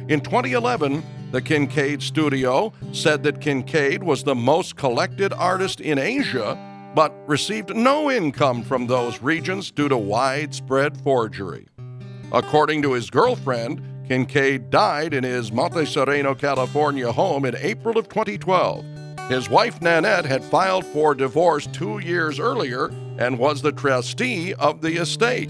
In 0.10 0.22
2011, 0.22 1.04
the 1.32 1.42
Kinkade 1.42 2.02
Studio 2.02 2.72
said 2.94 3.24
that 3.24 3.42
Kinkade 3.42 4.02
was 4.02 4.24
the 4.24 4.34
most 4.34 4.78
collected 4.78 5.34
artist 5.34 5.82
in 5.82 6.00
Asia, 6.00 6.58
but 6.96 7.14
received 7.28 7.76
no 7.76 8.10
income 8.10 8.64
from 8.64 8.88
those 8.88 9.22
regions 9.22 9.70
due 9.70 9.90
to 9.90 9.98
widespread 9.98 10.98
forgery. 11.02 11.68
According 12.32 12.82
to 12.84 12.94
his 12.94 13.10
girlfriend, 13.10 13.82
Kinkade 14.08 14.70
died 14.70 15.14
in 15.14 15.24
his 15.24 15.52
Monte 15.52 15.86
Sereno, 15.86 16.34
California 16.34 17.12
home 17.12 17.44
in 17.46 17.56
April 17.58 17.98
of 17.98 18.08
2012. 18.08 18.86
His 19.30 19.50
wife 19.50 19.82
Nanette 19.82 20.26
had 20.26 20.44
filed 20.44 20.86
for 20.86 21.14
divorce 21.14 21.68
two 21.68 22.00
years 22.00 22.40
earlier 22.40 22.88
and 23.18 23.40
was 23.40 23.62
the 23.62 23.72
trustee 23.72 24.54
of 24.54 24.82
the 24.82 25.02
estate. 25.02 25.50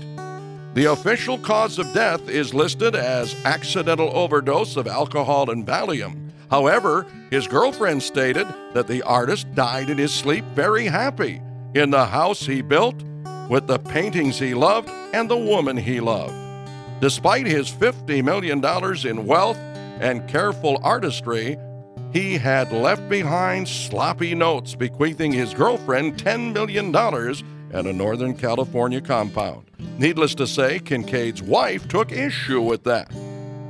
The 0.73 0.91
official 0.91 1.37
cause 1.37 1.77
of 1.77 1.93
death 1.93 2.27
is 2.27 2.53
listed 2.53 2.95
as 2.95 3.35
accidental 3.45 4.09
overdose 4.15 4.77
of 4.77 4.87
alcohol 4.87 5.49
and 5.49 5.65
Valium. 5.65 6.24
However, 6.49 7.05
his 7.31 7.47
girlfriend 7.47 8.03
stated 8.03 8.47
that 8.73 8.87
the 8.87 9.01
artist 9.03 9.53
died 9.55 9.89
in 9.89 9.97
his 9.97 10.13
sleep 10.13 10.45
very 10.53 10.85
happy 10.85 11.41
in 11.73 11.91
the 11.91 12.05
house 12.05 12.45
he 12.45 12.61
built, 12.61 13.03
with 13.49 13.67
the 13.67 13.79
paintings 13.79 14.39
he 14.39 14.53
loved, 14.53 14.89
and 15.13 15.29
the 15.29 15.37
woman 15.37 15.77
he 15.77 15.99
loved. 15.99 16.33
Despite 17.01 17.45
his 17.45 17.69
$50 17.69 18.23
million 18.23 18.63
in 19.05 19.27
wealth 19.27 19.57
and 19.99 20.27
careful 20.27 20.79
artistry, 20.81 21.57
he 22.13 22.37
had 22.37 22.71
left 22.71 23.09
behind 23.09 23.67
sloppy 23.67 24.33
notes 24.33 24.73
bequeathing 24.73 25.33
his 25.33 25.53
girlfriend 25.53 26.17
$10 26.17 26.53
million 26.53 26.95
and 26.95 27.87
a 27.87 27.93
Northern 27.93 28.33
California 28.33 29.01
compound. 29.01 29.69
Needless 29.97 30.33
to 30.35 30.47
say, 30.47 30.79
Kinkade's 30.79 31.41
wife 31.41 31.87
took 31.89 32.13
issue 32.13 32.61
with 32.61 32.85
that, 32.85 33.11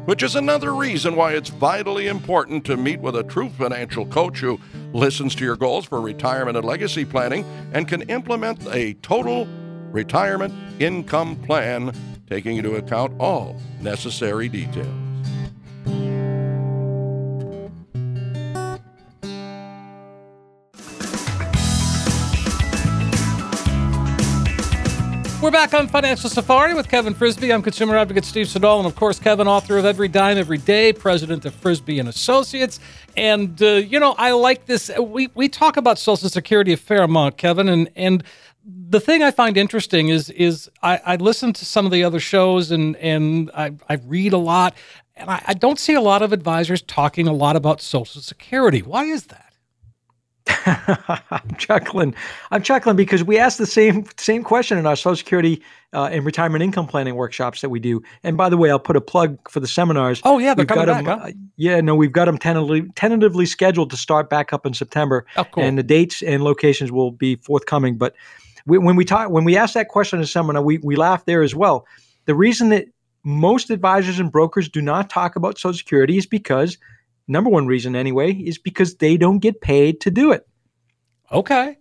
which 0.05 0.23
is 0.23 0.35
another 0.35 0.73
reason 0.73 1.15
why 1.15 1.33
it's 1.33 1.49
vitally 1.49 2.07
important 2.07 2.63
to 2.65 2.77
meet 2.77 2.99
with 2.99 3.15
a 3.15 3.23
true 3.23 3.49
financial 3.49 4.05
coach 4.05 4.39
who 4.39 4.59
listens 4.93 5.35
to 5.35 5.43
your 5.43 5.55
goals 5.55 5.85
for 5.85 5.99
retirement 5.99 6.55
and 6.55 6.65
legacy 6.65 7.03
planning 7.03 7.43
and 7.73 7.87
can 7.87 8.03
implement 8.03 8.65
a 8.67 8.93
total 8.95 9.47
retirement 9.91 10.53
income 10.79 11.35
plan 11.37 11.91
taking 12.29 12.57
into 12.57 12.75
account 12.75 13.13
all 13.19 13.59
necessary 13.81 14.49
details. 14.49 15.04
We're 25.45 25.51
back 25.51 25.75
on 25.75 25.87
Financial 25.87 26.27
Safari 26.27 26.73
with 26.73 26.89
Kevin 26.89 27.13
Frisbie. 27.13 27.53
I'm 27.53 27.61
consumer 27.61 27.95
advocate 27.97 28.25
Steve 28.25 28.49
Siddall, 28.49 28.79
and 28.79 28.87
of 28.87 28.95
course, 28.95 29.19
Kevin, 29.19 29.47
author 29.47 29.77
of 29.77 29.85
Every 29.85 30.07
Dime 30.07 30.39
Every 30.39 30.57
Day, 30.57 30.91
president 30.91 31.45
of 31.45 31.53
Frisbie 31.53 31.99
and 31.99 32.09
Associates. 32.09 32.79
And 33.15 33.61
uh, 33.61 33.73
you 33.73 33.99
know, 33.99 34.15
I 34.17 34.31
like 34.31 34.65
this. 34.65 34.89
We 34.97 35.29
we 35.35 35.47
talk 35.47 35.77
about 35.77 35.99
Social 35.99 36.29
Security 36.29 36.73
a 36.73 36.77
fair 36.77 37.03
amount, 37.03 37.37
Kevin, 37.37 37.69
and 37.69 37.91
and 37.95 38.23
the 38.65 38.99
thing 38.99 39.21
I 39.21 39.29
find 39.29 39.55
interesting 39.55 40.09
is 40.09 40.31
is 40.31 40.67
I, 40.81 40.99
I 41.05 41.15
listen 41.17 41.53
to 41.53 41.63
some 41.63 41.85
of 41.85 41.91
the 41.91 42.03
other 42.03 42.19
shows 42.19 42.71
and 42.71 42.95
and 42.95 43.51
I, 43.53 43.73
I 43.87 43.99
read 44.03 44.33
a 44.33 44.39
lot, 44.39 44.73
and 45.15 45.29
I, 45.29 45.43
I 45.45 45.53
don't 45.53 45.77
see 45.77 45.93
a 45.93 46.01
lot 46.01 46.23
of 46.23 46.33
advisors 46.33 46.81
talking 46.81 47.27
a 47.27 47.33
lot 47.33 47.55
about 47.55 47.81
Social 47.81 48.19
Security. 48.19 48.79
Why 48.79 49.03
is 49.03 49.25
that? 49.25 49.44
I'm 50.47 51.55
chuckling. 51.57 52.13
I'm 52.51 52.61
chuckling 52.61 52.95
because 52.95 53.23
we 53.23 53.37
asked 53.37 53.57
the 53.57 53.65
same 53.65 54.05
same 54.17 54.43
question 54.43 54.77
in 54.77 54.85
our 54.85 54.95
Social 54.95 55.15
Security 55.15 55.61
uh, 55.93 56.09
and 56.11 56.23
retirement 56.25 56.63
income 56.63 56.87
planning 56.87 57.15
workshops 57.15 57.61
that 57.61 57.69
we 57.69 57.79
do. 57.79 58.03
And 58.23 58.37
by 58.37 58.49
the 58.49 58.57
way, 58.57 58.69
I'll 58.69 58.79
put 58.79 58.95
a 58.95 59.01
plug 59.01 59.37
for 59.49 59.59
the 59.59 59.67
seminars. 59.67 60.21
Oh 60.23 60.37
yeah, 60.37 60.53
they're 60.53 60.63
we've 60.63 60.67
coming 60.67 60.85
got 60.85 61.03
back. 61.03 61.05
them, 61.05 61.19
huh? 61.19 61.27
uh, 61.27 61.31
yeah, 61.55 61.81
no, 61.81 61.95
we've 61.95 62.11
got 62.11 62.25
them 62.25 62.37
tentatively 62.37 62.83
tentatively 62.95 63.45
scheduled 63.45 63.89
to 63.89 63.97
start 63.97 64.29
back 64.29 64.53
up 64.53 64.65
in 64.65 64.73
September. 64.73 65.25
Oh, 65.35 65.45
cool. 65.45 65.63
And 65.63 65.77
the 65.77 65.83
dates 65.83 66.21
and 66.21 66.43
locations 66.43 66.91
will 66.91 67.11
be 67.11 67.37
forthcoming. 67.37 67.97
But 67.97 68.15
we, 68.67 68.77
when 68.77 68.95
we 68.95 69.05
talk, 69.05 69.31
when 69.31 69.45
we 69.45 69.57
ask 69.57 69.73
that 69.73 69.87
question 69.87 70.19
in 70.19 70.23
a 70.23 70.27
seminar, 70.27 70.61
we 70.61 70.77
we 70.79 70.95
laugh 70.95 71.25
there 71.25 71.41
as 71.41 71.55
well. 71.55 71.87
The 72.25 72.35
reason 72.35 72.69
that 72.69 72.87
most 73.23 73.71
advisors 73.71 74.19
and 74.19 74.31
brokers 74.31 74.69
do 74.69 74.81
not 74.81 75.09
talk 75.09 75.35
about 75.35 75.57
Social 75.57 75.77
Security 75.77 76.17
is 76.17 76.27
because 76.27 76.77
number 77.27 77.49
one 77.49 77.67
reason 77.67 77.95
anyway 77.95 78.33
is 78.33 78.57
because 78.57 78.95
they 78.95 79.17
don't 79.17 79.39
get 79.39 79.61
paid 79.61 80.01
to 80.01 80.11
do 80.11 80.31
it. 80.31 80.47
Okay. 81.31 81.77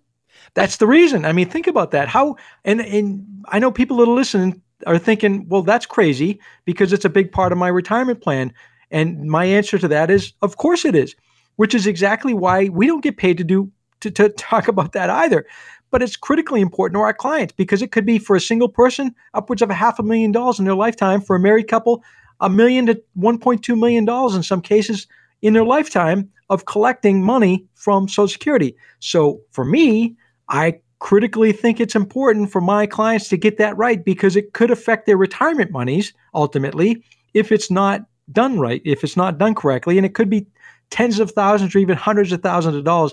That's 0.55 0.77
the 0.77 0.87
reason. 0.87 1.25
I 1.25 1.33
mean, 1.33 1.49
think 1.49 1.67
about 1.67 1.91
that. 1.93 2.09
How 2.09 2.37
and 2.65 2.81
and 2.81 3.45
I 3.49 3.59
know 3.59 3.73
people 3.73 3.97
that 3.99 4.09
are 4.09 4.15
listening 4.15 4.63
are 4.87 4.99
thinking, 4.99 5.47
well, 5.49 5.63
that's 5.63 5.87
crazy 5.87 6.41
because 6.65 6.93
it's 6.93 7.05
a 7.05 7.11
big 7.11 7.33
part 7.33 7.53
of 7.53 7.59
my 7.59 7.69
retirement 7.69 8.21
plan. 8.21 8.53
And 8.91 9.25
my 9.25 9.45
answer 9.45 9.79
to 9.79 9.89
that 9.89 10.11
is, 10.11 10.33
of 10.43 10.57
course 10.57 10.85
it 10.85 10.95
is, 10.95 11.15
which 11.57 11.75
is 11.75 11.87
exactly 11.87 12.35
why 12.35 12.69
we 12.69 12.87
don't 12.87 13.03
get 13.03 13.17
paid 13.17 13.39
to 13.39 13.45
do 13.45 13.71
to, 14.01 14.11
to 14.11 14.29
talk 14.37 14.69
about 14.69 14.93
that 14.93 15.11
either. 15.11 15.47
But 15.91 16.03
it's 16.03 16.17
critically 16.17 16.61
important 16.61 16.97
to 16.97 17.03
our 17.03 17.15
clients 17.15 17.55
because 17.57 17.81
it 17.81 17.93
could 17.93 18.05
be 18.05 18.19
for 18.19 18.35
a 18.35 18.41
single 18.41 18.69
person 18.69 19.15
upwards 19.33 19.63
of 19.63 19.71
a 19.71 19.75
half 19.75 19.99
a 19.99 20.03
million 20.03 20.33
dollars 20.33 20.59
in 20.59 20.65
their 20.65 20.75
lifetime. 20.75 21.21
For 21.21 21.37
a 21.37 21.41
married 21.41 21.69
couple, 21.69 22.03
a 22.41 22.51
million 22.51 22.87
to 22.87 23.01
1.2 23.17 23.79
million 23.79 24.05
dollars 24.05 24.35
in 24.35 24.43
some 24.43 24.61
cases 24.61 25.07
in 25.45 25.53
their 25.53 25.65
lifetime 25.65 26.29
of 26.49 26.65
collecting 26.65 27.23
money 27.23 27.67
from 27.75 28.09
Social 28.09 28.27
Security. 28.27 28.75
So 29.01 29.43
for 29.51 29.63
me, 29.65 30.17
I 30.49 30.81
critically 31.01 31.53
think 31.53 31.81
it's 31.81 31.95
important 31.95 32.51
for 32.51 32.63
my 32.63 32.87
clients 32.87 33.29
to 33.29 33.37
get 33.37 33.59
that 33.59 33.77
right 33.77 34.03
because 34.03 34.37
it 34.37 34.55
could 34.55 34.71
affect 34.71 35.05
their 35.05 35.19
retirement 35.19 35.71
monies 35.71 36.15
ultimately 36.35 37.05
if 37.35 37.53
it's 37.53 37.71
not 37.71 38.07
done 38.33 38.59
right, 38.59 38.81
if 38.87 39.05
it's 39.05 39.19
not 39.19 39.37
done 39.37 39.55
correctly. 39.55 39.99
And 39.99 40.07
it 40.07 40.15
could 40.15 40.31
be 40.31 40.47
tens 40.89 41.19
of 41.19 41.31
thousands 41.33 41.75
or 41.75 41.79
even 41.79 41.99
hundreds 41.99 42.33
of 42.33 42.43
thousands 42.43 42.75
of 42.75 42.85
dollars 42.85 43.13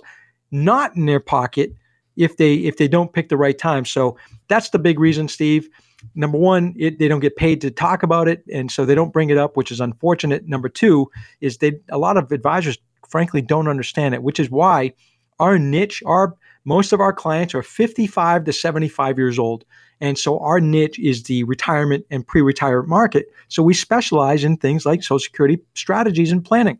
not 0.52 0.96
in 0.96 1.08
their 1.08 1.20
pocket 1.20 1.74
if 2.16 2.38
they 2.38 2.56
if 2.56 2.78
they 2.78 2.88
don't 2.88 3.12
pick 3.12 3.28
the 3.28 3.36
right 3.36 3.58
time. 3.58 3.84
So 3.84 4.18
that's 4.48 4.70
the 4.70 4.80
big 4.80 5.02
reason, 5.02 5.28
Steve. 5.28 5.68
Number 6.16 6.38
one, 6.38 6.74
it, 6.78 7.00
they 7.00 7.08
don't 7.08 7.20
get 7.20 7.36
paid 7.36 7.62
to 7.62 7.72
talk 7.72 8.04
about 8.04 8.28
it, 8.28 8.44
and 8.52 8.72
so 8.72 8.86
they 8.86 8.96
don't 8.96 9.14
bring 9.14 9.30
it 9.30 9.38
up, 9.38 9.58
which 9.58 9.72
is 9.72 9.80
unfortunate. 9.80 10.48
Number 10.48 10.70
two 10.70 11.10
is 11.40 11.58
they 11.58 11.74
a 11.90 11.98
lot 11.98 12.18
of 12.18 12.32
advisors, 12.32 12.78
frankly, 13.08 13.42
don't 13.42 13.68
understand 13.68 14.14
it, 14.14 14.24
which 14.24 14.40
is 14.40 14.50
why 14.50 14.94
our 15.40 15.58
niche, 15.58 16.04
our 16.06 16.36
most 16.66 16.94
of 16.94 17.02
our 17.02 17.14
clients 17.14 17.56
are 17.56 17.64
55 17.64 18.44
to 18.46 18.54
75 18.54 19.18
years 19.18 19.40
old. 19.40 19.66
And 20.00 20.18
so 20.18 20.40
our 20.40 20.60
niche 20.60 20.98
is 21.00 21.24
the 21.24 21.44
retirement 21.44 22.06
and 22.10 22.26
pre 22.26 22.42
retirement 22.42 22.90
market. 22.90 23.28
So 23.48 23.62
we 23.62 23.74
specialize 23.74 24.44
in 24.44 24.58
things 24.58 24.86
like 24.86 25.04
Social 25.04 25.20
Security 25.20 25.60
strategies 25.76 26.32
and 26.32 26.44
planning. 26.44 26.80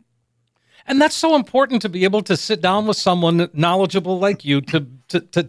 And 0.86 1.00
that's 1.00 1.14
so 1.14 1.36
important 1.36 1.82
to 1.82 1.88
be 1.88 2.04
able 2.04 2.22
to 2.22 2.36
sit 2.36 2.60
down 2.60 2.86
with 2.86 2.96
someone 2.96 3.48
knowledgeable 3.52 4.18
like 4.18 4.44
you 4.44 4.60
to 4.62 4.86
to, 5.08 5.20
to 5.20 5.48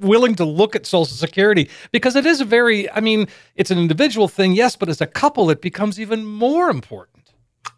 willing 0.00 0.34
to 0.36 0.44
look 0.44 0.76
at 0.76 0.86
social 0.86 1.16
security 1.16 1.68
because 1.92 2.16
it 2.16 2.26
is 2.26 2.40
a 2.40 2.44
very 2.44 2.90
i 2.92 3.00
mean 3.00 3.26
it's 3.56 3.70
an 3.70 3.78
individual 3.78 4.28
thing 4.28 4.52
yes 4.52 4.76
but 4.76 4.88
as 4.88 5.00
a 5.00 5.06
couple 5.06 5.50
it 5.50 5.60
becomes 5.60 6.00
even 6.00 6.24
more 6.24 6.70
important. 6.70 7.14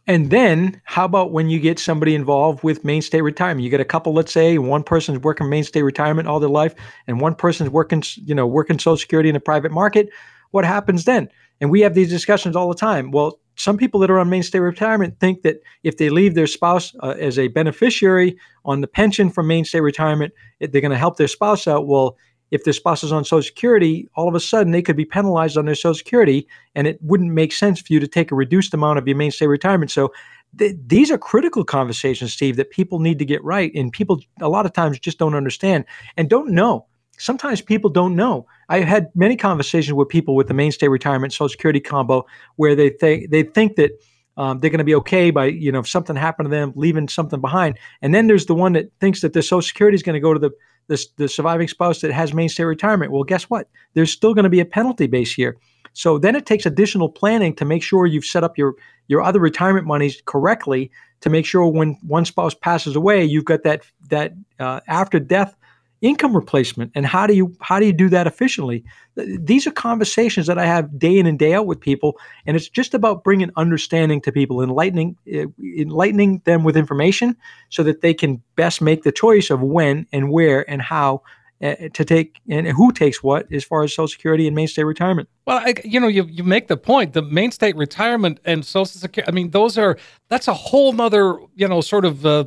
And 0.06 0.30
then 0.30 0.80
how 0.84 1.04
about 1.04 1.32
when 1.32 1.48
you 1.48 1.58
get 1.60 1.78
somebody 1.78 2.14
involved 2.14 2.62
with 2.62 2.84
Maine 2.84 3.02
State 3.02 3.22
retirement? 3.22 3.64
You 3.64 3.70
get 3.70 3.80
a 3.80 3.84
couple 3.84 4.12
let's 4.12 4.32
say 4.32 4.58
one 4.58 4.82
person's 4.82 5.20
working 5.20 5.48
Maine 5.48 5.64
State 5.64 5.82
retirement 5.82 6.28
all 6.28 6.40
their 6.40 6.50
life 6.50 6.74
and 7.06 7.20
one 7.20 7.34
person's 7.34 7.70
working 7.70 8.02
you 8.16 8.34
know 8.34 8.46
working 8.46 8.78
social 8.78 8.96
security 8.96 9.28
in 9.28 9.34
the 9.34 9.40
private 9.40 9.72
market. 9.72 10.10
What 10.50 10.64
happens 10.64 11.04
then? 11.04 11.28
And 11.60 11.70
we 11.70 11.80
have 11.80 11.94
these 11.94 12.10
discussions 12.10 12.56
all 12.56 12.68
the 12.68 12.74
time. 12.74 13.10
Well 13.10 13.39
some 13.60 13.76
people 13.76 14.00
that 14.00 14.10
are 14.10 14.18
on 14.18 14.30
Maine 14.30 14.42
State 14.42 14.60
retirement 14.60 15.20
think 15.20 15.42
that 15.42 15.60
if 15.82 15.98
they 15.98 16.08
leave 16.08 16.34
their 16.34 16.46
spouse 16.46 16.94
uh, 17.02 17.10
as 17.18 17.38
a 17.38 17.48
beneficiary 17.48 18.38
on 18.64 18.80
the 18.80 18.86
pension 18.86 19.28
from 19.28 19.48
Maine 19.48 19.66
State 19.66 19.80
retirement, 19.80 20.32
they're 20.60 20.80
going 20.80 20.90
to 20.90 20.96
help 20.96 21.18
their 21.18 21.28
spouse 21.28 21.66
out. 21.66 21.86
Well, 21.86 22.16
if 22.50 22.64
their 22.64 22.72
spouse 22.72 23.04
is 23.04 23.12
on 23.12 23.22
Social 23.22 23.42
Security, 23.42 24.08
all 24.14 24.28
of 24.28 24.34
a 24.34 24.40
sudden 24.40 24.72
they 24.72 24.80
could 24.80 24.96
be 24.96 25.04
penalized 25.04 25.58
on 25.58 25.66
their 25.66 25.74
Social 25.74 25.92
Security, 25.92 26.48
and 26.74 26.86
it 26.86 26.98
wouldn't 27.02 27.32
make 27.32 27.52
sense 27.52 27.82
for 27.82 27.92
you 27.92 28.00
to 28.00 28.08
take 28.08 28.32
a 28.32 28.34
reduced 28.34 28.72
amount 28.72 28.98
of 28.98 29.06
your 29.06 29.16
Maine 29.18 29.30
State 29.30 29.48
retirement. 29.48 29.90
So 29.90 30.10
th- 30.58 30.76
these 30.86 31.10
are 31.10 31.18
critical 31.18 31.62
conversations, 31.62 32.32
Steve, 32.32 32.56
that 32.56 32.70
people 32.70 32.98
need 32.98 33.18
to 33.18 33.26
get 33.26 33.44
right, 33.44 33.70
and 33.74 33.92
people 33.92 34.20
a 34.40 34.48
lot 34.48 34.64
of 34.64 34.72
times 34.72 34.98
just 34.98 35.18
don't 35.18 35.34
understand 35.34 35.84
and 36.16 36.30
don't 36.30 36.50
know 36.50 36.86
sometimes 37.20 37.60
people 37.60 37.90
don't 37.90 38.16
know. 38.16 38.46
I've 38.68 38.84
had 38.84 39.10
many 39.14 39.36
conversations 39.36 39.92
with 39.92 40.08
people 40.08 40.34
with 40.34 40.48
the 40.48 40.54
Maine 40.54 40.72
State 40.72 40.88
retirement 40.88 41.32
social 41.32 41.48
security 41.48 41.80
combo 41.80 42.26
where 42.56 42.74
they 42.74 42.90
think 42.90 43.30
they 43.30 43.42
think 43.42 43.76
that 43.76 43.92
um, 44.36 44.60
they're 44.60 44.70
going 44.70 44.78
to 44.78 44.84
be 44.84 44.94
okay 44.96 45.30
by 45.30 45.46
you 45.46 45.70
know 45.70 45.80
if 45.80 45.88
something 45.88 46.16
happened 46.16 46.46
to 46.46 46.50
them 46.50 46.72
leaving 46.74 47.08
something 47.08 47.40
behind, 47.40 47.78
and 48.02 48.14
then 48.14 48.26
there's 48.26 48.46
the 48.46 48.54
one 48.54 48.72
that 48.72 48.90
thinks 49.00 49.20
that 49.20 49.34
the 49.34 49.42
social 49.42 49.62
security 49.62 49.94
is 49.94 50.02
going 50.02 50.14
to 50.14 50.20
go 50.20 50.32
to 50.32 50.40
the, 50.40 50.50
the 50.88 51.04
the 51.16 51.28
surviving 51.28 51.68
spouse 51.68 52.00
that 52.00 52.10
has 52.10 52.32
Maine 52.32 52.48
State 52.48 52.64
retirement. 52.64 53.12
Well, 53.12 53.24
guess 53.24 53.44
what? 53.44 53.68
There's 53.94 54.10
still 54.10 54.34
going 54.34 54.44
to 54.44 54.50
be 54.50 54.60
a 54.60 54.64
penalty 54.64 55.06
base 55.06 55.32
here. 55.32 55.56
So 55.92 56.18
then 56.18 56.36
it 56.36 56.46
takes 56.46 56.66
additional 56.66 57.08
planning 57.08 57.54
to 57.56 57.64
make 57.64 57.82
sure 57.82 58.06
you've 58.06 58.24
set 58.24 58.44
up 58.44 58.56
your 58.56 58.74
your 59.08 59.22
other 59.22 59.40
retirement 59.40 59.86
monies 59.86 60.22
correctly 60.24 60.90
to 61.20 61.28
make 61.28 61.44
sure 61.44 61.66
when 61.66 61.98
one 62.06 62.24
spouse 62.24 62.54
passes 62.54 62.96
away, 62.96 63.24
you've 63.24 63.44
got 63.44 63.62
that 63.64 63.82
that 64.08 64.32
uh, 64.58 64.80
after 64.86 65.18
death 65.18 65.54
income 66.02 66.34
replacement 66.34 66.90
and 66.94 67.04
how 67.04 67.26
do 67.26 67.34
you 67.34 67.54
how 67.60 67.78
do 67.78 67.86
you 67.86 67.92
do 67.92 68.08
that 68.08 68.26
efficiently? 68.26 68.82
These 69.16 69.66
are 69.66 69.70
conversations 69.70 70.46
that 70.46 70.58
i 70.58 70.64
have 70.64 70.98
day 70.98 71.18
in 71.18 71.26
and 71.26 71.38
day 71.38 71.52
out 71.52 71.66
with 71.66 71.80
people 71.80 72.18
and 72.46 72.56
it's 72.56 72.68
just 72.68 72.94
about 72.94 73.22
bringing 73.22 73.50
understanding 73.56 74.20
to 74.22 74.32
people 74.32 74.62
enlightening 74.62 75.16
uh, 75.34 75.46
enlightening 75.62 76.40
them 76.44 76.64
with 76.64 76.76
information 76.76 77.36
so 77.68 77.82
that 77.82 78.00
they 78.00 78.14
can 78.14 78.42
best 78.56 78.80
make 78.80 79.02
the 79.02 79.12
choice 79.12 79.50
of 79.50 79.60
when 79.60 80.06
and 80.12 80.30
where 80.30 80.68
and 80.70 80.80
how 80.80 81.22
uh, 81.62 81.74
to 81.92 82.04
take 82.06 82.40
and 82.48 82.66
who 82.68 82.90
takes 82.90 83.22
what 83.22 83.52
as 83.52 83.62
far 83.62 83.82
as 83.82 83.90
social 83.92 84.08
security 84.08 84.46
and 84.46 84.56
Maine 84.56 84.68
State 84.68 84.84
retirement. 84.84 85.28
Well 85.46 85.58
I, 85.58 85.74
you 85.84 86.00
know 86.00 86.08
you, 86.08 86.24
you 86.24 86.44
make 86.44 86.68
the 86.68 86.78
point 86.78 87.12
the 87.12 87.20
Maine 87.20 87.50
State 87.50 87.76
retirement 87.76 88.40
and 88.46 88.64
social 88.64 88.86
security 88.86 89.30
i 89.30 89.34
mean 89.34 89.50
those 89.50 89.76
are 89.76 89.98
that's 90.30 90.48
a 90.48 90.54
whole 90.54 90.94
nother 90.94 91.38
you 91.56 91.68
know 91.68 91.82
sort 91.82 92.06
of 92.06 92.24
uh, 92.24 92.44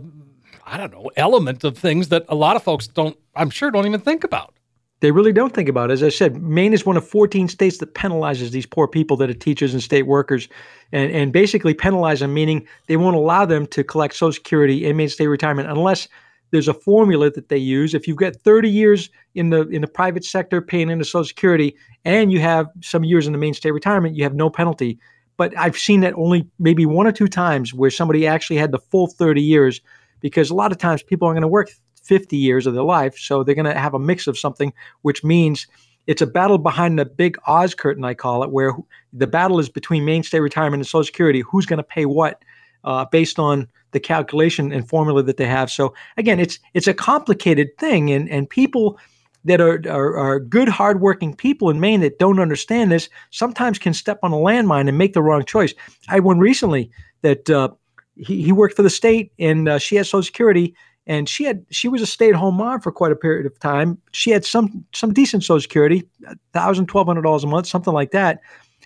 I 0.73 0.77
don't 0.77 0.91
know, 0.91 1.11
element 1.17 1.63
of 1.63 1.77
things 1.77 2.07
that 2.07 2.25
a 2.29 2.33
lot 2.33 2.55
of 2.55 2.63
folks 2.63 2.87
don't, 2.87 3.15
I'm 3.35 3.51
sure, 3.51 3.69
don't 3.69 3.85
even 3.85 3.99
think 3.99 4.23
about. 4.23 4.55
They 5.01 5.11
really 5.11 5.31
don't 5.31 5.53
think 5.53 5.69
about 5.69 5.91
it. 5.91 5.93
As 5.93 6.01
I 6.01 6.09
said, 6.09 6.41
Maine 6.41 6.73
is 6.73 6.83
one 6.83 6.97
of 6.97 7.07
14 7.07 7.47
states 7.47 7.77
that 7.77 7.93
penalizes 7.93 8.49
these 8.49 8.65
poor 8.65 8.87
people 8.87 9.15
that 9.17 9.29
are 9.29 9.35
teachers 9.35 9.75
and 9.75 9.83
state 9.83 10.07
workers, 10.07 10.49
and, 10.91 11.11
and 11.11 11.31
basically 11.31 11.75
penalize 11.75 12.21
them, 12.21 12.33
meaning 12.33 12.67
they 12.87 12.97
won't 12.97 13.15
allow 13.15 13.45
them 13.45 13.67
to 13.67 13.83
collect 13.83 14.15
Social 14.15 14.31
Security 14.31 14.89
and 14.89 15.11
state 15.11 15.27
retirement 15.27 15.69
unless 15.69 16.07
there's 16.49 16.67
a 16.67 16.73
formula 16.73 17.29
that 17.29 17.49
they 17.49 17.57
use. 17.57 17.93
If 17.93 18.07
you've 18.07 18.17
got 18.17 18.35
30 18.37 18.67
years 18.67 19.11
in 19.35 19.51
the 19.51 19.67
in 19.67 19.81
the 19.81 19.87
private 19.87 20.25
sector 20.25 20.59
paying 20.59 20.89
into 20.89 21.05
Social 21.05 21.25
Security, 21.25 21.75
and 22.03 22.31
you 22.31 22.39
have 22.39 22.65
some 22.81 23.03
years 23.03 23.27
in 23.27 23.33
the 23.33 23.37
Maine 23.37 23.53
state 23.53 23.73
retirement, 23.73 24.15
you 24.15 24.23
have 24.23 24.33
no 24.33 24.49
penalty. 24.49 24.97
But 25.37 25.55
I've 25.55 25.77
seen 25.77 25.99
that 25.99 26.15
only 26.15 26.47
maybe 26.57 26.87
one 26.87 27.05
or 27.05 27.11
two 27.11 27.27
times 27.27 27.75
where 27.75 27.91
somebody 27.91 28.25
actually 28.25 28.57
had 28.57 28.71
the 28.71 28.79
full 28.79 29.05
30 29.05 29.39
years 29.39 29.79
because 30.23 30.49
a 30.49 30.55
lot 30.55 30.71
of 30.71 30.79
times 30.79 31.03
people 31.03 31.27
are 31.27 31.33
going 31.33 31.43
to 31.43 31.47
work 31.47 31.69
50 32.01 32.35
years 32.35 32.65
of 32.65 32.73
their 32.73 32.83
life. 32.83 33.15
So 33.17 33.43
they're 33.43 33.53
going 33.53 33.71
to 33.71 33.79
have 33.79 33.93
a 33.93 33.99
mix 33.99 34.25
of 34.25 34.39
something, 34.39 34.73
which 35.03 35.23
means 35.23 35.67
it's 36.07 36.21
a 36.21 36.27
battle 36.27 36.57
behind 36.57 36.97
the 36.97 37.05
big 37.05 37.37
Oz 37.45 37.75
curtain, 37.75 38.03
I 38.03 38.13
call 38.13 38.43
it, 38.43 38.51
where 38.51 38.73
the 39.11 39.27
battle 39.27 39.59
is 39.59 39.69
between 39.69 40.05
Maine 40.05 40.23
State 40.23 40.39
retirement 40.39 40.81
and 40.81 40.87
Social 40.87 41.03
Security. 41.03 41.41
Who's 41.41 41.65
going 41.65 41.77
to 41.77 41.83
pay 41.83 42.05
what 42.05 42.41
uh, 42.83 43.05
based 43.11 43.37
on 43.37 43.67
the 43.91 43.99
calculation 43.99 44.71
and 44.71 44.89
formula 44.89 45.21
that 45.23 45.37
they 45.37 45.45
have. 45.45 45.69
So 45.69 45.93
again, 46.17 46.39
it's 46.39 46.59
it's 46.73 46.87
a 46.87 46.93
complicated 46.93 47.77
thing, 47.77 48.11
and 48.11 48.29
and 48.29 48.49
people 48.49 48.99
that 49.45 49.61
are, 49.61 49.81
are, 49.89 50.17
are 50.17 50.39
good, 50.39 50.69
hardworking 50.69 51.35
people 51.35 51.69
in 51.69 51.79
Maine 51.79 51.99
that 51.99 52.17
don't 52.17 52.39
understand 52.39 52.91
this 52.91 53.09
sometimes 53.29 53.77
can 53.77 53.93
step 53.93 54.19
on 54.23 54.31
a 54.31 54.37
landmine 54.37 54.87
and 54.87 54.97
make 54.97 55.13
the 55.13 55.21
wrong 55.21 55.43
choice. 55.43 55.73
I 56.07 56.15
had 56.15 56.23
one 56.23 56.39
recently 56.39 56.89
that 57.23 57.49
uh, 57.49 57.69
he, 58.15 58.43
he 58.43 58.51
worked 58.51 58.75
for 58.75 58.83
the 58.83 58.89
state 58.89 59.31
and 59.39 59.67
uh, 59.67 59.77
she 59.77 59.95
had 59.95 60.05
social 60.05 60.23
security 60.23 60.75
and 61.05 61.27
she 61.27 61.43
had 61.43 61.65
she 61.69 61.87
was 61.87 62.01
a 62.01 62.05
stay-at-home 62.05 62.55
mom 62.55 62.79
for 62.79 62.91
quite 62.91 63.11
a 63.11 63.15
period 63.15 63.45
of 63.45 63.59
time. 63.59 63.97
She 64.11 64.31
had 64.31 64.45
some 64.45 64.85
some 64.93 65.13
decent 65.13 65.43
social 65.43 65.61
security 65.61 66.07
thousand 66.53 66.87
twelve 66.87 67.07
hundred 67.07 67.23
dollars 67.23 67.43
a 67.43 67.47
month 67.47 67.67
something 67.67 67.93
like 67.93 68.11
that. 68.11 68.41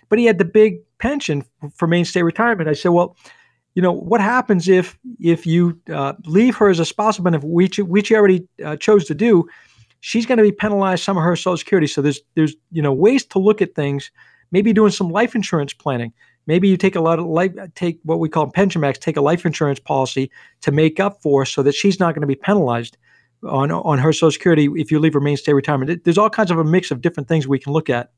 But 0.08 0.18
he 0.18 0.24
had 0.24 0.38
the 0.38 0.44
big 0.44 0.80
pension 0.98 1.44
for 1.74 1.86
Maine 1.86 2.04
State 2.04 2.22
retirement. 2.22 2.68
I 2.68 2.72
said 2.72 2.90
well 2.90 3.16
you 3.74 3.82
know 3.82 3.92
what 3.92 4.20
happens 4.20 4.68
if 4.68 4.98
if 5.20 5.46
you 5.46 5.78
uh, 5.92 6.14
leave 6.24 6.56
her 6.56 6.68
as 6.68 6.80
a 6.80 6.84
spousal 6.84 7.22
benefit 7.22 7.48
which 7.48 7.78
which 7.78 8.10
you 8.10 8.16
already 8.16 8.48
uh, 8.64 8.76
chose 8.76 9.04
to 9.04 9.14
do 9.14 9.48
she's 10.00 10.26
going 10.26 10.38
to 10.38 10.44
be 10.44 10.52
penalized 10.52 11.02
some 11.02 11.16
of 11.16 11.24
her 11.24 11.36
social 11.36 11.56
security. 11.56 11.86
So 11.86 12.02
there's 12.02 12.20
there's 12.34 12.54
you 12.70 12.82
know 12.82 12.92
ways 12.92 13.24
to 13.26 13.38
look 13.38 13.62
at 13.62 13.74
things. 13.74 14.10
Maybe 14.50 14.72
doing 14.72 14.92
some 14.92 15.10
life 15.10 15.34
insurance 15.34 15.74
planning 15.74 16.12
Maybe 16.48 16.66
you 16.66 16.78
take 16.78 16.96
a 16.96 17.00
lot 17.00 17.18
of 17.18 17.26
life, 17.26 17.52
take 17.74 18.00
what 18.04 18.18
we 18.18 18.28
call 18.30 18.50
pension 18.50 18.80
max, 18.80 18.98
take 18.98 19.18
a 19.18 19.20
life 19.20 19.44
insurance 19.44 19.78
policy 19.78 20.30
to 20.62 20.72
make 20.72 20.98
up 20.98 21.20
for 21.22 21.44
so 21.44 21.62
that 21.62 21.74
she's 21.74 22.00
not 22.00 22.14
going 22.14 22.22
to 22.22 22.26
be 22.26 22.34
penalized 22.34 22.96
on 23.44 23.70
on 23.70 23.98
her 23.98 24.12
Social 24.14 24.32
Security 24.32 24.68
if 24.76 24.90
you 24.90 24.98
leave 24.98 25.12
her 25.12 25.20
Maine 25.20 25.36
State 25.36 25.52
retirement. 25.52 26.02
There's 26.04 26.18
all 26.18 26.30
kinds 26.30 26.50
of 26.50 26.58
a 26.58 26.64
mix 26.64 26.90
of 26.90 27.02
different 27.02 27.28
things 27.28 27.46
we 27.46 27.58
can 27.58 27.74
look 27.74 27.90
at. 27.90 28.10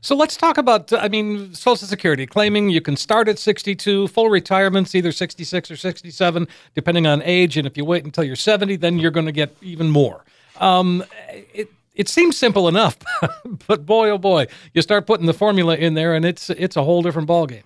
So 0.00 0.14
let's 0.14 0.36
talk 0.36 0.58
about, 0.58 0.92
I 0.92 1.08
mean, 1.08 1.54
Social 1.54 1.88
Security 1.88 2.26
claiming 2.26 2.68
you 2.68 2.80
can 2.80 2.94
start 2.94 3.26
at 3.26 3.38
62, 3.38 4.08
full 4.08 4.28
retirements 4.28 4.94
either 4.94 5.10
66 5.10 5.70
or 5.70 5.76
67, 5.76 6.46
depending 6.74 7.06
on 7.06 7.22
age. 7.22 7.56
And 7.56 7.66
if 7.66 7.76
you 7.76 7.84
wait 7.84 8.04
until 8.04 8.22
you're 8.22 8.36
70, 8.36 8.76
then 8.76 8.98
you're 8.98 9.10
going 9.10 9.26
to 9.26 9.32
get 9.32 9.56
even 9.60 9.90
more. 9.90 10.24
Um, 10.60 11.04
it, 11.52 11.72
it 11.94 12.08
seems 12.08 12.36
simple 12.36 12.68
enough, 12.68 12.96
but 13.66 13.84
boy, 13.84 14.10
oh 14.10 14.18
boy, 14.18 14.46
you 14.72 14.82
start 14.82 15.06
putting 15.06 15.26
the 15.26 15.34
formula 15.34 15.74
in 15.74 15.94
there, 15.94 16.14
and 16.14 16.24
it's 16.24 16.48
it's 16.50 16.76
a 16.76 16.84
whole 16.84 17.02
different 17.02 17.28
ballgame. 17.28 17.64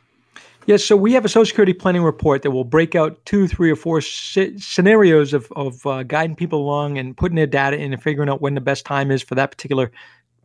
Yes, 0.67 0.85
so 0.85 0.97
we 0.97 1.13
have 1.15 1.25
a 1.25 1.29
Social 1.29 1.47
Security 1.47 1.73
planning 1.73 2.05
report 2.05 2.43
that 2.43 2.53
will 2.53 2.65
break 2.65 2.95
out 2.95 3.25
two, 3.25 3.49
three, 3.49 3.69
or 3.69 3.75
four 3.75 4.01
scenarios 4.01 5.33
of, 5.33 5.51
of 5.57 5.85
uh, 5.85 6.05
guiding 6.05 6.37
people 6.37 6.61
along 6.61 6.99
and 6.99 7.17
putting 7.17 7.35
their 7.35 7.49
data 7.49 7.77
in 7.77 7.93
and 7.93 8.01
figuring 8.01 8.29
out 8.29 8.41
when 8.41 8.55
the 8.55 8.61
best 8.61 8.87
time 8.87 9.11
is 9.11 9.23
for 9.23 9.35
that 9.35 9.51
particular 9.51 9.91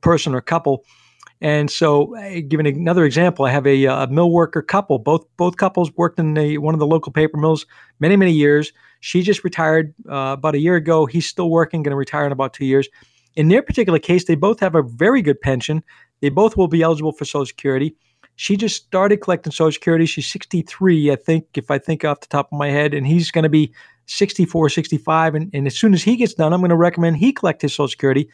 person 0.01 0.34
or 0.34 0.41
couple. 0.41 0.84
And 1.39 1.70
so, 1.70 2.18
uh, 2.18 2.41
giving 2.47 2.65
another 2.65 3.05
example, 3.05 3.45
I 3.45 3.51
have 3.51 3.68
a, 3.68 3.86
a, 3.86 4.07
mill 4.07 4.32
worker 4.32 4.63
couple. 4.63 4.97
Both 4.97 5.28
both 5.38 5.57
couples 5.57 5.91
worked 5.95 6.18
in 6.18 6.34
the, 6.34 6.57
one 6.57 6.74
of 6.74 6.80
the 6.80 6.88
local 6.88 7.11
paper 7.11 7.38
mills 7.38 7.68
many 7.99 8.15
many 8.15 8.32
years. 8.32 8.74
She 9.01 9.22
just 9.22 9.43
retired 9.43 9.93
uh, 10.09 10.34
about 10.36 10.55
a 10.55 10.59
year 10.59 10.76
ago. 10.76 11.05
He's 11.05 11.28
still 11.28 11.51
working, 11.51 11.84
going 11.84 11.91
to 11.91 11.95
retire 11.95 12.26
in 12.26 12.32
about 12.32 12.55
two 12.55 12.65
years. 12.65 12.89
In 13.36 13.49
their 13.49 13.61
particular 13.61 13.99
case, 13.99 14.26
they 14.26 14.34
both 14.34 14.59
have 14.61 14.74
a 14.74 14.82
very 14.82 15.22
good 15.22 15.39
pension. 15.39 15.84
They 16.22 16.30
both 16.30 16.57
will 16.57 16.68
be 16.68 16.82
eligible 16.82 17.11
for 17.11 17.24
Social 17.24 17.45
Security. 17.45 17.95
She 18.38 18.56
just 18.56 18.76
started 18.76 19.18
collecting 19.18 19.52
Social 19.52 19.72
Security. 19.72 20.06
She's 20.06 20.32
63, 20.32 21.12
I 21.12 21.16
think, 21.16 21.48
if 21.56 21.72
I 21.72 21.80
think 21.80 22.06
off 22.06 22.22
the 22.22 22.28
top 22.28 22.50
of 22.52 22.58
my 22.58 22.70
head, 22.70 22.94
and 22.94 23.06
he's 23.06 23.32
going 23.32 23.44
to 23.44 23.50
be 23.50 23.74
64, 24.06 24.70
65. 24.70 25.34
And, 25.34 25.50
and 25.54 25.66
as 25.66 25.78
soon 25.78 25.94
as 25.96 26.04
he 26.04 26.16
gets 26.16 26.36
done, 26.36 26.54
I'm 26.54 26.62
going 26.62 26.70
to 26.70 26.76
recommend 26.76 27.18
he 27.18 27.34
collect 27.34 27.64
his 27.64 27.74
Social 27.74 27.88
Security 27.88 28.30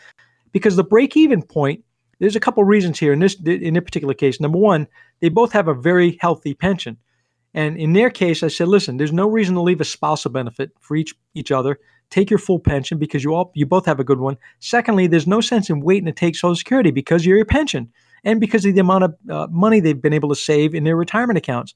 because 0.51 0.75
the 0.75 0.83
break 0.83 1.15
even 1.15 1.41
point, 1.41 1.85
there's 2.19 2.35
a 2.35 2.41
couple 2.41 2.61
reasons 2.65 2.99
here 2.99 3.13
in 3.13 3.19
this 3.19 3.35
in 3.45 3.73
this 3.75 3.83
particular 3.83 4.13
case. 4.13 4.41
Number 4.41 4.57
one, 4.57 4.87
they 5.21 5.29
both 5.29 5.53
have 5.53 5.69
a 5.69 5.73
very 5.73 6.17
healthy 6.19 6.53
pension. 6.53 6.97
And 7.53 7.77
in 7.77 7.93
their 7.93 8.09
case, 8.09 8.43
I 8.43 8.49
said, 8.49 8.67
listen, 8.67 8.97
there's 8.97 9.13
no 9.13 9.29
reason 9.29 9.55
to 9.55 9.61
leave 9.61 9.79
a 9.79 9.85
spousal 9.85 10.31
benefit 10.31 10.71
for 10.81 10.97
each 10.97 11.15
each 11.33 11.51
other. 11.51 11.79
Take 12.09 12.29
your 12.29 12.39
full 12.39 12.59
pension 12.59 12.97
because 12.97 13.23
you 13.23 13.33
all 13.33 13.53
you 13.55 13.65
both 13.65 13.85
have 13.85 14.01
a 14.01 14.03
good 14.03 14.19
one. 14.19 14.37
Secondly, 14.59 15.07
there's 15.07 15.27
no 15.27 15.39
sense 15.39 15.69
in 15.69 15.79
waiting 15.79 16.07
to 16.07 16.11
take 16.11 16.35
Social 16.35 16.55
Security 16.57 16.91
because 16.91 17.25
you're 17.25 17.37
your 17.37 17.45
pension 17.45 17.89
and 18.23 18.39
because 18.39 18.65
of 18.65 18.73
the 18.73 18.79
amount 18.79 19.03
of 19.03 19.15
uh, 19.29 19.47
money 19.51 19.79
they've 19.79 20.01
been 20.01 20.13
able 20.13 20.29
to 20.29 20.35
save 20.35 20.73
in 20.73 20.83
their 20.83 20.95
retirement 20.95 21.37
accounts. 21.37 21.73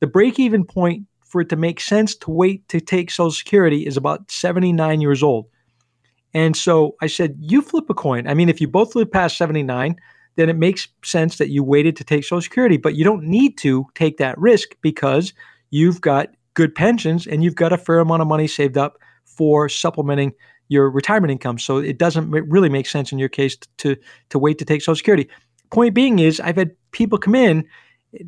The 0.00 0.06
break 0.06 0.38
even 0.38 0.64
point 0.64 1.06
for 1.24 1.40
it 1.40 1.48
to 1.48 1.56
make 1.56 1.80
sense 1.80 2.14
to 2.14 2.30
wait 2.30 2.68
to 2.68 2.80
take 2.80 3.10
Social 3.10 3.30
Security 3.30 3.86
is 3.86 3.96
about 3.96 4.30
79 4.30 5.00
years 5.00 5.22
old. 5.22 5.46
And 6.34 6.56
so 6.56 6.96
I 7.00 7.06
said, 7.06 7.36
you 7.40 7.62
flip 7.62 7.88
a 7.88 7.94
coin. 7.94 8.28
I 8.28 8.34
mean, 8.34 8.48
if 8.48 8.60
you 8.60 8.68
both 8.68 8.94
live 8.94 9.10
past 9.10 9.38
79, 9.38 9.96
then 10.36 10.48
it 10.50 10.56
makes 10.56 10.88
sense 11.02 11.38
that 11.38 11.48
you 11.48 11.64
waited 11.64 11.96
to 11.96 12.04
take 12.04 12.24
Social 12.24 12.42
Security, 12.42 12.76
but 12.76 12.94
you 12.94 13.04
don't 13.04 13.24
need 13.24 13.56
to 13.58 13.86
take 13.94 14.18
that 14.18 14.38
risk 14.38 14.76
because 14.82 15.32
you've 15.70 16.00
got 16.00 16.28
good 16.54 16.74
pensions 16.74 17.26
and 17.26 17.42
you've 17.42 17.54
got 17.54 17.72
a 17.72 17.78
fair 17.78 17.98
amount 17.98 18.22
of 18.22 18.28
money 18.28 18.46
saved 18.46 18.76
up 18.76 18.98
for 19.24 19.68
supplementing 19.68 20.32
your 20.68 20.90
retirement 20.90 21.30
income. 21.30 21.58
So 21.58 21.78
it 21.78 21.98
doesn't 21.98 22.30
really 22.30 22.68
make 22.68 22.86
sense 22.86 23.12
in 23.12 23.18
your 23.18 23.28
case 23.28 23.56
to 23.78 23.96
to 24.30 24.38
wait 24.38 24.58
to 24.58 24.64
take 24.64 24.82
Social 24.82 24.96
Security. 24.96 25.28
Point 25.70 25.94
being 25.94 26.18
is 26.18 26.40
I've 26.40 26.56
had 26.56 26.72
people 26.92 27.18
come 27.18 27.34
in 27.34 27.66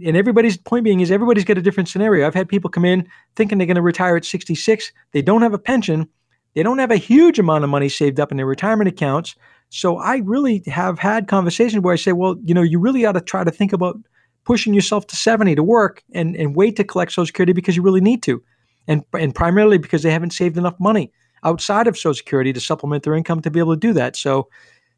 and 0.04 0.16
everybody's 0.16 0.56
point 0.56 0.84
being 0.84 1.00
is 1.00 1.10
everybody's 1.10 1.44
got 1.44 1.58
a 1.58 1.62
different 1.62 1.88
scenario. 1.88 2.26
I've 2.26 2.34
had 2.34 2.48
people 2.48 2.70
come 2.70 2.84
in 2.84 3.08
thinking 3.36 3.58
they're 3.58 3.66
going 3.66 3.76
to 3.76 3.82
retire 3.82 4.16
at 4.16 4.24
66. 4.24 4.92
They 5.12 5.22
don't 5.22 5.42
have 5.42 5.54
a 5.54 5.58
pension. 5.58 6.08
They 6.54 6.62
don't 6.62 6.78
have 6.78 6.90
a 6.90 6.96
huge 6.96 7.38
amount 7.38 7.64
of 7.64 7.70
money 7.70 7.88
saved 7.88 8.20
up 8.20 8.30
in 8.30 8.36
their 8.36 8.46
retirement 8.46 8.88
accounts. 8.88 9.34
So 9.70 9.98
I 9.98 10.18
really 10.24 10.62
have 10.66 10.98
had 10.98 11.28
conversations 11.28 11.82
where 11.82 11.92
I 11.92 11.96
say, 11.96 12.12
well, 12.12 12.36
you 12.44 12.54
know, 12.54 12.62
you 12.62 12.78
really 12.78 13.04
ought 13.04 13.12
to 13.12 13.20
try 13.20 13.44
to 13.44 13.50
think 13.50 13.72
about 13.72 13.98
pushing 14.44 14.72
yourself 14.72 15.06
to 15.08 15.16
70 15.16 15.54
to 15.56 15.62
work 15.62 16.02
and, 16.14 16.34
and 16.36 16.56
wait 16.56 16.76
to 16.76 16.84
collect 16.84 17.12
Social 17.12 17.26
Security 17.26 17.52
because 17.52 17.76
you 17.76 17.82
really 17.82 18.00
need 18.00 18.22
to. 18.24 18.42
And, 18.86 19.04
and 19.12 19.34
primarily 19.34 19.76
because 19.76 20.02
they 20.02 20.10
haven't 20.10 20.32
saved 20.32 20.56
enough 20.56 20.78
money 20.80 21.12
outside 21.44 21.86
of 21.86 21.96
Social 21.96 22.14
Security 22.14 22.52
to 22.54 22.60
supplement 22.60 23.02
their 23.02 23.14
income 23.14 23.42
to 23.42 23.50
be 23.50 23.58
able 23.58 23.74
to 23.74 23.80
do 23.80 23.92
that. 23.92 24.16
So 24.16 24.48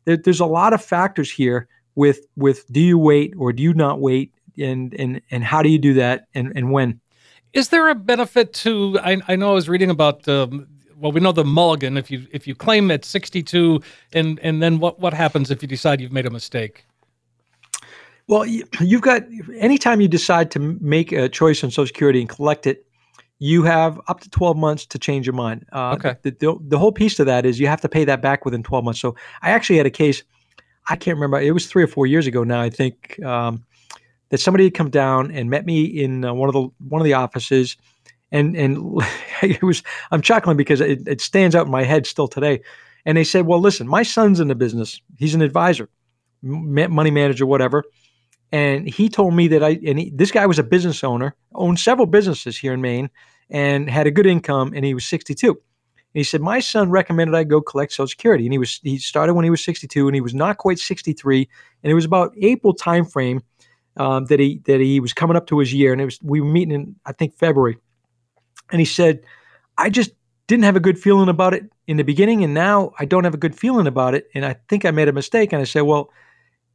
there, 0.05 0.17
there's 0.17 0.41
a 0.41 0.47
lot 0.47 0.73
of 0.73 0.83
factors 0.83 1.31
here 1.31 1.69
with 1.95 2.27
with 2.37 2.67
do 2.73 2.81
you 2.81 2.99
wait 2.99 3.35
or 3.39 3.53
do 3.53 3.63
you 3.63 3.75
not 3.75 4.01
wait? 4.01 4.35
And 4.59 4.95
and 4.95 5.21
and 5.31 5.45
how 5.45 5.63
do 5.63 5.69
you 5.69 5.79
do 5.79 5.95
that? 5.95 6.27
And 6.35 6.53
and 6.55 6.71
when? 6.71 7.01
Is 7.53 7.71
there 7.71 7.89
a 7.89 7.95
benefit 7.95 8.53
to 8.55 8.97
i, 9.03 9.17
I 9.27 9.37
know 9.37 9.51
i 9.51 9.55
was 9.55 9.69
reading 9.69 9.91
about 9.91 10.29
um, 10.29 10.69
well 10.97 11.11
we 11.11 11.21
know 11.21 11.33
the 11.33 11.45
mulligan 11.45 11.97
if 11.97 12.11
you 12.11 12.27
if 12.31 12.47
you 12.47 12.55
claim 12.55 12.91
at 12.91 13.05
62 13.05 13.83
and 14.13 14.39
and 14.41 14.63
then 14.63 14.79
what 14.79 15.01
what 15.01 15.15
happens 15.15 15.51
if 15.51 15.63
you 15.63 15.69
decide 15.69 16.01
you've 16.01 16.13
made 16.13 16.27
a 16.27 16.31
mistake? 16.31 16.85
Well 18.29 18.47
you've 18.47 19.03
got 19.03 19.23
anytime 19.57 20.01
you 20.01 20.09
decide 20.09 20.51
to 20.53 20.61
make 20.81 21.11
a 21.11 21.29
choice 21.29 21.65
on 21.65 21.71
social 21.71 21.87
security 21.87 22.21
and 22.21 22.29
collect 22.29 22.67
it 22.67 22.87
you 23.41 23.63
have 23.63 23.99
up 24.07 24.21
to 24.21 24.31
12 24.31 24.57
months 24.57 24.85
to 24.87 24.99
change 24.99 25.27
your 25.27 25.35
mind. 25.35 25.65
Uh, 25.73 25.95
okay. 25.95 26.15
the, 26.23 26.31
the, 26.33 26.59
the 26.61 26.79
whole 26.79 26.93
piece 26.93 27.15
to 27.17 27.25
that 27.25 27.47
is 27.47 27.59
you 27.59 27.67
have 27.67 27.81
to 27.81 27.89
pay 27.89 28.05
that 28.05 28.21
back 28.21 28.45
within 28.45 28.63
12 28.63 28.85
months. 28.85 29.01
So 29.01 29.17
i 29.43 29.51
actually 29.51 29.79
had 29.79 29.87
a 29.87 29.91
case 29.91 30.23
i 30.91 30.97
can't 30.97 31.17
remember 31.17 31.41
it 31.41 31.53
was 31.53 31.67
three 31.67 31.83
or 31.83 31.87
four 31.87 32.07
years 32.07 32.27
ago 32.27 32.45
now 32.45 32.61
i 32.61 32.69
think 32.69 33.23
um, 33.25 33.65
that 34.31 34.39
somebody 34.39 34.65
had 34.65 34.75
come 34.75 34.91
down 34.91 35.31
and 35.31 35.51
met 35.51 35.67
me 35.67 35.85
in 35.85 36.25
uh, 36.25 36.33
one 36.33 36.49
of 36.49 36.55
the 36.55 36.69
one 36.89 37.01
of 37.01 37.05
the 37.05 37.15
offices, 37.15 37.77
and 38.33 38.57
and 38.57 39.03
it 39.43 39.63
was 39.63 39.83
I'm 40.11 40.23
chuckling 40.23 40.57
because 40.57 40.81
it, 40.81 41.07
it 41.07 41.21
stands 41.21 41.55
out 41.55 41.67
in 41.67 41.73
my 41.73 41.85
head 41.85 42.07
still 42.07 42.29
today. 42.29 42.63
And 43.05 43.17
they 43.17 43.25
said, 43.25 43.47
"Well, 43.47 43.61
listen, 43.61 43.87
my 43.87 44.03
son's 44.03 44.41
in 44.41 44.49
the 44.49 44.55
business. 44.55 45.01
He's 45.19 45.35
an 45.35 45.43
advisor, 45.43 45.89
money 46.43 47.11
manager, 47.11 47.47
whatever." 47.47 47.85
And 48.53 48.89
he 48.89 49.09
told 49.09 49.35
me 49.35 49.47
that 49.49 49.63
I 49.63 49.79
and 49.87 49.99
he, 49.99 50.11
this 50.11 50.31
guy 50.31 50.47
was 50.47 50.59
a 50.59 50.65
business 50.65 51.05
owner, 51.05 51.35
owned 51.55 51.79
several 51.79 52.07
businesses 52.07 52.59
here 52.59 52.73
in 52.73 52.81
Maine, 52.81 53.11
and 53.49 53.89
had 53.89 54.07
a 54.07 54.11
good 54.11 54.27
income, 54.27 54.73
and 54.75 54.85
he 54.85 54.95
was 54.95 55.07
62. 55.07 55.61
And 56.13 56.19
he 56.19 56.25
said, 56.25 56.41
My 56.41 56.61
son 56.61 56.91
recommended 56.91 57.35
I 57.35 57.45
go 57.45 57.61
collect 57.61 57.93
Social 57.93 58.09
Security. 58.09 58.45
And 58.45 58.53
he 58.53 58.59
was 58.59 58.81
he 58.83 58.99
started 58.99 59.35
when 59.35 59.45
he 59.45 59.51
was 59.51 59.65
62 59.65 60.09
and 60.09 60.15
he 60.15 60.21
was 60.21 60.35
not 60.35 60.59
quite 60.59 60.79
63. 60.79 61.49
And 61.83 61.91
it 61.91 61.95
was 61.95 62.05
about 62.05 62.33
April 62.41 62.75
timeframe 62.75 63.43
um, 63.97 64.25
that 64.27 64.41
he 64.41 64.61
that 64.65 64.81
he 64.81 65.01
was 65.01 65.13
coming 65.13 65.37
up 65.37 65.47
to 65.49 65.59
his 65.59 65.73
year, 65.73 65.93
and 65.93 66.01
it 66.01 66.05
was 66.05 66.19
we 66.23 66.41
were 66.41 66.49
meeting 66.49 66.75
in 66.75 66.97
I 67.07 67.13
think 67.13 67.35
February, 67.35 67.77
and 68.71 68.81
he 68.81 68.85
said, 68.85 69.21
"I 69.79 69.91
just 69.91 70.13
didn't 70.47 70.65
have 70.65 70.77
a 70.77 70.81
good 70.81 70.99
feeling 70.99 71.29
about 71.29 71.55
it 71.55 71.71
in 71.87 71.97
the 71.97 72.05
beginning, 72.05 72.45
and 72.45 72.55
now 72.55 72.93
I 72.99 73.05
don't 73.05 73.25
have 73.25 73.35
a 73.35 73.39
good 73.39 73.55
feeling 73.55 73.87
about 73.87 74.15
it, 74.15 74.29
and 74.35 74.45
I 74.45 74.57
think 74.69 74.85
I 74.85 74.91
made 74.91 75.09
a 75.09 75.13
mistake." 75.13 75.53
And 75.53 75.61
I 75.61 75.65
said, 75.65 75.83
"Well." 75.83 76.11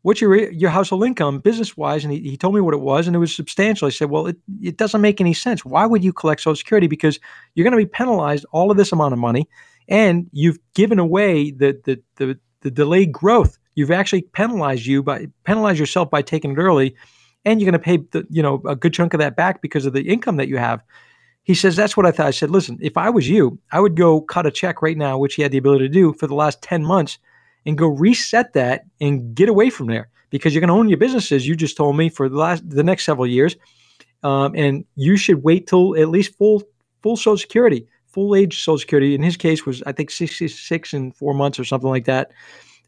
What's 0.06 0.22
your 0.22 0.52
your 0.52 0.70
household 0.70 1.04
income 1.04 1.40
business 1.40 1.76
wise? 1.76 2.04
And 2.04 2.14
he, 2.14 2.20
he 2.20 2.38
told 2.38 2.54
me 2.54 2.62
what 2.62 2.76
it 2.76 2.82
was, 2.82 3.08
and 3.08 3.16
it 3.16 3.20
was 3.20 3.36
substantial. 3.36 3.88
I 3.88 3.90
said, 3.90 4.12
Well, 4.12 4.28
it, 4.28 4.38
it 4.62 4.78
doesn't 4.78 5.02
make 5.02 5.20
any 5.20 5.34
sense. 5.34 5.66
Why 5.66 5.88
would 5.88 6.04
you 6.04 6.14
collect 6.14 6.42
Social 6.42 6.56
Security? 6.56 6.86
Because 6.86 7.20
you're 7.56 7.64
going 7.64 7.72
to 7.72 7.84
be 7.84 7.90
penalized 7.90 8.46
all 8.52 8.70
of 8.70 8.78
this 8.78 8.92
amount 8.92 9.14
of 9.14 9.20
money, 9.20 9.50
and 9.90 10.30
you've 10.32 10.60
given 10.76 11.00
away 11.00 11.50
the 11.50 11.82
the 11.86 12.00
the, 12.18 12.40
the 12.62 12.70
delayed 12.70 13.12
growth 13.12 13.58
you've 13.76 13.92
actually 13.92 14.22
penalized 14.22 14.86
you 14.86 15.04
by 15.04 15.28
penalized 15.44 15.80
yourself 15.80 16.10
by 16.10 16.22
taking 16.22 16.52
it 16.52 16.58
early 16.58 16.96
and 17.44 17.62
you're 17.62 17.72
going 17.72 17.80
to 17.80 17.86
pay 17.86 17.98
the, 18.12 18.26
you 18.30 18.42
know 18.42 18.62
a 18.66 18.76
good 18.76 18.94
chunk 18.94 19.14
of 19.14 19.20
that 19.20 19.36
back 19.36 19.62
because 19.62 19.86
of 19.86 19.94
the 19.94 20.02
income 20.02 20.38
that 20.38 20.48
you 20.48 20.58
have 20.58 20.82
he 21.44 21.54
says 21.54 21.76
that's 21.76 21.96
what 21.96 22.06
i 22.06 22.12
thought 22.12 22.28
i 22.28 22.32
said 22.32 22.50
listen 22.50 22.78
if 22.82 22.98
i 22.98 23.10
was 23.10 23.30
you 23.30 23.60
i 23.72 23.80
would 23.80 23.96
go 23.96 24.22
cut 24.22 24.46
a 24.46 24.52
check 24.52 24.82
right 24.82 24.98
now 24.98 25.18
which 25.18 25.36
he 25.36 25.42
had 25.42 25.52
the 25.52 25.58
ability 25.58 25.88
to 25.88 25.94
do 25.94 26.14
for 26.14 26.28
the 26.28 26.36
last 26.36 26.62
10 26.62 26.84
months 26.84 27.20
and 27.66 27.78
go 27.78 27.88
reset 27.88 28.54
that 28.54 28.86
and 29.02 29.36
get 29.36 29.50
away 29.50 29.70
from 29.70 29.88
there 29.88 30.10
because 30.30 30.54
you're 30.54 30.62
going 30.62 30.70
to 30.70 30.76
own 30.76 30.90
your 30.90 30.98
businesses 30.98 31.48
you 31.48 31.56
just 31.56 31.78
told 31.78 31.98
me 31.98 32.10
for 32.10 32.30
the 32.30 32.38
last 32.38 32.68
the 32.70 32.84
next 32.84 33.06
several 33.06 33.28
years 33.28 33.56
um, 34.24 34.54
and 34.56 34.86
you 34.96 35.18
should 35.18 35.44
wait 35.44 35.68
till 35.68 35.96
at 36.00 36.10
least 36.10 36.36
full 36.38 36.64
full 37.02 37.18
social 37.18 37.38
security 37.38 37.88
full 38.08 38.36
age 38.36 38.64
social 38.64 38.78
security 38.78 39.14
in 39.16 39.22
his 39.22 39.38
case 39.38 39.66
was 39.66 39.84
i 39.84 39.92
think 39.92 40.10
66 40.10 40.94
and 40.94 41.16
four 41.16 41.34
months 41.34 41.60
or 41.60 41.64
something 41.64 41.90
like 41.90 42.06
that 42.06 42.32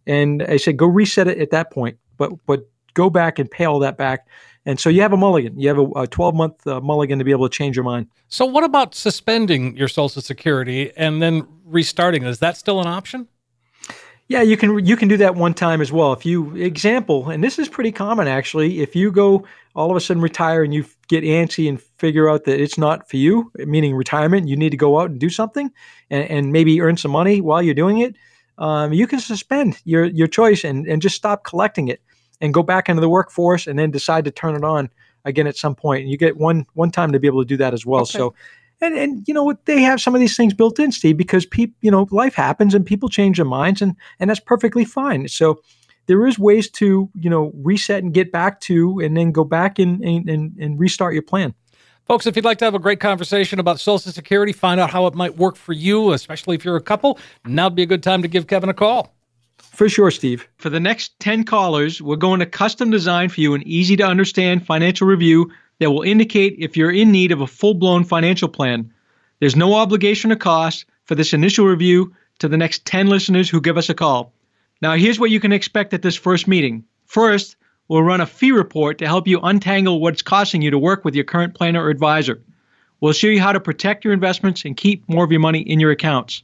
and 0.08 0.42
I 0.44 0.58
said, 0.58 0.78
go 0.78 0.88
reset 0.88 1.28
it 1.28 1.38
at 1.38 1.52
that 1.52 1.72
point, 1.72 1.98
but 2.18 2.32
but 2.48 2.68
go 2.94 3.10
back 3.10 3.38
and 3.38 3.52
pay 3.52 3.66
all 3.66 3.80
that 3.80 3.98
back. 3.98 4.28
And 4.66 4.80
so 4.80 4.90
you 4.90 5.02
have 5.02 5.14
a 5.14 5.18
mulligan. 5.18 5.60
You 5.60 5.68
have 5.68 5.78
a, 5.78 5.86
a 6.02 6.08
12 6.08 6.34
month 6.34 6.66
uh, 6.66 6.82
mulligan 6.82 7.20
to 7.20 7.26
be 7.26 7.32
able 7.32 7.48
to 7.48 7.56
change 7.56 7.76
your 7.76 7.86
mind. 7.86 8.08
So 8.28 8.46
what 8.46 8.64
about 8.64 8.96
suspending 8.96 9.78
your 9.78 9.88
Social 9.88 10.22
Security 10.22 10.92
and 10.98 11.22
then 11.22 11.48
restarting? 11.66 12.24
Is 12.24 12.40
that 12.40 12.58
still 12.58 12.82
an 12.82 12.88
option? 12.88 13.28
Yeah, 14.30 14.42
you 14.42 14.58
can 14.58 14.86
you 14.86 14.98
can 14.98 15.08
do 15.08 15.18
that 15.18 15.36
one 15.36 15.54
time 15.54 15.80
as 15.80 15.92
well. 15.92 16.12
If 16.12 16.26
you 16.26 16.56
example, 16.56 17.30
and 17.30 17.44
this 17.44 17.58
is 17.58 17.70
pretty 17.70 17.92
common 17.94 18.28
actually, 18.28 18.82
if 18.82 18.96
you 18.96 19.12
go 19.12 19.46
all 19.74 19.90
of 19.90 19.96
a 19.96 20.02
sudden 20.02 20.22
retire 20.22 20.64
and 20.64 20.74
you 20.74 20.86
get 21.08 21.24
antsy 21.24 21.70
and 21.70 21.80
figure 21.98 22.30
out 22.30 22.44
that 22.44 22.60
it's 22.60 22.78
not 22.78 23.10
for 23.10 23.18
you, 23.18 23.52
meaning 23.56 23.96
retirement, 23.96 24.48
you 24.48 24.58
need 24.58 24.72
to 24.72 24.78
go 24.78 25.00
out 25.00 25.12
and 25.12 25.20
do 25.20 25.30
something 25.30 25.72
and, 26.10 26.30
and 26.30 26.52
maybe 26.52 26.82
earn 26.82 26.98
some 26.98 27.12
money 27.12 27.40
while 27.40 27.62
you're 27.62 27.74
doing 27.74 28.00
it 28.00 28.16
um, 28.58 28.94
you 28.94 29.08
can 29.08 29.20
suspend 29.20 29.80
your 29.86 30.06
your 30.06 30.28
choice 30.28 30.64
and, 30.64 30.88
and 30.88 31.02
just 31.02 31.16
stop 31.16 31.44
collecting 31.44 31.88
it 31.88 32.02
and 32.42 32.54
go 32.54 32.64
back 32.64 32.90
into 32.90 33.02
the 33.02 33.10
workforce 33.10 33.68
and 33.68 33.78
then 33.78 33.92
decide 33.92 34.26
to 34.26 34.32
turn 34.32 34.56
it 34.56 34.64
on 34.64 34.90
again 35.26 35.48
at 35.48 35.58
some 35.58 35.76
point. 35.76 36.02
And 36.02 36.12
you 36.12 36.18
get 36.18 36.38
one 36.38 36.66
one 36.74 36.92
time 36.92 37.12
to 37.12 37.20
be 37.20 37.28
able 37.28 37.42
to 37.42 37.48
do 37.48 37.58
that 37.58 37.74
as 37.74 37.86
well. 37.86 38.02
Okay. 38.02 38.18
So 38.18 38.34
and 38.82 38.96
and 38.96 39.28
you 39.28 39.34
know 39.34 39.44
what 39.44 39.66
they 39.66 39.82
have 39.82 40.02
some 40.02 40.16
of 40.16 40.22
these 40.22 40.38
things 40.38 40.54
built 40.54 40.80
in, 40.80 40.92
Steve, 40.92 41.18
because 41.18 41.46
people 41.46 41.76
you 41.82 41.92
know 41.92 42.08
life 42.12 42.36
happens 42.36 42.74
and 42.74 42.86
people 42.86 43.10
change 43.10 43.38
their 43.38 43.46
minds 43.46 43.82
and 43.82 43.96
and 44.20 44.30
that's 44.30 44.40
perfectly 44.40 44.86
fine. 44.86 45.28
So 45.28 45.62
there 46.08 46.26
is 46.26 46.40
ways 46.40 46.70
to 46.72 47.10
you 47.16 47.30
know 47.30 47.52
reset 47.56 48.04
and 48.04 48.14
get 48.14 48.32
back 48.32 48.60
to 48.62 49.00
and 49.00 49.16
then 49.16 49.32
go 49.32 49.44
back 49.44 49.80
and 49.80 50.04
and, 50.04 50.30
and 50.30 50.80
restart 50.80 51.14
your 51.14 51.24
plan. 51.24 51.54
Folks, 52.08 52.26
if 52.26 52.38
you'd 52.38 52.46
like 52.46 52.58
to 52.60 52.66
have 52.66 52.76
a 52.76 52.80
great 52.80 53.02
conversation 53.02 53.60
about 53.60 53.82
Social 53.82 54.14
Security, 54.14 54.54
find 54.54 54.80
out 54.80 54.90
how 54.90 55.08
it 55.08 55.14
might 55.14 55.36
work 55.36 55.58
for 55.58 55.74
you, 55.74 56.14
especially 56.14 56.56
if 56.56 56.64
you're 56.64 56.78
a 56.78 56.82
couple, 56.82 57.20
now'd 57.46 57.76
be 57.76 57.84
a 57.84 57.86
good 57.86 58.02
time 58.02 58.22
to 58.22 58.30
give 58.30 58.48
Kevin 58.48 58.70
a 58.70 58.74
call. 58.74 59.14
For 59.58 59.90
sure, 59.90 60.10
Steve. 60.10 60.48
For 60.58 60.70
the 60.70 60.80
next 60.80 61.20
10 61.20 61.44
callers, 61.44 62.02
we're 62.02 62.16
going 62.16 62.40
to 62.40 62.46
custom 62.46 62.92
design 62.92 63.28
for 63.28 63.42
you 63.42 63.54
an 63.56 63.64
easy 63.68 63.98
to 63.98 64.06
understand 64.06 64.66
financial 64.66 65.06
review 65.06 65.52
that 65.80 65.92
will 65.92 66.04
indicate 66.04 66.56
if 66.60 66.78
you're 66.78 66.92
in 66.92 67.12
need 67.12 67.32
of 67.32 67.42
a 67.42 67.48
full 67.48 67.74
blown 67.74 68.04
financial 68.04 68.50
plan. 68.50 68.94
There's 69.40 69.56
no 69.56 69.76
obligation 69.76 70.32
or 70.32 70.36
cost 70.36 70.86
for 71.06 71.16
this 71.16 71.34
initial 71.34 71.66
review 71.66 72.14
to 72.40 72.48
the 72.48 72.58
next 72.58 72.86
10 72.86 73.08
listeners 73.08 73.50
who 73.50 73.62
give 73.62 73.78
us 73.78 73.90
a 73.90 73.94
call. 73.94 74.34
Now, 74.82 74.96
here's 74.96 75.20
what 75.20 75.32
you 75.32 75.40
can 75.40 75.52
expect 75.52 75.94
at 75.94 76.02
this 76.02 76.16
first 76.16 76.48
meeting. 76.48 76.84
First, 77.06 77.56
We'll 77.88 78.04
run 78.04 78.20
a 78.20 78.26
fee 78.26 78.52
report 78.52 78.98
to 78.98 79.08
help 79.08 79.28
you 79.28 79.40
untangle 79.40 80.02
what's 80.02 80.22
costing 80.22 80.62
you 80.62 80.72
to 80.72 80.80
work 80.80 81.06
with 81.06 81.16
your 81.16 81.24
current 81.24 81.54
planner 81.54 81.84
or 81.84 81.90
advisor. 81.90 82.42
We'll 83.00 83.14
show 83.14 83.28
you 83.28 83.40
how 83.40 83.54
to 83.54 83.60
protect 83.60 84.04
your 84.04 84.14
investments 84.14 84.66
and 84.66 84.76
keep 84.76 85.08
more 85.08 85.24
of 85.24 85.32
your 85.32 85.40
money 85.40 85.62
in 85.62 85.80
your 85.80 85.92
accounts. 85.92 86.44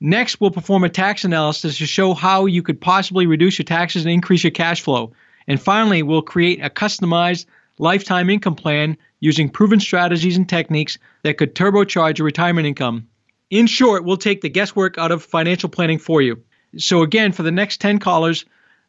Next, 0.00 0.40
we'll 0.40 0.50
perform 0.50 0.84
a 0.84 0.90
tax 0.90 1.24
analysis 1.24 1.78
to 1.78 1.86
show 1.86 2.12
how 2.12 2.44
you 2.46 2.62
could 2.62 2.80
possibly 2.80 3.26
reduce 3.26 3.58
your 3.58 3.64
taxes 3.64 4.04
and 4.04 4.12
increase 4.12 4.44
your 4.44 4.50
cash 4.50 4.82
flow. 4.82 5.12
And 5.46 5.60
finally, 5.60 6.02
we'll 6.02 6.20
create 6.20 6.62
a 6.62 6.68
customized 6.68 7.46
lifetime 7.78 8.30
income 8.30 8.54
plan 8.54 8.96
using 9.20 9.48
proven 9.48 9.80
strategies 9.80 10.36
and 10.36 10.48
techniques 10.48 10.98
that 11.22 11.38
could 11.38 11.54
turbocharge 11.54 12.18
your 12.18 12.24
retirement 12.24 12.66
income. 12.66 13.08
In 13.50 13.66
short, 13.66 14.04
we'll 14.04 14.16
take 14.16 14.40
the 14.40 14.48
guesswork 14.48 14.98
out 14.98 15.12
of 15.12 15.22
financial 15.22 15.68
planning 15.68 15.98
for 15.98 16.22
you. 16.22 16.42
So, 16.76 17.02
again, 17.02 17.32
for 17.32 17.42
the 17.42 17.52
next 17.52 17.80
10 17.80 17.98
callers, 17.98 18.44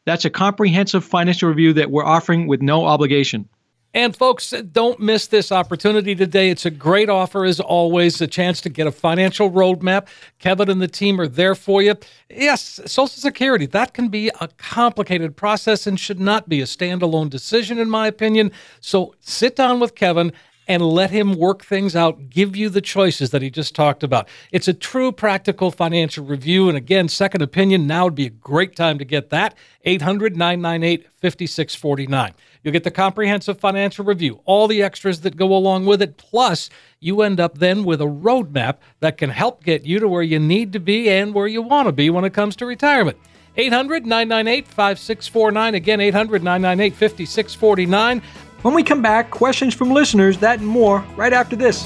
that's 0.05 0.25
a 0.25 0.29
comprehensive 0.29 1.03
financial 1.03 1.49
review 1.49 1.73
that 1.73 1.91
we're 1.91 2.05
offering 2.05 2.47
with 2.47 2.61
no 2.61 2.86
obligation. 2.86 3.47
And 3.95 4.13
folks, 4.13 4.53
don't 4.73 4.99
miss 4.99 5.27
this 5.27 5.53
opportunity 5.53 6.15
today. 6.15 6.49
It's 6.49 6.65
a 6.65 6.69
great 6.69 7.09
offer, 7.09 7.45
as 7.45 7.61
always, 7.61 8.19
a 8.19 8.27
chance 8.27 8.59
to 8.61 8.69
get 8.69 8.87
a 8.87 8.91
financial 8.91 9.49
roadmap. 9.49 10.07
Kevin 10.37 10.69
and 10.69 10.81
the 10.81 10.89
team 10.89 11.21
are 11.21 11.29
there 11.29 11.55
for 11.55 11.81
you. 11.81 11.95
Yes, 12.29 12.81
Social 12.85 13.07
Security, 13.07 13.65
that 13.67 13.93
can 13.93 14.09
be 14.09 14.31
a 14.41 14.49
complicated 14.57 15.37
process 15.37 15.87
and 15.87 15.97
should 15.97 16.19
not 16.19 16.49
be 16.49 16.59
a 16.59 16.65
standalone 16.65 17.29
decision, 17.29 17.79
in 17.79 17.89
my 17.89 18.07
opinion. 18.07 18.51
So 18.81 19.15
sit 19.21 19.55
down 19.55 19.79
with 19.79 19.95
Kevin 19.95 20.33
and 20.68 20.82
let 20.84 21.11
him 21.11 21.34
work 21.34 21.63
things 21.63 21.95
out, 21.95 22.30
give 22.30 22.55
you 22.55 22.70
the 22.70 22.82
choices 22.82 23.30
that 23.30 23.41
he 23.41 23.49
just 23.49 23.76
talked 23.76 24.03
about. 24.03 24.28
It's 24.51 24.68
a 24.68 24.74
true 24.74 25.11
practical 25.11 25.72
financial 25.72 26.26
review. 26.26 26.68
And 26.68 26.78
again, 26.78 27.07
second 27.07 27.41
opinion, 27.41 27.88
now 27.88 28.05
would 28.05 28.16
be 28.16 28.28
a 28.28 28.32
great 28.32 28.76
time 28.76 28.97
to 28.99 29.05
get 29.05 29.30
that. 29.30 29.55
800 29.84 30.36
998 30.36 31.03
5649. 31.22 32.34
You'll 32.63 32.72
get 32.72 32.84
the 32.84 32.91
comprehensive 32.91 33.59
financial 33.59 34.03
review, 34.03 34.39
all 34.45 34.68
the 34.68 34.82
extras 34.82 35.22
that 35.22 35.38
go 35.38 35.55
along 35.55 35.86
with 35.86 36.01
it, 36.01 36.18
plus 36.18 36.70
you 36.99 37.22
end 37.22 37.39
up 37.39 37.59
then 37.59 37.84
with 37.84 38.01
a 38.01 38.05
roadmap 38.05 38.78
that 39.01 39.18
can 39.18 39.30
help 39.30 39.63
get 39.63 39.86
you 39.86 39.99
to 39.99 40.07
where 40.07 40.24
you 40.24 40.39
need 40.39 40.74
to 40.74 40.80
be 40.80 41.07
and 41.07 41.36
where 41.36 41.47
you 41.47 41.61
want 41.61 41.88
to 41.88 41.91
be 41.91 42.09
when 42.09 42.26
it 42.26 42.34
comes 42.34 42.55
to 42.55 42.66
retirement. 42.66 43.18
800 43.57 44.05
998 44.05 44.68
5649. 44.68 45.76
Again, 45.76 46.01
800 46.01 46.43
998 46.43 46.93
5649. 46.93 48.22
When 48.66 48.74
we 48.74 48.82
come 48.82 49.03
back, 49.03 49.30
questions 49.30 49.76
from 49.76 49.91
listeners, 49.91 50.39
that 50.39 50.57
and 50.57 50.68
more, 50.68 51.05
right 51.16 51.32
after 51.32 51.55
this. 51.55 51.84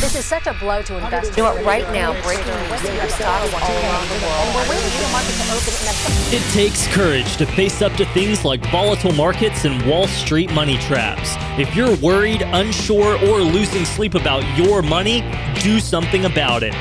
This 0.00 0.16
is 0.16 0.24
such 0.24 0.46
a 0.46 0.54
blow 0.54 0.80
to 0.80 0.96
investors. 0.96 1.36
You 1.36 1.42
know 1.42 1.52
what? 1.52 1.62
Right 1.66 1.84
now, 1.92 2.14
breaking 2.22 2.46
news: 2.46 2.82
your 2.94 3.06
stocks 3.10 3.52
all 3.52 3.70
around 3.70 4.08
the 4.08 4.14
world, 4.24 4.46
and 4.46 4.54
we're 4.54 4.70
waiting 4.70 4.90
for 4.92 5.02
the 5.02 5.12
market 5.12 5.34
to 5.36 5.44
open. 5.52 6.34
In 6.34 6.42
it 6.42 6.52
takes 6.54 6.86
courage 6.86 7.36
to 7.36 7.44
face 7.44 7.82
up 7.82 7.92
to 7.96 8.06
things 8.14 8.46
like 8.46 8.64
volatile 8.70 9.12
markets 9.12 9.66
and 9.66 9.86
Wall 9.86 10.06
Street 10.06 10.50
money 10.54 10.78
traps. 10.78 11.34
If 11.60 11.76
you're 11.76 11.96
worried, 11.96 12.40
unsure, 12.40 13.18
or 13.28 13.42
losing 13.42 13.84
sleep 13.84 14.14
about 14.14 14.42
your 14.56 14.80
money, 14.80 15.20
do 15.60 15.80
something 15.80 16.24
about 16.24 16.62
it. 16.62 16.72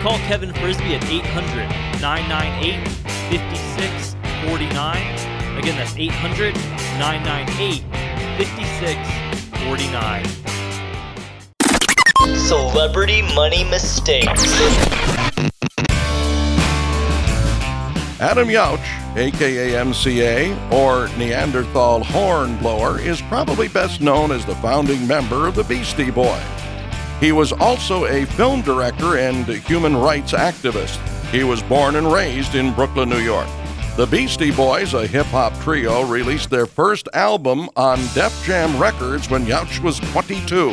Call 0.00 0.18
Kevin 0.20 0.54
Frisbie 0.54 0.94
at 0.94 1.04
800 1.04 1.68
998 2.00 2.88
5649. 3.28 5.58
Again, 5.58 5.76
that's 5.76 5.94
800 5.94 6.54
998 6.98 7.82
5649. 8.38 10.24
Celebrity 12.38 13.20
money 13.34 13.64
mistakes. 13.64 14.46
Adam 18.20 18.48
Yauch, 18.48 18.80
aka 19.16 19.72
MCA, 19.72 20.72
or 20.72 21.08
Neanderthal 21.18 22.04
Hornblower, 22.04 22.98
is 23.00 23.20
probably 23.20 23.68
best 23.68 24.00
known 24.00 24.32
as 24.32 24.46
the 24.46 24.54
founding 24.56 25.06
member 25.06 25.46
of 25.46 25.54
the 25.54 25.64
Beastie 25.64 26.10
Boys. 26.10 26.59
He 27.20 27.32
was 27.32 27.52
also 27.52 28.06
a 28.06 28.24
film 28.24 28.62
director 28.62 29.18
and 29.18 29.46
human 29.46 29.94
rights 29.94 30.32
activist. 30.32 30.96
He 31.30 31.44
was 31.44 31.62
born 31.62 31.96
and 31.96 32.10
raised 32.10 32.54
in 32.54 32.72
Brooklyn, 32.72 33.10
New 33.10 33.18
York. 33.18 33.46
The 33.96 34.06
Beastie 34.06 34.50
Boys, 34.50 34.94
a 34.94 35.06
hip 35.06 35.26
hop 35.26 35.52
trio, 35.60 36.06
released 36.06 36.48
their 36.48 36.64
first 36.64 37.08
album 37.12 37.68
on 37.76 37.98
Def 38.14 38.42
Jam 38.46 38.80
Records 38.80 39.28
when 39.28 39.44
Yauch 39.44 39.82
was 39.82 40.00
22. 40.00 40.70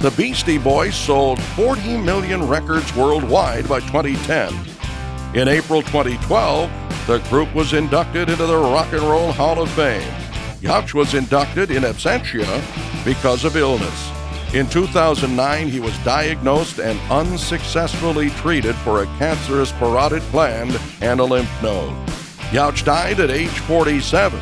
The 0.00 0.12
Beastie 0.18 0.58
Boys 0.58 0.94
sold 0.94 1.40
40 1.40 1.96
million 1.96 2.46
records 2.46 2.94
worldwide 2.94 3.66
by 3.66 3.80
2010. 3.80 4.52
In 5.34 5.48
April 5.48 5.80
2012, 5.80 6.70
the 7.06 7.20
group 7.30 7.54
was 7.54 7.72
inducted 7.72 8.28
into 8.28 8.44
the 8.44 8.56
Rock 8.56 8.92
and 8.92 9.02
Roll 9.02 9.32
Hall 9.32 9.62
of 9.62 9.70
Fame. 9.70 10.12
Yauch 10.60 10.92
was 10.92 11.14
inducted 11.14 11.70
in 11.70 11.84
absentia 11.84 13.04
because 13.04 13.44
of 13.46 13.56
illness. 13.56 14.19
In 14.52 14.68
2009, 14.68 15.68
he 15.68 15.78
was 15.78 15.96
diagnosed 15.98 16.80
and 16.80 16.98
unsuccessfully 17.08 18.30
treated 18.30 18.74
for 18.76 19.00
a 19.02 19.06
cancerous 19.16 19.70
parotid 19.70 20.28
gland 20.32 20.76
and 21.00 21.20
a 21.20 21.24
lymph 21.24 21.62
node. 21.62 21.94
Yauch 22.50 22.84
died 22.84 23.20
at 23.20 23.30
age 23.30 23.56
47. 23.60 24.40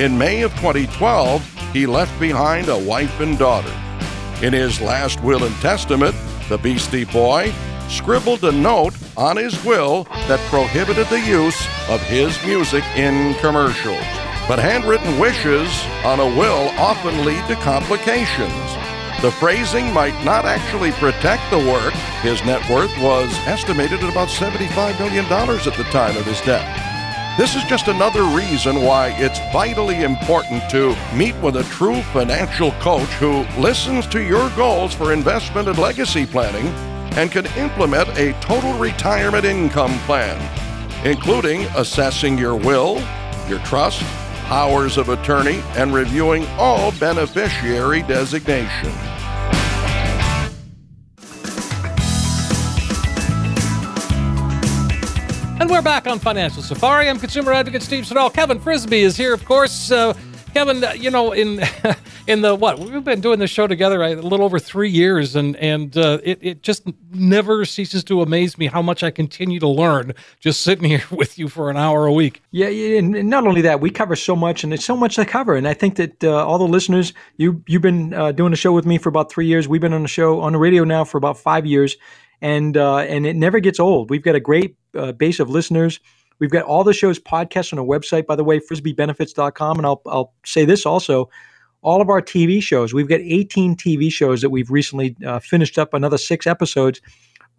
In 0.00 0.18
May 0.18 0.42
of 0.42 0.52
2012, 0.56 1.72
he 1.72 1.86
left 1.86 2.18
behind 2.18 2.68
a 2.68 2.76
wife 2.76 3.20
and 3.20 3.38
daughter. 3.38 3.72
In 4.42 4.52
his 4.52 4.80
last 4.80 5.22
will 5.22 5.44
and 5.44 5.54
testament, 5.56 6.16
the 6.48 6.58
Beastie 6.58 7.04
Boy 7.04 7.54
scribbled 7.88 8.42
a 8.42 8.50
note 8.50 8.96
on 9.16 9.36
his 9.36 9.64
will 9.64 10.02
that 10.26 10.40
prohibited 10.50 11.06
the 11.06 11.20
use 11.20 11.64
of 11.88 12.02
his 12.02 12.36
music 12.44 12.82
in 12.96 13.34
commercials. 13.34 14.02
But 14.48 14.58
handwritten 14.58 15.16
wishes 15.20 15.70
on 16.04 16.18
a 16.18 16.26
will 16.26 16.70
often 16.76 17.24
lead 17.24 17.46
to 17.46 17.54
complications. 17.62 18.83
The 19.24 19.30
phrasing 19.30 19.90
might 19.90 20.22
not 20.22 20.44
actually 20.44 20.92
protect 20.92 21.50
the 21.50 21.56
work. 21.56 21.94
His 22.20 22.44
net 22.44 22.60
worth 22.68 22.94
was 23.00 23.32
estimated 23.46 24.04
at 24.04 24.10
about 24.10 24.28
$75 24.28 24.98
million 24.98 25.24
at 25.24 25.76
the 25.78 25.84
time 25.84 26.14
of 26.18 26.26
his 26.26 26.42
death. 26.42 27.38
This 27.38 27.56
is 27.56 27.64
just 27.64 27.88
another 27.88 28.22
reason 28.36 28.82
why 28.82 29.14
it's 29.16 29.38
vitally 29.50 30.02
important 30.02 30.68
to 30.72 30.94
meet 31.16 31.34
with 31.36 31.56
a 31.56 31.64
true 31.70 32.02
financial 32.12 32.72
coach 32.72 33.08
who 33.14 33.46
listens 33.58 34.06
to 34.08 34.20
your 34.20 34.50
goals 34.56 34.92
for 34.92 35.14
investment 35.14 35.68
and 35.68 35.78
legacy 35.78 36.26
planning 36.26 36.66
and 37.16 37.32
can 37.32 37.46
implement 37.56 38.10
a 38.18 38.38
total 38.42 38.74
retirement 38.74 39.46
income 39.46 39.98
plan, 40.00 40.36
including 41.06 41.62
assessing 41.76 42.36
your 42.36 42.56
will, 42.56 43.02
your 43.48 43.60
trust, 43.60 44.02
powers 44.44 44.98
of 44.98 45.08
attorney, 45.08 45.62
and 45.76 45.94
reviewing 45.94 46.44
all 46.58 46.92
beneficiary 46.98 48.02
designations. 48.02 49.13
And 55.64 55.70
we're 55.70 55.80
back 55.80 56.06
on 56.06 56.18
Financial 56.18 56.62
Safari. 56.62 57.08
I'm 57.08 57.18
consumer 57.18 57.50
advocate 57.50 57.80
Steve 57.80 58.06
Siddall. 58.06 58.28
Kevin 58.28 58.60
Frisbie 58.60 59.00
is 59.00 59.16
here, 59.16 59.32
of 59.32 59.46
course. 59.46 59.90
Uh, 59.90 60.12
Kevin, 60.52 60.84
you 61.00 61.10
know, 61.10 61.32
in 61.32 61.62
in 62.26 62.42
the 62.42 62.54
what 62.54 62.78
we've 62.78 63.02
been 63.02 63.22
doing 63.22 63.38
this 63.38 63.50
show 63.50 63.66
together 63.66 64.02
a 64.02 64.14
little 64.14 64.44
over 64.44 64.58
three 64.58 64.90
years, 64.90 65.34
and 65.34 65.56
and 65.56 65.96
uh, 65.96 66.18
it 66.22 66.38
it 66.42 66.62
just 66.62 66.86
never 67.12 67.64
ceases 67.64 68.04
to 68.04 68.20
amaze 68.20 68.58
me 68.58 68.66
how 68.66 68.82
much 68.82 69.02
I 69.02 69.10
continue 69.10 69.58
to 69.58 69.66
learn 69.66 70.12
just 70.38 70.60
sitting 70.60 70.84
here 70.90 71.02
with 71.10 71.38
you 71.38 71.48
for 71.48 71.70
an 71.70 71.78
hour 71.78 72.04
a 72.04 72.12
week. 72.12 72.42
Yeah, 72.50 72.66
and 72.68 73.12
not 73.30 73.46
only 73.46 73.62
that, 73.62 73.80
we 73.80 73.88
cover 73.88 74.16
so 74.16 74.36
much, 74.36 74.64
and 74.64 74.74
it's 74.74 74.84
so 74.84 74.94
much 74.94 75.16
to 75.16 75.24
cover. 75.24 75.56
And 75.56 75.66
I 75.66 75.72
think 75.72 75.96
that 75.96 76.22
uh, 76.22 76.46
all 76.46 76.58
the 76.58 76.68
listeners, 76.68 77.14
you 77.38 77.64
you've 77.66 77.80
been 77.80 78.12
uh, 78.12 78.32
doing 78.32 78.52
a 78.52 78.56
show 78.56 78.72
with 78.72 78.84
me 78.84 78.98
for 78.98 79.08
about 79.08 79.32
three 79.32 79.46
years. 79.46 79.66
We've 79.66 79.80
been 79.80 79.94
on 79.94 80.02
the 80.02 80.08
show 80.08 80.42
on 80.42 80.52
the 80.52 80.58
radio 80.58 80.84
now 80.84 81.04
for 81.04 81.16
about 81.16 81.38
five 81.38 81.64
years, 81.64 81.96
and 82.40 82.76
uh, 82.76 82.98
and 82.98 83.26
it 83.26 83.36
never 83.36 83.60
gets 83.60 83.80
old. 83.80 84.10
We've 84.10 84.22
got 84.22 84.34
a 84.34 84.40
great 84.40 84.76
uh, 84.96 85.12
base 85.12 85.40
of 85.40 85.48
listeners. 85.50 86.00
We've 86.38 86.50
got 86.50 86.64
all 86.64 86.84
the 86.84 86.92
shows 86.92 87.18
podcast 87.18 87.72
on 87.72 87.78
our 87.78 87.84
website, 87.84 88.26
by 88.26 88.36
the 88.36 88.44
way, 88.44 88.58
frisbiebenefits.com. 88.58 89.78
And 89.78 89.86
I'll, 89.86 90.02
I'll 90.06 90.34
say 90.44 90.64
this 90.64 90.84
also 90.84 91.30
all 91.84 92.00
of 92.00 92.08
our 92.08 92.22
TV 92.22 92.62
shows, 92.62 92.94
we've 92.94 93.08
got 93.08 93.20
18 93.20 93.76
TV 93.76 94.10
shows 94.10 94.40
that 94.40 94.48
we've 94.48 94.70
recently 94.70 95.14
uh, 95.24 95.38
finished 95.38 95.78
up, 95.78 95.92
another 95.92 96.16
six 96.16 96.46
episodes, 96.46 97.00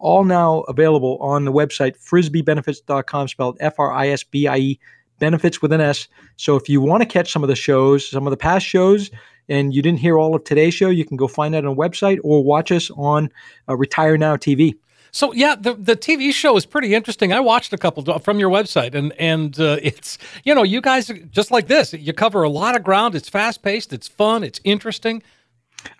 all 0.00 0.24
now 0.24 0.60
available 0.62 1.16
on 1.20 1.44
the 1.44 1.52
website, 1.52 1.96
frisbiebenefits.com, 1.96 3.28
spelled 3.28 3.56
F 3.60 3.78
R 3.78 3.92
I 3.92 4.08
S 4.08 4.24
B 4.24 4.48
I 4.48 4.56
E, 4.56 4.80
benefits 5.20 5.62
with 5.62 5.72
an 5.72 5.80
S. 5.80 6.08
So 6.36 6.56
if 6.56 6.68
you 6.68 6.80
want 6.80 7.02
to 7.02 7.08
catch 7.08 7.32
some 7.32 7.44
of 7.44 7.48
the 7.48 7.54
shows, 7.54 8.10
some 8.10 8.26
of 8.26 8.32
the 8.32 8.36
past 8.36 8.66
shows, 8.66 9.10
and 9.48 9.74
you 9.74 9.82
didn't 9.82 10.00
hear 10.00 10.18
all 10.18 10.34
of 10.34 10.44
today's 10.44 10.74
show, 10.74 10.90
you 10.90 11.04
can 11.04 11.16
go 11.16 11.28
find 11.28 11.54
that 11.54 11.64
on 11.64 11.76
the 11.76 11.80
website 11.80 12.18
or 12.24 12.42
watch 12.42 12.72
us 12.72 12.90
on 12.96 13.30
uh, 13.68 13.76
Retire 13.76 14.16
Now 14.16 14.36
TV. 14.36 14.74
So 15.12 15.32
yeah, 15.32 15.54
the 15.58 15.72
the 15.74 15.96
TV 15.96 16.30
show 16.30 16.56
is 16.56 16.66
pretty 16.66 16.94
interesting. 16.94 17.32
I 17.32 17.40
watched 17.40 17.72
a 17.72 17.78
couple 17.78 18.18
from 18.18 18.38
your 18.38 18.50
website, 18.50 18.94
and 18.94 19.14
and 19.18 19.58
uh, 19.58 19.78
it's 19.82 20.18
you 20.44 20.54
know 20.54 20.62
you 20.62 20.82
guys 20.82 21.10
just 21.30 21.50
like 21.50 21.68
this. 21.68 21.94
You 21.94 22.12
cover 22.12 22.42
a 22.42 22.50
lot 22.50 22.76
of 22.76 22.84
ground. 22.84 23.14
It's 23.14 23.28
fast 23.28 23.62
paced. 23.62 23.94
It's 23.94 24.08
fun. 24.08 24.44
It's 24.44 24.60
interesting. 24.62 25.22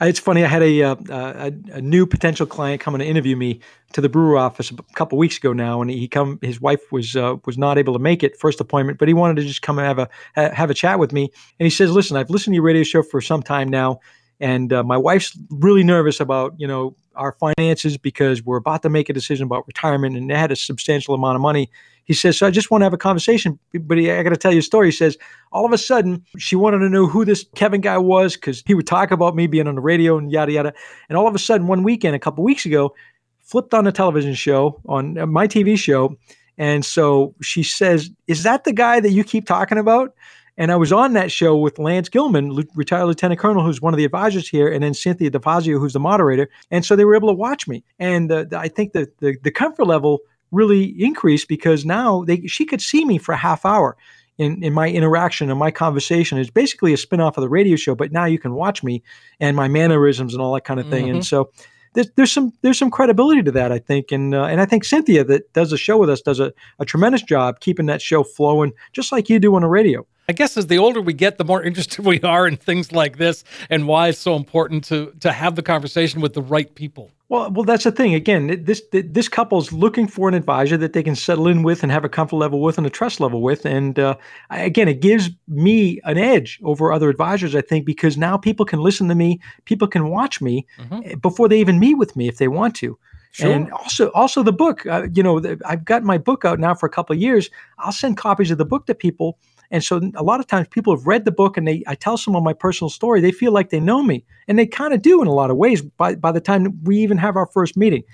Uh, 0.01 0.07
it's 0.07 0.19
funny. 0.19 0.45
I 0.45 0.49
had 0.49 0.63
a, 0.63 0.83
uh, 0.83 0.97
a, 1.09 1.53
a 1.73 1.81
new 1.81 2.07
potential 2.07 2.47
client 2.47 2.81
coming 2.81 2.99
to 2.99 3.07
interview 3.07 3.37
me 3.37 3.61
to 3.93 4.01
the 4.01 4.09
Brewer 4.09 4.37
office 4.37 4.71
a 4.71 4.75
couple 4.95 5.17
weeks 5.17 5.39
ago 5.39 5.53
now, 5.53 5.81
and 5.81 5.91
he 5.91 6.09
come. 6.09 6.39
His 6.43 6.61
wife 6.61 6.91
was 6.93 7.17
uh, 7.17 7.37
was 7.47 7.57
not 7.57 7.79
able 7.79 7.93
to 7.93 7.99
make 7.99 8.23
it 8.23 8.39
first 8.39 8.61
appointment, 8.61 8.99
but 8.99 9.09
he 9.09 9.15
wanted 9.15 9.37
to 9.37 9.43
just 9.43 9.63
come 9.63 9.79
and 9.79 9.87
have 9.87 10.11
a 10.37 10.55
have 10.55 10.71
a 10.71 10.75
chat 10.75 10.99
with 10.99 11.13
me. 11.13 11.31
And 11.59 11.67
he 11.67 11.71
says, 11.71 11.91
"Listen, 11.91 12.17
I've 12.17 12.31
listened 12.31 12.53
to 12.53 12.57
your 12.57 12.65
radio 12.65 12.83
show 12.83 13.03
for 13.03 13.21
some 13.21 13.43
time 13.43 13.69
now, 13.69 14.01
and 14.41 14.73
uh, 14.73 14.83
my 14.83 14.97
wife's 14.97 15.39
really 15.51 15.85
nervous 15.85 16.21
about 16.21 16.55
you 16.59 16.67
know 16.67 16.97
our 17.15 17.33
finances 17.33 17.97
because 17.97 18.43
we're 18.43 18.59
about 18.59 18.83
to 18.83 18.91
make 18.91 19.09
a 19.09 19.13
decision 19.13 19.47
about 19.47 19.67
retirement 19.67 20.17
and 20.17 20.29
they 20.29 20.35
had 20.35 20.53
a 20.53 20.57
substantial 20.57 21.15
amount 21.15 21.37
of 21.37 21.41
money. 21.41 21.71
He 22.07 22.15
says, 22.15 22.39
So 22.39 22.47
I 22.47 22.51
just 22.51 22.71
want 22.71 22.81
to 22.81 22.87
have 22.87 22.95
a 22.95 22.99
conversation. 22.99 23.59
But 23.75 23.99
I 23.99 24.23
got 24.23 24.31
to 24.31 24.37
tell 24.37 24.53
you 24.53 24.61
a 24.61 24.63
story. 24.63 24.89
He 24.89 24.93
says, 24.93 25.19
All 25.53 25.67
of 25.67 25.73
a 25.73 25.79
sudden, 25.79 26.25
she 26.39 26.57
wanted 26.57 26.79
to 26.79 26.89
know 26.89 27.07
who 27.07 27.25
this 27.25 27.45
Kevin 27.55 27.83
guy 27.83 27.99
was 27.99 28.35
because 28.35 28.63
he 28.67 28.75
would 28.75 28.87
talk 28.87 29.11
about 29.11 29.37
me 29.37 29.47
being 29.47 29.69
on 29.69 29.75
the 29.75 29.81
radio 29.81 30.17
and 30.17 30.33
yada, 30.33 30.53
yada. 30.53 30.73
And 31.09 31.19
all 31.19 31.29
of 31.29 31.35
a 31.35 31.39
sudden, 31.39 31.67
one 31.67 31.83
weekend, 31.83 32.17
a 32.17 32.19
couple 32.19 32.43
weeks 32.43 32.65
ago, 32.65 32.95
flipped 33.41 33.75
on 33.75 33.87
a 33.87 33.93
television 33.93 34.35
show, 34.35 34.81
on 34.87 35.19
uh, 35.19 35.27
my 35.27 35.47
TV 35.47 35.77
show. 35.79 36.17
And 36.59 36.85
so 36.85 37.35
she 37.43 37.63
says, 37.63 38.11
Is 38.27 38.45
that 38.45 38.65
the 38.65 38.73
guy 38.73 39.01
that 39.01 39.11
you 39.11 39.25
keep 39.25 39.47
talking 39.47 39.79
about? 39.79 40.15
And 40.59 40.73
I 40.73 40.77
was 40.77 40.91
on 40.91 41.13
that 41.13 41.31
show 41.31 41.55
with 41.55 41.79
Lance 41.79 42.09
Gilman, 42.09 42.67
retired 42.75 43.05
lieutenant 43.05 43.39
colonel, 43.39 43.63
who's 43.63 43.83
one 43.83 43.93
of 43.93 43.99
the 43.99 44.07
advisors 44.07 44.49
here, 44.49 44.73
and 44.73 44.83
then 44.83 44.95
Cynthia 44.95 45.31
DeFazio, 45.31 45.79
who's 45.79 45.93
the 45.93 46.01
moderator. 46.01 46.49
And 46.71 46.83
so 46.83 46.97
they 46.97 47.05
were 47.05 47.15
able 47.15 47.29
to 47.29 47.35
watch 47.35 47.69
me. 47.69 47.85
And 47.99 48.33
uh, 48.33 48.47
I 48.57 48.69
think 48.69 48.93
that 48.93 49.19
the, 49.19 49.37
the 49.43 49.51
comfort 49.51 49.87
level 49.87 50.21
really 50.53 50.85
increased 51.03 51.49
because 51.49 51.85
now 51.85 52.25
they 52.25 52.43
she 52.47 52.65
could 52.65 52.81
see 52.81 53.05
me 53.05 53.19
for 53.19 53.33
a 53.33 53.37
half 53.37 53.65
hour. 53.65 53.97
in, 54.39 54.63
in 54.63 54.73
my 54.75 54.89
interaction 54.91 55.49
and 55.51 55.59
my 55.59 55.71
conversation 55.71 56.37
is 56.39 56.51
basically 56.51 56.93
a 56.93 56.97
spin-off 56.99 57.39
of 57.39 57.43
the 57.43 57.49
radio 57.49 57.75
show 57.77 57.95
but 57.95 58.13
now 58.13 58.27
you 58.27 58.39
can 58.39 58.53
watch 58.53 58.83
me 58.85 59.03
and 59.41 59.57
my 59.57 59.67
mannerisms 59.67 60.35
and 60.35 60.43
all 60.43 60.53
that 60.53 60.65
kind 60.65 60.79
of 60.79 60.87
thing 60.91 61.07
Mhm. 61.07 61.11
and 61.15 61.25
so 61.27 61.51
there's, 61.95 62.11
there's 62.17 62.33
some 62.33 62.53
there's 62.61 62.79
some 62.79 62.91
credibility 62.91 63.43
to 63.43 63.51
that 63.53 63.73
I 63.73 63.79
think 63.79 64.13
and 64.13 64.35
uh, 64.35 64.45
and 64.45 64.61
I 64.61 64.67
think 64.67 64.85
Cynthia 64.85 65.25
that 65.25 65.51
does 65.55 65.73
a 65.73 65.79
show 65.79 65.97
with 65.97 66.11
us 66.11 66.21
does 66.21 66.39
a, 66.39 66.53
a 66.79 66.85
tremendous 66.85 67.23
job 67.23 67.61
keeping 67.61 67.87
that 67.87 68.03
show 68.03 68.23
flowing 68.23 68.73
just 68.93 69.11
like 69.11 69.31
you 69.31 69.39
do 69.39 69.55
on 69.57 69.63
the 69.63 69.69
radio 69.69 70.07
I 70.29 70.33
guess 70.35 70.57
as 70.59 70.67
the 70.67 70.77
older 70.79 71.01
we 71.01 71.15
get, 71.15 71.39
the 71.39 71.45
more 71.45 71.63
interested 71.69 72.05
we 72.05 72.21
are 72.21 72.47
in 72.47 72.57
things 72.57 72.93
like 72.93 73.17
this 73.17 73.43
and 73.71 73.87
why 73.89 74.09
it's 74.09 74.19
so 74.19 74.35
important 74.37 74.85
to 74.91 75.13
to 75.21 75.33
have 75.33 75.55
the 75.57 75.63
conversation 75.63 76.21
with 76.21 76.35
the 76.35 76.43
right 76.43 76.75
people. 76.75 77.11
Well, 77.29 77.51
well, 77.51 77.65
that's 77.65 77.83
the 77.83 77.91
thing. 77.91 78.15
Again, 78.15 78.63
this 78.65 78.83
this 78.93 79.29
couple's 79.29 79.73
looking 79.73 80.07
for 80.07 80.29
an 80.29 80.35
advisor 80.35 80.77
that 80.77 80.93
they 80.93 81.03
can 81.03 81.17
settle 81.17 81.49
in 81.49 81.65
with 81.65 81.83
and 81.83 81.91
have 81.91 82.05
a 82.05 82.09
comfort 82.09 82.37
level 82.37 82.61
with 82.61 82.79
and 82.79 82.87
a 82.87 82.91
trust 82.91 83.19
level 83.19 83.43
with. 83.43 83.67
And 83.67 83.99
uh, 83.99 84.17
again, 84.51 84.87
it 84.87 85.01
gives 85.01 85.31
me 85.49 86.01
an 86.05 86.19
edge 86.19 86.61
over 86.63 86.93
other 86.93 87.11
advisors. 87.11 87.57
I 87.57 87.63
think 87.63 87.85
because 87.85 88.17
now 88.17 88.37
people 88.37 88.65
can 88.65 88.81
listen 88.81 89.09
to 89.09 89.17
me, 89.17 89.41
people 89.65 89.89
can 89.89 90.09
watch 90.09 90.41
me 90.41 90.67
eh, 90.93 91.17
before 91.17 91.49
they 91.49 91.59
even 91.59 91.81
meet 91.81 91.95
with 91.95 92.15
me 92.15 92.29
if 92.29 92.39
they 92.39 92.47
want 92.47 92.77
to. 92.77 92.97
Sure. 93.33 93.51
And 93.51 93.73
also, 93.73 94.11
also 94.13 94.43
the 94.45 94.53
book. 94.53 94.87
Uh, 94.87 95.09
you 95.13 95.23
know, 95.23 95.43
I've 95.67 95.85
got 95.85 96.05
my 96.05 96.19
book 96.19 96.45
out 96.45 96.61
now 96.61 96.75
for 96.75 96.87
a 96.87 96.91
couple 96.91 97.15
of 97.15 97.21
years. 97.21 97.51
I'll 97.79 97.93
send 97.93 98.17
copies 98.17 98.53
of 98.53 98.59
the 98.59 98.65
book 98.65 98.87
to 98.87 98.95
people, 98.95 99.37
and 99.71 99.83
so 99.83 100.01
a 100.15 100.23
lot 100.23 100.41
of 100.41 100.47
times 100.47 100.69
people 100.69 100.95
have 100.97 101.07
read 101.07 101.25
the 101.25 101.33
book, 101.33 101.57
and 101.57 101.67
they 101.67 101.83
I 101.87 101.95
tell 101.95 102.17
someone 102.17 102.45
my 102.45 102.53
personal 102.53 102.91
story. 102.91 103.21
They 103.21 103.33
feel 103.33 103.53
like 103.53 103.71
they 103.71 103.81
know 103.81 104.03
me, 104.03 104.25
and 104.49 104.59
they 104.59 104.67
kind 104.67 104.95
of 104.95 105.03
do 105.03 105.23
in 105.23 105.29
a 105.29 105.35
lot 105.35 105.51
of 105.51 105.57
ways. 105.57 105.83
By 105.83 106.15
by 106.15 106.33
the 106.33 106.41
time 106.41 106.79
we 106.85 106.99
even 106.99 107.19
have 107.19 107.37
our 107.37 107.47
first 107.47 107.77
meeting, 107.77 108.05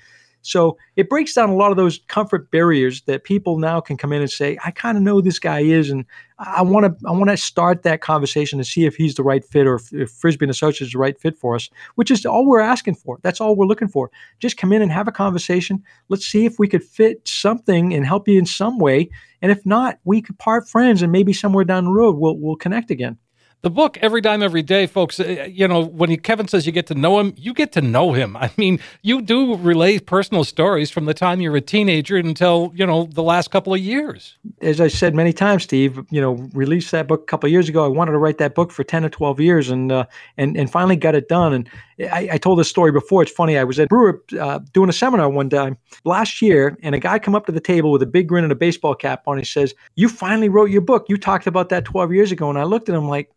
so 0.43 0.77
it 0.97 1.09
breaks 1.09 1.35
down 1.35 1.49
a 1.49 1.55
lot 1.55 1.71
of 1.71 1.77
those 1.77 2.01
comfort 2.09 2.51
barriers 2.51 3.03
that 3.03 3.25
people 3.25 3.59
now 3.59 3.81
can 3.81 3.97
come 3.97 4.13
in 4.13 4.21
and 4.21 4.31
say, 4.31 4.59
I 4.65 4.73
kind 4.73 4.99
of 4.99 5.03
know 5.05 5.21
this 5.21 5.39
guy 5.39 5.61
is, 5.61 5.89
and 5.89 6.05
I 6.39 6.63
want 6.63 6.85
to 6.87 7.09
I 7.09 7.13
want 7.13 7.31
to 7.31 7.37
start 7.37 7.85
that 7.85 8.01
conversation 8.01 8.59
to 8.59 8.65
see 8.65 8.85
if 8.85 8.97
he's 8.97 9.15
the 9.15 9.23
right 9.23 9.45
fit 9.45 9.67
or 9.67 9.77
if, 9.77 9.93
if 9.93 10.11
Frisbie 10.11 10.45
and 10.45 10.51
Associates 10.51 10.89
is 10.89 10.93
the 10.93 10.99
right 10.99 11.19
fit 11.19 11.39
for 11.39 11.55
us, 11.55 11.71
which 11.95 12.11
is 12.11 12.27
all 12.27 12.47
we're 12.47 12.61
asking 12.61 12.97
for. 12.97 13.19
That's 13.23 13.41
all 13.41 13.55
we're 13.55 13.67
looking 13.67 13.89
for. 13.89 14.11
Just 14.41 14.57
come 14.57 14.73
in 14.73 14.83
and 14.83 14.91
have 14.91 15.09
a 15.09 15.13
conversation. 15.13 15.83
Let's 16.09 16.27
see 16.27 16.45
if 16.45 16.59
we 16.59 16.69
could 16.69 16.83
fit 16.83 17.27
something 17.27 17.95
and 17.95 18.05
help 18.05 18.27
you 18.27 18.39
in 18.39 18.47
some 18.47 18.79
way. 18.79 19.09
And 19.43 19.53
if 19.53 19.67
not, 19.67 19.99
we 20.05 20.23
could 20.23 20.39
part 20.39 20.69
friends 20.69 21.03
and 21.03 21.13
maybe 21.13 21.33
somewhere 21.33 21.65
down 21.65 21.85
the 21.85 21.91
road 21.91 22.17
we'll 22.17 22.39
we'll 22.39 22.57
connect 22.57 22.91
again. 22.91 23.19
The 23.63 23.71
book, 23.71 23.97
Every 23.99 24.21
Dime, 24.21 24.43
Every 24.43 24.63
Day, 24.63 24.89
folks, 24.89 25.21
uh, 25.21 25.47
you 25.49 25.69
know, 25.69 25.85
when 25.85 26.11
you, 26.11 26.19
Kevin 26.19 26.49
says 26.49 26.67
you 26.67 26.73
get 26.73 26.89
to 26.89 26.97
know 26.97 27.21
him, 27.21 27.33
you 27.37 27.55
get 27.55 27.71
to 27.73 27.81
know 27.81 28.13
him. 28.13 28.37
I 28.37 28.51
mean, 28.57 28.81
you 29.03 29.23
do 29.23 29.55
relay 29.55 30.01
personal 30.01 30.43
stories 30.43 30.91
from 30.91 31.05
the 31.05 31.15
time 31.15 31.41
you're 31.41 31.55
a 31.55 31.61
teenager 31.61 32.17
until, 32.17 32.73
you 32.75 32.85
know, 32.85 33.05
the 33.05 33.23
last 33.23 33.53
couple 33.53 33.73
of 33.73 33.79
years. 33.79 34.37
as 34.61 34.81
I 34.81 34.89
said 34.89 35.15
many 35.15 35.33
times, 35.33 35.63
Steve, 35.63 36.05
you 36.11 36.21
know, 36.21 36.33
released 36.55 36.91
that 36.91 37.07
book 37.07 37.23
a 37.23 37.27
couple 37.27 37.47
of 37.47 37.53
years 37.53 37.69
ago. 37.69 37.85
I 37.85 37.89
wanted 37.89 38.13
to 38.13 38.19
write 38.19 38.39
that 38.39 38.57
book 38.57 38.73
for 38.73 38.83
ten 38.83 39.05
or 39.05 39.09
twelve 39.09 39.39
years, 39.39 39.71
and 39.71 39.93
uh, 39.93 40.07
and 40.37 40.57
and 40.57 40.69
finally 40.69 40.97
got 40.97 41.15
it 41.15 41.29
done. 41.29 41.53
And 41.53 41.71
I, 42.01 42.29
I 42.33 42.39
told 42.39 42.59
this 42.59 42.69
story 42.69 42.93
before. 42.93 43.23
It's 43.23 43.33
funny. 43.33 43.59
I 43.59 43.65
was 43.65 43.79
at 43.79 43.89
Brewer 43.89 44.23
uh, 44.41 44.61
doing 44.73 44.89
a 44.89 44.93
seminar 44.93 45.29
one 45.29 45.51
time 45.51 45.77
last 46.05 46.43
year, 46.43 46.77
and 46.83 46.95
a 46.95 46.99
guy 46.99 47.19
come 47.19 47.35
up 47.35 47.47
to 47.47 47.53
the 47.53 47.61
table 47.61 47.91
with 47.91 48.03
a 48.03 48.07
big 48.07 48.29
grin 48.29 48.45
and 48.45 48.53
a 48.53 48.57
baseball 48.57 48.95
cap 48.95 49.23
on. 49.27 49.39
He 49.39 49.45
says, 49.45 49.75
"You 49.95 50.09
finally 50.09 50.49
wrote 50.49 50.71
your 50.71 50.81
book. 50.81 51.07
You 51.09 51.17
talked 51.17 51.47
about 51.47 51.69
that 51.69 51.85
twelve 51.85 52.13
years 52.13 52.33
ago." 52.33 52.49
And 52.49 52.59
I 52.59 52.65
looked 52.65 52.89
at 52.89 52.95
him 52.95 53.09
like. 53.09 53.31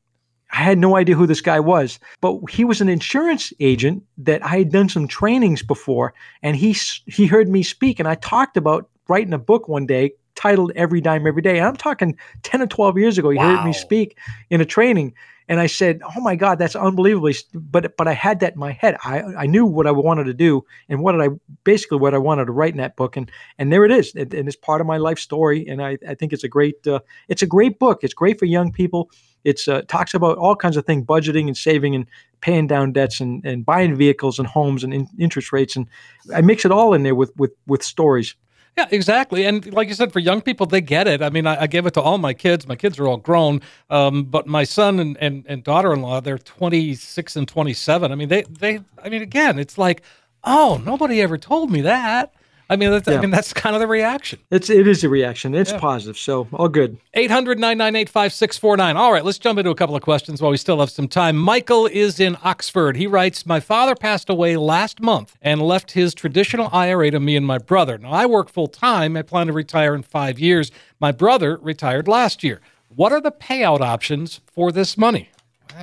I 0.51 0.57
had 0.57 0.77
no 0.77 0.95
idea 0.95 1.15
who 1.15 1.25
this 1.25 1.41
guy 1.41 1.59
was, 1.59 1.99
but 2.21 2.39
he 2.49 2.63
was 2.63 2.79
an 2.79 2.87
insurance 2.87 3.51
agent 3.59 4.03
that 4.19 4.45
I 4.45 4.59
had 4.59 4.71
done 4.71 4.87
some 4.87 5.07
trainings 5.07 5.63
before, 5.63 6.13
and 6.43 6.55
he 6.55 6.77
he 7.07 7.25
heard 7.25 7.49
me 7.49 7.63
speak, 7.63 7.99
and 7.99 8.07
I 8.07 8.15
talked 8.15 8.55
about 8.55 8.87
writing 9.09 9.33
a 9.33 9.39
book 9.39 9.67
one 9.67 9.85
day 9.87 10.13
titled 10.35 10.71
"Every 10.75 11.01
Dime 11.01 11.25
Every 11.27 11.41
Day." 11.41 11.57
And 11.57 11.67
I'm 11.67 11.75
talking 11.75 12.15
ten 12.43 12.61
or 12.61 12.67
twelve 12.67 12.97
years 12.97 13.17
ago. 13.17 13.31
He 13.31 13.39
heard 13.39 13.65
me 13.65 13.73
speak 13.73 14.17
in 14.49 14.61
a 14.61 14.65
training, 14.65 15.13
and 15.47 15.59
I 15.59 15.67
said, 15.67 16.01
"Oh 16.15 16.21
my 16.21 16.35
God, 16.35 16.57
that's 16.59 16.75
unbelievably." 16.75 17.35
But 17.53 17.95
but 17.97 18.07
I 18.07 18.13
had 18.13 18.39
that 18.39 18.53
in 18.53 18.59
my 18.59 18.71
head. 18.71 18.97
I 19.03 19.21
I 19.37 19.45
knew 19.45 19.65
what 19.65 19.87
I 19.87 19.91
wanted 19.91 20.25
to 20.25 20.33
do, 20.33 20.65
and 20.89 21.01
what 21.01 21.11
did 21.11 21.21
I 21.21 21.29
basically 21.63 21.99
what 21.99 22.13
I 22.13 22.17
wanted 22.17 22.45
to 22.45 22.51
write 22.51 22.73
in 22.73 22.77
that 22.77 22.95
book, 22.95 23.17
and 23.17 23.31
and 23.57 23.71
there 23.71 23.85
it 23.85 23.91
is, 23.91 24.13
and, 24.15 24.33
and 24.33 24.47
it's 24.47 24.57
part 24.57 24.81
of 24.81 24.87
my 24.87 24.97
life 24.97 25.19
story, 25.19 25.67
and 25.67 25.81
I 25.81 25.97
I 26.07 26.15
think 26.15 26.33
it's 26.33 26.43
a 26.43 26.49
great 26.49 26.85
uh, 26.87 26.99
it's 27.27 27.41
a 27.41 27.47
great 27.47 27.79
book. 27.79 28.03
It's 28.03 28.13
great 28.13 28.39
for 28.39 28.45
young 28.45 28.71
people. 28.71 29.11
It's 29.43 29.67
uh, 29.67 29.83
talks 29.83 30.15
about 30.15 30.37
all 30.37 30.55
kinds 30.55 30.77
of 30.77 30.85
things, 30.85 31.05
budgeting 31.05 31.47
and 31.47 31.55
saving 31.55 31.95
and 31.95 32.07
paying 32.41 32.65
down 32.67 32.91
debts 32.93 33.19
and, 33.19 33.45
and 33.45 33.65
buying 33.65 33.95
vehicles 33.95 34.39
and 34.39 34.47
homes 34.47 34.83
and 34.83 34.93
in, 34.93 35.07
interest 35.19 35.53
rates, 35.53 35.75
and 35.75 35.87
I 36.33 36.41
mix 36.41 36.65
it 36.65 36.71
all 36.71 36.93
in 36.93 37.03
there 37.03 37.15
with 37.15 37.31
with 37.37 37.51
with 37.67 37.83
stories. 37.83 38.35
Yeah, 38.77 38.87
exactly. 38.91 39.45
And 39.45 39.71
like 39.73 39.87
you 39.87 39.93
said, 39.93 40.11
for 40.11 40.19
young 40.19 40.41
people, 40.41 40.65
they 40.65 40.81
get 40.81 41.07
it. 41.07 41.21
I 41.21 41.29
mean, 41.29 41.47
I, 41.47 41.61
I 41.61 41.67
gave 41.67 41.85
it 41.85 41.93
to 41.93 42.01
all 42.01 42.17
my 42.17 42.33
kids. 42.33 42.67
My 42.67 42.75
kids 42.75 42.99
are 42.99 43.07
all 43.07 43.17
grown, 43.17 43.61
um, 43.89 44.25
but 44.25 44.47
my 44.47 44.65
son 44.65 44.99
and, 44.99 45.17
and, 45.21 45.45
and 45.47 45.63
daughter-in-law, 45.63 46.19
they're 46.21 46.37
26 46.37 47.37
and 47.37 47.47
27. 47.47 48.11
I 48.11 48.15
mean, 48.15 48.27
they, 48.27 48.43
they, 48.43 48.81
I 49.01 49.07
mean, 49.09 49.21
again, 49.21 49.59
it's 49.59 49.77
like, 49.77 50.01
oh, 50.43 50.81
nobody 50.85 51.21
ever 51.21 51.37
told 51.37 51.71
me 51.71 51.81
that. 51.81 52.33
I 52.69 52.75
mean, 52.77 52.89
that's, 52.89 53.07
I 53.07 53.21
mean, 53.21 53.29
that's 53.29 53.53
kind 53.53 53.75
of 53.75 53.79
the 53.79 53.87
reaction. 53.87 54.39
It's 54.49 54.69
it 54.71 54.87
is 54.87 55.03
a 55.03 55.09
reaction. 55.09 55.53
It's 55.53 55.71
Yeah. 55.71 55.77
positive, 55.79 56.17
so 56.17 56.47
all 56.51 56.67
good. 56.67 56.97
800 57.13 57.59
998 57.59 58.09
5649. 58.09 58.97
All 58.97 59.11
right, 59.13 59.23
let's 59.23 59.37
jump 59.37 59.59
into 59.59 59.69
a 59.69 59.75
couple 59.75 59.95
of 59.95 60.01
questions 60.01 60.41
while 60.41 60.49
we 60.51 60.57
still 60.57 60.79
have 60.79 60.89
some 60.89 61.07
time. 61.07 61.35
Michael 61.37 61.85
is 61.85 62.19
in 62.19 62.37
Oxford. 62.43 62.97
He 62.97 63.05
writes 63.05 63.45
My 63.45 63.59
father 63.59 63.93
passed 63.95 64.29
away 64.29 64.57
last 64.57 64.99
month 64.99 65.37
and 65.41 65.61
left 65.61 65.91
his 65.91 66.13
traditional 66.15 66.69
IRA 66.73 67.11
to 67.11 67.19
me 67.19 67.35
and 67.35 67.45
my 67.45 67.59
brother. 67.59 67.97
Now, 67.99 68.11
I 68.11 68.25
work 68.25 68.49
full 68.49 68.67
time. 68.67 69.15
I 69.15 69.21
plan 69.21 69.47
to 69.47 69.53
retire 69.53 69.93
in 69.93 70.01
five 70.01 70.39
years. 70.39 70.71
My 70.99 71.11
brother 71.11 71.57
retired 71.61 72.07
last 72.07 72.43
year. 72.43 72.61
What 72.95 73.11
are 73.11 73.21
the 73.21 73.31
payout 73.31 73.81
options 73.81 74.41
for 74.51 74.71
this 74.71 74.97
money? 74.97 75.29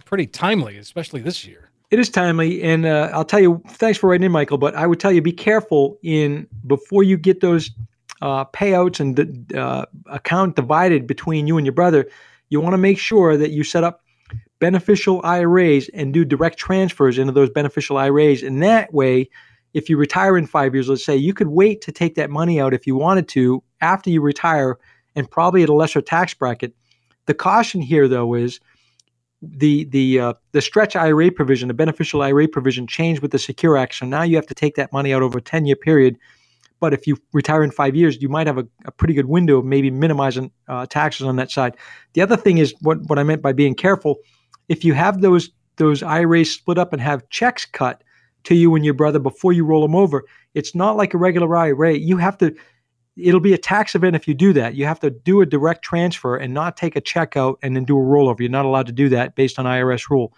Pretty 0.04 0.26
timely, 0.26 0.78
especially 0.78 1.20
this 1.20 1.44
year. 1.46 1.68
It 1.92 1.98
is 1.98 2.08
timely, 2.08 2.62
and 2.62 2.86
uh, 2.86 3.10
I'll 3.12 3.22
tell 3.22 3.38
you. 3.38 3.62
Thanks 3.68 3.98
for 3.98 4.08
writing 4.08 4.24
in, 4.24 4.32
Michael. 4.32 4.56
But 4.56 4.74
I 4.74 4.86
would 4.86 4.98
tell 4.98 5.12
you, 5.12 5.20
be 5.20 5.30
careful 5.30 5.98
in 6.02 6.48
before 6.66 7.02
you 7.02 7.18
get 7.18 7.40
those 7.40 7.70
uh, 8.22 8.46
payouts 8.46 8.98
and 8.98 9.54
uh, 9.54 9.84
account 10.06 10.56
divided 10.56 11.06
between 11.06 11.46
you 11.46 11.58
and 11.58 11.66
your 11.66 11.74
brother. 11.74 12.08
You 12.48 12.62
want 12.62 12.72
to 12.72 12.78
make 12.78 12.98
sure 12.98 13.36
that 13.36 13.50
you 13.50 13.62
set 13.62 13.84
up 13.84 14.00
beneficial 14.58 15.20
IRAs 15.22 15.90
and 15.92 16.14
do 16.14 16.24
direct 16.24 16.56
transfers 16.56 17.18
into 17.18 17.32
those 17.32 17.50
beneficial 17.50 17.98
IRAs. 17.98 18.42
And 18.42 18.62
that 18.62 18.94
way, 18.94 19.28
if 19.74 19.90
you 19.90 19.98
retire 19.98 20.38
in 20.38 20.46
five 20.46 20.74
years, 20.74 20.88
let's 20.88 21.04
say, 21.04 21.14
you 21.14 21.34
could 21.34 21.48
wait 21.48 21.82
to 21.82 21.92
take 21.92 22.14
that 22.14 22.30
money 22.30 22.58
out 22.58 22.72
if 22.72 22.86
you 22.86 22.96
wanted 22.96 23.28
to 23.28 23.62
after 23.82 24.08
you 24.08 24.22
retire, 24.22 24.78
and 25.14 25.30
probably 25.30 25.62
at 25.62 25.68
a 25.68 25.74
lesser 25.74 26.00
tax 26.00 26.32
bracket. 26.32 26.72
The 27.26 27.34
caution 27.34 27.82
here, 27.82 28.08
though, 28.08 28.32
is 28.32 28.60
the 29.42 29.84
the 29.84 30.20
uh, 30.20 30.34
the 30.52 30.62
stretch 30.62 30.94
IRA 30.94 31.30
provision, 31.30 31.68
the 31.68 31.74
beneficial 31.74 32.22
IRA 32.22 32.46
provision, 32.46 32.86
changed 32.86 33.20
with 33.20 33.32
the 33.32 33.38
Secure 33.38 33.76
Act. 33.76 33.96
So 33.96 34.06
now 34.06 34.22
you 34.22 34.36
have 34.36 34.46
to 34.46 34.54
take 34.54 34.76
that 34.76 34.92
money 34.92 35.12
out 35.12 35.22
over 35.22 35.38
a 35.38 35.42
ten 35.42 35.66
year 35.66 35.76
period. 35.76 36.16
But 36.78 36.92
if 36.92 37.06
you 37.06 37.16
retire 37.32 37.62
in 37.62 37.70
five 37.70 37.94
years, 37.94 38.20
you 38.20 38.28
might 38.28 38.46
have 38.46 38.58
a, 38.58 38.66
a 38.86 38.90
pretty 38.90 39.14
good 39.14 39.26
window 39.26 39.58
of 39.58 39.64
maybe 39.64 39.90
minimizing 39.90 40.50
uh, 40.68 40.86
taxes 40.86 41.26
on 41.26 41.36
that 41.36 41.50
side. 41.50 41.76
The 42.14 42.20
other 42.20 42.36
thing 42.36 42.58
is 42.58 42.74
what 42.80 43.00
what 43.08 43.18
I 43.18 43.24
meant 43.24 43.42
by 43.42 43.52
being 43.52 43.74
careful. 43.74 44.16
If 44.68 44.84
you 44.84 44.94
have 44.94 45.20
those 45.20 45.50
those 45.76 46.02
IRAs 46.02 46.50
split 46.50 46.78
up 46.78 46.92
and 46.92 47.02
have 47.02 47.28
checks 47.28 47.64
cut 47.64 48.02
to 48.44 48.54
you 48.54 48.74
and 48.74 48.84
your 48.84 48.94
brother 48.94 49.18
before 49.18 49.52
you 49.52 49.64
roll 49.64 49.82
them 49.82 49.94
over, 49.94 50.24
it's 50.54 50.74
not 50.74 50.96
like 50.96 51.14
a 51.14 51.18
regular 51.18 51.56
IRA. 51.56 51.94
You 51.94 52.16
have 52.16 52.38
to 52.38 52.54
it'll 53.16 53.40
be 53.40 53.52
a 53.52 53.58
tax 53.58 53.94
event 53.94 54.16
if 54.16 54.26
you 54.26 54.34
do 54.34 54.52
that. 54.54 54.74
You 54.74 54.86
have 54.86 55.00
to 55.00 55.10
do 55.10 55.40
a 55.40 55.46
direct 55.46 55.82
transfer 55.82 56.36
and 56.36 56.54
not 56.54 56.76
take 56.76 56.96
a 56.96 57.00
check 57.00 57.36
out 57.36 57.58
and 57.62 57.76
then 57.76 57.84
do 57.84 57.98
a 57.98 58.02
rollover. 58.02 58.40
You're 58.40 58.48
not 58.48 58.64
allowed 58.64 58.86
to 58.86 58.92
do 58.92 59.08
that 59.10 59.34
based 59.34 59.58
on 59.58 59.66
IRS 59.66 60.08
rule. 60.10 60.32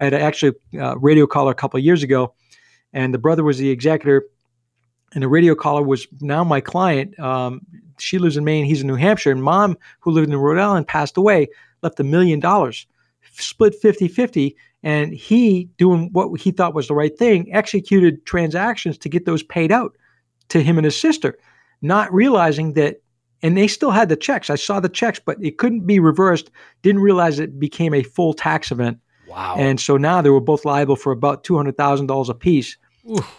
I 0.00 0.04
had 0.04 0.14
actually 0.14 0.56
a 0.78 0.98
radio 0.98 1.26
caller 1.26 1.52
a 1.52 1.54
couple 1.54 1.78
years 1.80 2.02
ago, 2.02 2.34
and 2.92 3.12
the 3.12 3.18
brother 3.18 3.44
was 3.44 3.58
the 3.58 3.70
executor, 3.70 4.24
and 5.12 5.22
the 5.22 5.28
radio 5.28 5.54
caller 5.54 5.82
was 5.82 6.06
now 6.20 6.42
my 6.42 6.60
client. 6.60 7.18
Um, 7.20 7.60
she 7.98 8.18
lives 8.18 8.36
in 8.36 8.44
Maine, 8.44 8.64
he's 8.64 8.80
in 8.80 8.88
New 8.88 8.96
Hampshire, 8.96 9.30
and 9.30 9.42
mom, 9.42 9.76
who 10.00 10.10
lived 10.10 10.28
in 10.28 10.36
Rhode 10.36 10.58
Island, 10.58 10.88
passed 10.88 11.16
away, 11.16 11.48
left 11.82 12.00
a 12.00 12.04
million 12.04 12.40
dollars, 12.40 12.86
split 13.32 13.74
50 13.74 14.08
50. 14.08 14.56
And 14.82 15.14
he, 15.14 15.70
doing 15.78 16.10
what 16.12 16.38
he 16.38 16.50
thought 16.50 16.74
was 16.74 16.88
the 16.88 16.94
right 16.94 17.16
thing, 17.16 17.54
executed 17.54 18.26
transactions 18.26 18.98
to 18.98 19.08
get 19.08 19.24
those 19.24 19.42
paid 19.42 19.72
out 19.72 19.96
to 20.48 20.62
him 20.62 20.76
and 20.76 20.84
his 20.84 21.00
sister 21.00 21.38
not 21.84 22.12
realizing 22.12 22.72
that 22.72 23.00
and 23.42 23.58
they 23.58 23.68
still 23.68 23.90
had 23.90 24.08
the 24.08 24.16
checks. 24.16 24.48
I 24.48 24.56
saw 24.56 24.80
the 24.80 24.88
checks 24.88 25.20
but 25.24 25.36
it 25.40 25.58
couldn't 25.58 25.86
be 25.86 26.00
reversed. 26.00 26.50
Didn't 26.82 27.02
realize 27.02 27.38
it 27.38 27.60
became 27.60 27.94
a 27.94 28.02
full 28.02 28.34
tax 28.34 28.72
event. 28.72 28.98
Wow. 29.26 29.56
and 29.58 29.80
so 29.80 29.96
now 29.96 30.20
they 30.22 30.30
were 30.30 30.40
both 30.40 30.64
liable 30.64 30.96
for 30.96 31.10
about 31.10 31.44
$200000 31.44 32.28
a 32.28 32.34
piece 32.34 32.76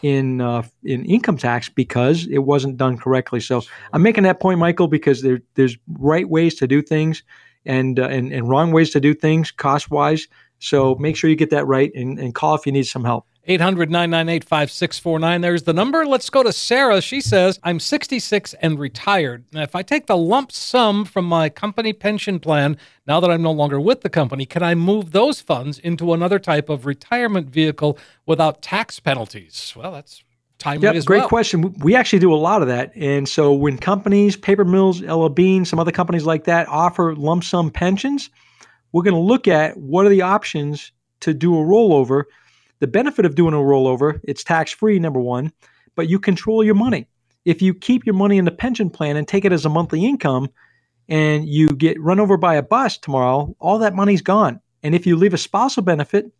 in 0.01 0.41
uh, 0.41 0.63
in 0.83 1.05
income 1.05 1.37
tax 1.37 1.69
because 1.69 2.27
it 2.27 2.39
wasn't 2.39 2.77
done 2.77 2.97
correctly. 2.97 3.39
So 3.39 3.63
i'm 3.93 4.01
making 4.01 4.23
that 4.23 4.39
point 4.39 4.59
michael 4.59 4.87
because 4.87 5.21
there, 5.21 5.39
there's 5.55 5.77
right 5.99 6.29
ways 6.29 6.55
to 6.55 6.67
do 6.67 6.81
things 6.81 7.23
and, 7.65 7.99
uh, 7.99 8.07
and 8.07 8.31
and 8.31 8.47
wrong 8.49 8.71
ways 8.71 8.91
to 8.91 8.99
do 8.99 9.13
things 9.13 9.51
cost 9.51 9.89
wise 9.89 10.27
so 10.59 10.95
make 10.95 11.15
sure 11.15 11.29
you 11.29 11.35
get 11.35 11.49
that 11.49 11.65
right 11.65 11.91
and, 11.95 12.19
and 12.19 12.35
call 12.35 12.55
if 12.55 12.65
you 12.65 12.71
need 12.71 12.83
some 12.83 13.03
help 13.03 13.25
800 13.47 13.91
998 13.91 14.43
5649. 14.43 15.41
There's 15.41 15.63
the 15.63 15.73
number. 15.73 16.05
Let's 16.05 16.29
go 16.29 16.43
to 16.43 16.51
Sarah. 16.51 17.01
She 17.01 17.21
says, 17.21 17.59
I'm 17.63 17.79
66 17.79 18.53
and 18.55 18.79
retired. 18.79 19.45
Now, 19.51 19.61
if 19.61 19.75
I 19.75 19.83
take 19.83 20.07
the 20.07 20.17
lump 20.17 20.51
sum 20.51 21.05
from 21.05 21.25
my 21.25 21.49
company 21.49 21.93
pension 21.93 22.39
plan, 22.39 22.77
now 23.07 23.19
that 23.19 23.29
I'm 23.29 23.41
no 23.41 23.51
longer 23.51 23.79
with 23.79 24.01
the 24.01 24.09
company, 24.09 24.45
can 24.45 24.63
I 24.63 24.73
move 24.73 25.11
those 25.11 25.41
funds 25.41 25.77
into 25.79 26.13
another 26.13 26.39
type 26.39 26.69
of 26.69 26.85
retirement 26.85 27.49
vehicle 27.49 27.99
without 28.25 28.61
tax 28.61 28.99
penalties? 28.99 29.73
Well, 29.75 29.91
that's 29.91 30.23
timely 30.57 30.85
yep, 30.85 30.95
as 30.95 31.05
great 31.05 31.19
well. 31.19 31.29
question. 31.29 31.73
We 31.79 31.95
actually 31.95 32.19
do 32.19 32.33
a 32.33 32.35
lot 32.35 32.61
of 32.61 32.67
that. 32.67 32.95
And 32.95 33.29
so 33.29 33.53
when 33.53 33.77
companies, 33.77 34.35
paper 34.35 34.65
mills, 34.65 35.01
LL 35.01 35.29
Bean, 35.29 35.65
some 35.65 35.79
other 35.79 35.91
companies 35.91 36.25
like 36.25 36.45
that 36.45 36.67
offer 36.67 37.15
lump 37.15 37.43
sum 37.43 37.69
pensions, 37.69 38.29
we're 38.91 39.03
going 39.03 39.13
to 39.13 39.19
look 39.19 39.47
at 39.47 39.77
what 39.77 40.05
are 40.05 40.09
the 40.09 40.21
options 40.21 40.91
to 41.19 41.33
do 41.33 41.55
a 41.55 41.63
rollover. 41.63 42.23
The 42.79 42.87
benefit 42.87 43.25
of 43.25 43.35
doing 43.35 43.53
a 43.53 43.57
rollover, 43.57 44.19
it's 44.23 44.43
tax 44.43 44.71
free, 44.71 44.99
number 44.99 45.19
one, 45.19 45.51
but 45.95 46.09
you 46.09 46.19
control 46.19 46.63
your 46.63 46.75
money. 46.75 47.07
If 47.45 47.61
you 47.61 47.73
keep 47.73 48.05
your 48.05 48.15
money 48.15 48.37
in 48.37 48.45
the 48.45 48.51
pension 48.51 48.89
plan 48.89 49.17
and 49.17 49.27
take 49.27 49.45
it 49.45 49.53
as 49.53 49.65
a 49.65 49.69
monthly 49.69 50.03
income 50.05 50.49
and 51.07 51.47
you 51.47 51.69
get 51.69 52.01
run 52.01 52.19
over 52.19 52.37
by 52.37 52.55
a 52.55 52.63
bus 52.63 52.97
tomorrow, 52.97 53.55
all 53.59 53.79
that 53.79 53.93
money's 53.93 54.21
gone. 54.21 54.59
And 54.81 54.95
if 54.95 55.05
you 55.05 55.15
leave 55.15 55.33
a 55.33 55.37
spousal 55.37 55.83
benefit 55.83 56.31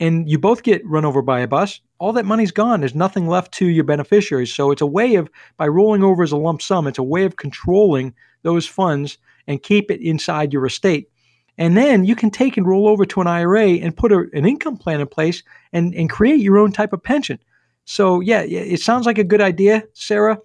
and 0.00 0.28
you 0.28 0.38
both 0.38 0.64
get 0.64 0.84
run 0.84 1.04
over 1.04 1.22
by 1.22 1.40
a 1.40 1.48
bus, 1.48 1.80
all 1.98 2.12
that 2.14 2.24
money's 2.24 2.50
gone. 2.50 2.80
There's 2.80 2.94
nothing 2.94 3.28
left 3.28 3.52
to 3.54 3.66
your 3.66 3.84
beneficiaries. 3.84 4.52
So 4.52 4.72
it's 4.72 4.82
a 4.82 4.86
way 4.86 5.14
of, 5.14 5.30
by 5.56 5.68
rolling 5.68 6.02
over 6.02 6.24
as 6.24 6.32
a 6.32 6.36
lump 6.36 6.62
sum, 6.62 6.88
it's 6.88 6.98
a 6.98 7.02
way 7.04 7.24
of 7.24 7.36
controlling 7.36 8.12
those 8.42 8.66
funds 8.66 9.18
and 9.46 9.62
keep 9.62 9.90
it 9.90 10.00
inside 10.00 10.52
your 10.52 10.66
estate. 10.66 11.11
And 11.58 11.76
then 11.76 12.04
you 12.04 12.16
can 12.16 12.30
take 12.30 12.56
and 12.56 12.66
roll 12.66 12.88
over 12.88 13.04
to 13.04 13.20
an 13.20 13.26
IRA 13.26 13.72
and 13.74 13.96
put 13.96 14.12
a, 14.12 14.26
an 14.32 14.46
income 14.46 14.76
plan 14.76 15.00
in 15.00 15.06
place 15.06 15.42
and, 15.72 15.94
and 15.94 16.08
create 16.08 16.40
your 16.40 16.58
own 16.58 16.72
type 16.72 16.92
of 16.92 17.02
pension. 17.02 17.38
So, 17.84 18.20
yeah, 18.20 18.42
it 18.42 18.80
sounds 18.80 19.06
like 19.06 19.18
a 19.18 19.24
good 19.24 19.40
idea, 19.40 19.84
Sarah, 19.92 20.38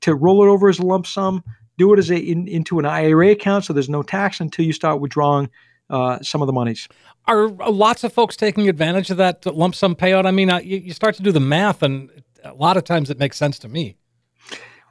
to 0.00 0.14
roll 0.14 0.42
it 0.42 0.48
over 0.48 0.68
as 0.68 0.78
a 0.78 0.86
lump 0.86 1.06
sum, 1.06 1.42
do 1.78 1.92
it 1.92 1.98
as 1.98 2.10
a, 2.10 2.18
in, 2.18 2.48
into 2.48 2.78
an 2.78 2.86
IRA 2.86 3.30
account 3.30 3.64
so 3.64 3.72
there's 3.72 3.88
no 3.88 4.02
tax 4.02 4.40
until 4.40 4.64
you 4.64 4.72
start 4.72 5.00
withdrawing 5.00 5.48
uh, 5.90 6.18
some 6.22 6.42
of 6.42 6.46
the 6.46 6.52
monies. 6.52 6.88
Are 7.26 7.48
lots 7.48 8.02
of 8.02 8.12
folks 8.12 8.36
taking 8.36 8.68
advantage 8.68 9.10
of 9.10 9.16
that 9.18 9.46
lump 9.46 9.74
sum 9.74 9.94
payout? 9.94 10.26
I 10.26 10.32
mean, 10.32 10.48
you, 10.64 10.78
you 10.78 10.92
start 10.92 11.14
to 11.16 11.22
do 11.22 11.30
the 11.30 11.40
math, 11.40 11.82
and 11.82 12.10
a 12.42 12.54
lot 12.54 12.76
of 12.76 12.84
times 12.84 13.10
it 13.10 13.18
makes 13.18 13.36
sense 13.36 13.58
to 13.60 13.68
me. 13.68 13.96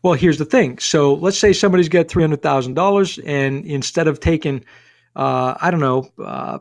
Well, 0.03 0.14
here's 0.14 0.38
the 0.38 0.45
thing. 0.45 0.80
So 0.80 1.14
let's 1.14 1.38
say 1.38 1.53
somebody's 1.53 1.89
got 1.89 2.07
three 2.07 2.24
hundred 2.24 2.41
thousand 2.41 2.76
dollars, 2.76 3.20
and 3.20 3.66
instead 3.66 4.07
of 4.07 4.20
taking, 4.20 4.64
uh, 5.16 5.55
I 5.59 5.72
don't 5.72 5.80
know, 5.80 6.09
uh, 6.24 6.59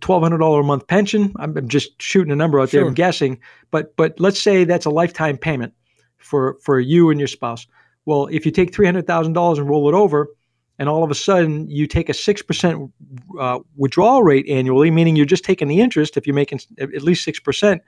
twelve 0.00 0.22
hundred 0.22 0.38
dollar 0.38 0.60
a 0.60 0.64
month 0.64 0.86
pension, 0.86 1.32
I'm, 1.36 1.56
I'm, 1.56 1.68
just 1.68 2.00
shooting 2.00 2.32
a 2.32 2.36
number 2.36 2.60
out 2.60 2.70
there. 2.70 2.86
I'm 2.86 2.94
guessing, 2.94 3.40
but 3.70 3.96
but 3.96 4.18
let's 4.20 4.40
say 4.40 4.64
that's 4.64 4.86
a 4.86 4.90
lifetime 4.90 5.36
payment 5.36 5.74
for 6.18 6.58
for 6.62 6.80
you 6.80 7.10
and 7.10 7.20
your 7.20 7.28
spouse. 7.28 7.66
Well, 8.06 8.26
if 8.30 8.46
you 8.46 8.52
take 8.52 8.74
three 8.74 8.86
hundred 8.86 9.06
thousand 9.06 9.34
dollars 9.34 9.58
and 9.58 9.68
roll 9.68 9.88
it 9.88 9.94
over, 9.94 10.28
and 10.78 10.88
all 10.88 11.02
of 11.02 11.10
a 11.10 11.14
sudden 11.14 11.68
you 11.68 11.86
take 11.86 12.08
a 12.08 12.12
6% 12.12 12.92
uh, 13.38 13.58
withdrawal 13.76 14.22
rate 14.22 14.48
annually, 14.48 14.90
meaning 14.90 15.16
you're 15.16 15.26
just 15.26 15.44
taking 15.44 15.68
the 15.68 15.80
interest, 15.80 16.16
if 16.16 16.26
you're 16.26 16.34
making 16.34 16.60
at 16.78 17.02
least 17.02 17.26
6%, 17.26 17.80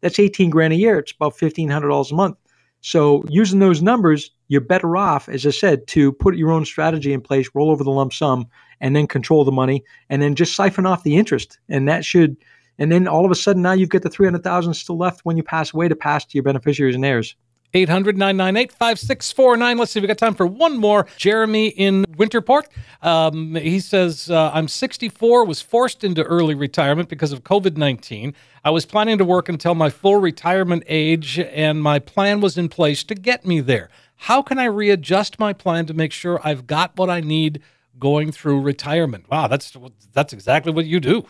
that's 0.00 0.18
18 0.18 0.50
grand 0.50 0.72
a 0.72 0.76
year. 0.76 0.98
It's 0.98 1.12
about 1.12 1.36
$1,500 1.36 2.10
a 2.10 2.14
month. 2.14 2.36
So 2.80 3.24
using 3.28 3.58
those 3.58 3.82
numbers, 3.82 4.30
you're 4.46 4.60
better 4.60 4.96
off, 4.96 5.28
as 5.28 5.44
I 5.44 5.50
said, 5.50 5.86
to 5.88 6.12
put 6.12 6.36
your 6.36 6.50
own 6.50 6.64
strategy 6.64 7.12
in 7.12 7.20
place, 7.20 7.50
roll 7.54 7.70
over 7.70 7.84
the 7.84 7.90
lump 7.90 8.12
sum, 8.12 8.46
and 8.80 8.94
then 8.94 9.06
control 9.06 9.44
the 9.44 9.52
money, 9.52 9.84
and 10.08 10.22
then 10.22 10.34
just 10.34 10.54
siphon 10.54 10.86
off 10.86 11.02
the 11.02 11.16
interest. 11.16 11.58
And 11.68 11.88
that 11.88 12.04
should, 12.04 12.36
and 12.78 12.90
then 12.92 13.08
all 13.08 13.24
of 13.24 13.30
a 13.30 13.34
sudden 13.34 13.62
now 13.62 13.72
you've 13.72 13.88
got 13.88 14.02
the 14.02 14.10
300,000 14.10 14.74
still 14.74 14.96
left 14.98 15.24
when 15.24 15.36
you 15.36 15.42
pass 15.42 15.72
away 15.72 15.88
to 15.88 15.96
pass 15.96 16.24
to 16.24 16.34
your 16.34 16.44
beneficiaries 16.44 16.94
and 16.94 17.04
heirs. 17.04 17.36
800 17.74 18.16
998 18.16 18.72
5649. 18.72 19.76
Let's 19.76 19.92
see, 19.92 20.00
we 20.00 20.06
got 20.06 20.16
time 20.16 20.34
for 20.34 20.46
one 20.46 20.78
more. 20.78 21.06
Jeremy 21.16 21.68
in 21.68 22.04
Winterport. 22.16 22.64
Um, 23.02 23.54
he 23.56 23.78
says, 23.80 24.30
uh, 24.30 24.50
I'm 24.54 24.68
64, 24.68 25.44
was 25.44 25.60
forced 25.60 26.02
into 26.02 26.22
early 26.22 26.54
retirement 26.54 27.08
because 27.08 27.32
of 27.32 27.44
COVID 27.44 27.76
19. 27.76 28.34
I 28.64 28.70
was 28.70 28.86
planning 28.86 29.18
to 29.18 29.24
work 29.24 29.48
until 29.48 29.74
my 29.74 29.90
full 29.90 30.16
retirement 30.16 30.82
age, 30.86 31.38
and 31.38 31.82
my 31.82 31.98
plan 31.98 32.40
was 32.40 32.56
in 32.56 32.68
place 32.68 33.04
to 33.04 33.14
get 33.14 33.44
me 33.44 33.60
there. 33.60 33.90
How 34.16 34.42
can 34.42 34.58
I 34.58 34.64
readjust 34.64 35.38
my 35.38 35.52
plan 35.52 35.86
to 35.86 35.94
make 35.94 36.12
sure 36.12 36.40
I've 36.42 36.66
got 36.66 36.96
what 36.96 37.10
I 37.10 37.20
need 37.20 37.62
going 37.98 38.32
through 38.32 38.60
retirement? 38.60 39.28
Wow, 39.30 39.48
that's 39.48 39.76
that's 40.12 40.32
exactly 40.32 40.72
what 40.72 40.86
you 40.86 41.00
do. 41.00 41.24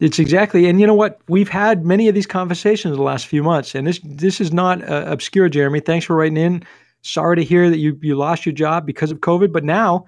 It's 0.00 0.18
exactly, 0.18 0.66
and 0.68 0.80
you 0.80 0.86
know 0.86 0.94
what? 0.94 1.20
We've 1.28 1.48
had 1.48 1.84
many 1.84 2.08
of 2.08 2.14
these 2.14 2.26
conversations 2.26 2.96
the 2.96 3.02
last 3.02 3.26
few 3.26 3.42
months, 3.42 3.74
and 3.74 3.86
this 3.86 4.00
this 4.04 4.40
is 4.40 4.52
not 4.52 4.82
uh, 4.88 5.04
obscure, 5.06 5.48
Jeremy. 5.48 5.80
Thanks 5.80 6.04
for 6.06 6.16
writing 6.16 6.36
in. 6.36 6.64
Sorry 7.02 7.36
to 7.36 7.44
hear 7.44 7.70
that 7.70 7.78
you 7.78 7.98
you 8.02 8.16
lost 8.16 8.44
your 8.44 8.52
job 8.52 8.86
because 8.86 9.10
of 9.10 9.20
COVID, 9.20 9.52
but 9.52 9.64
now 9.64 10.06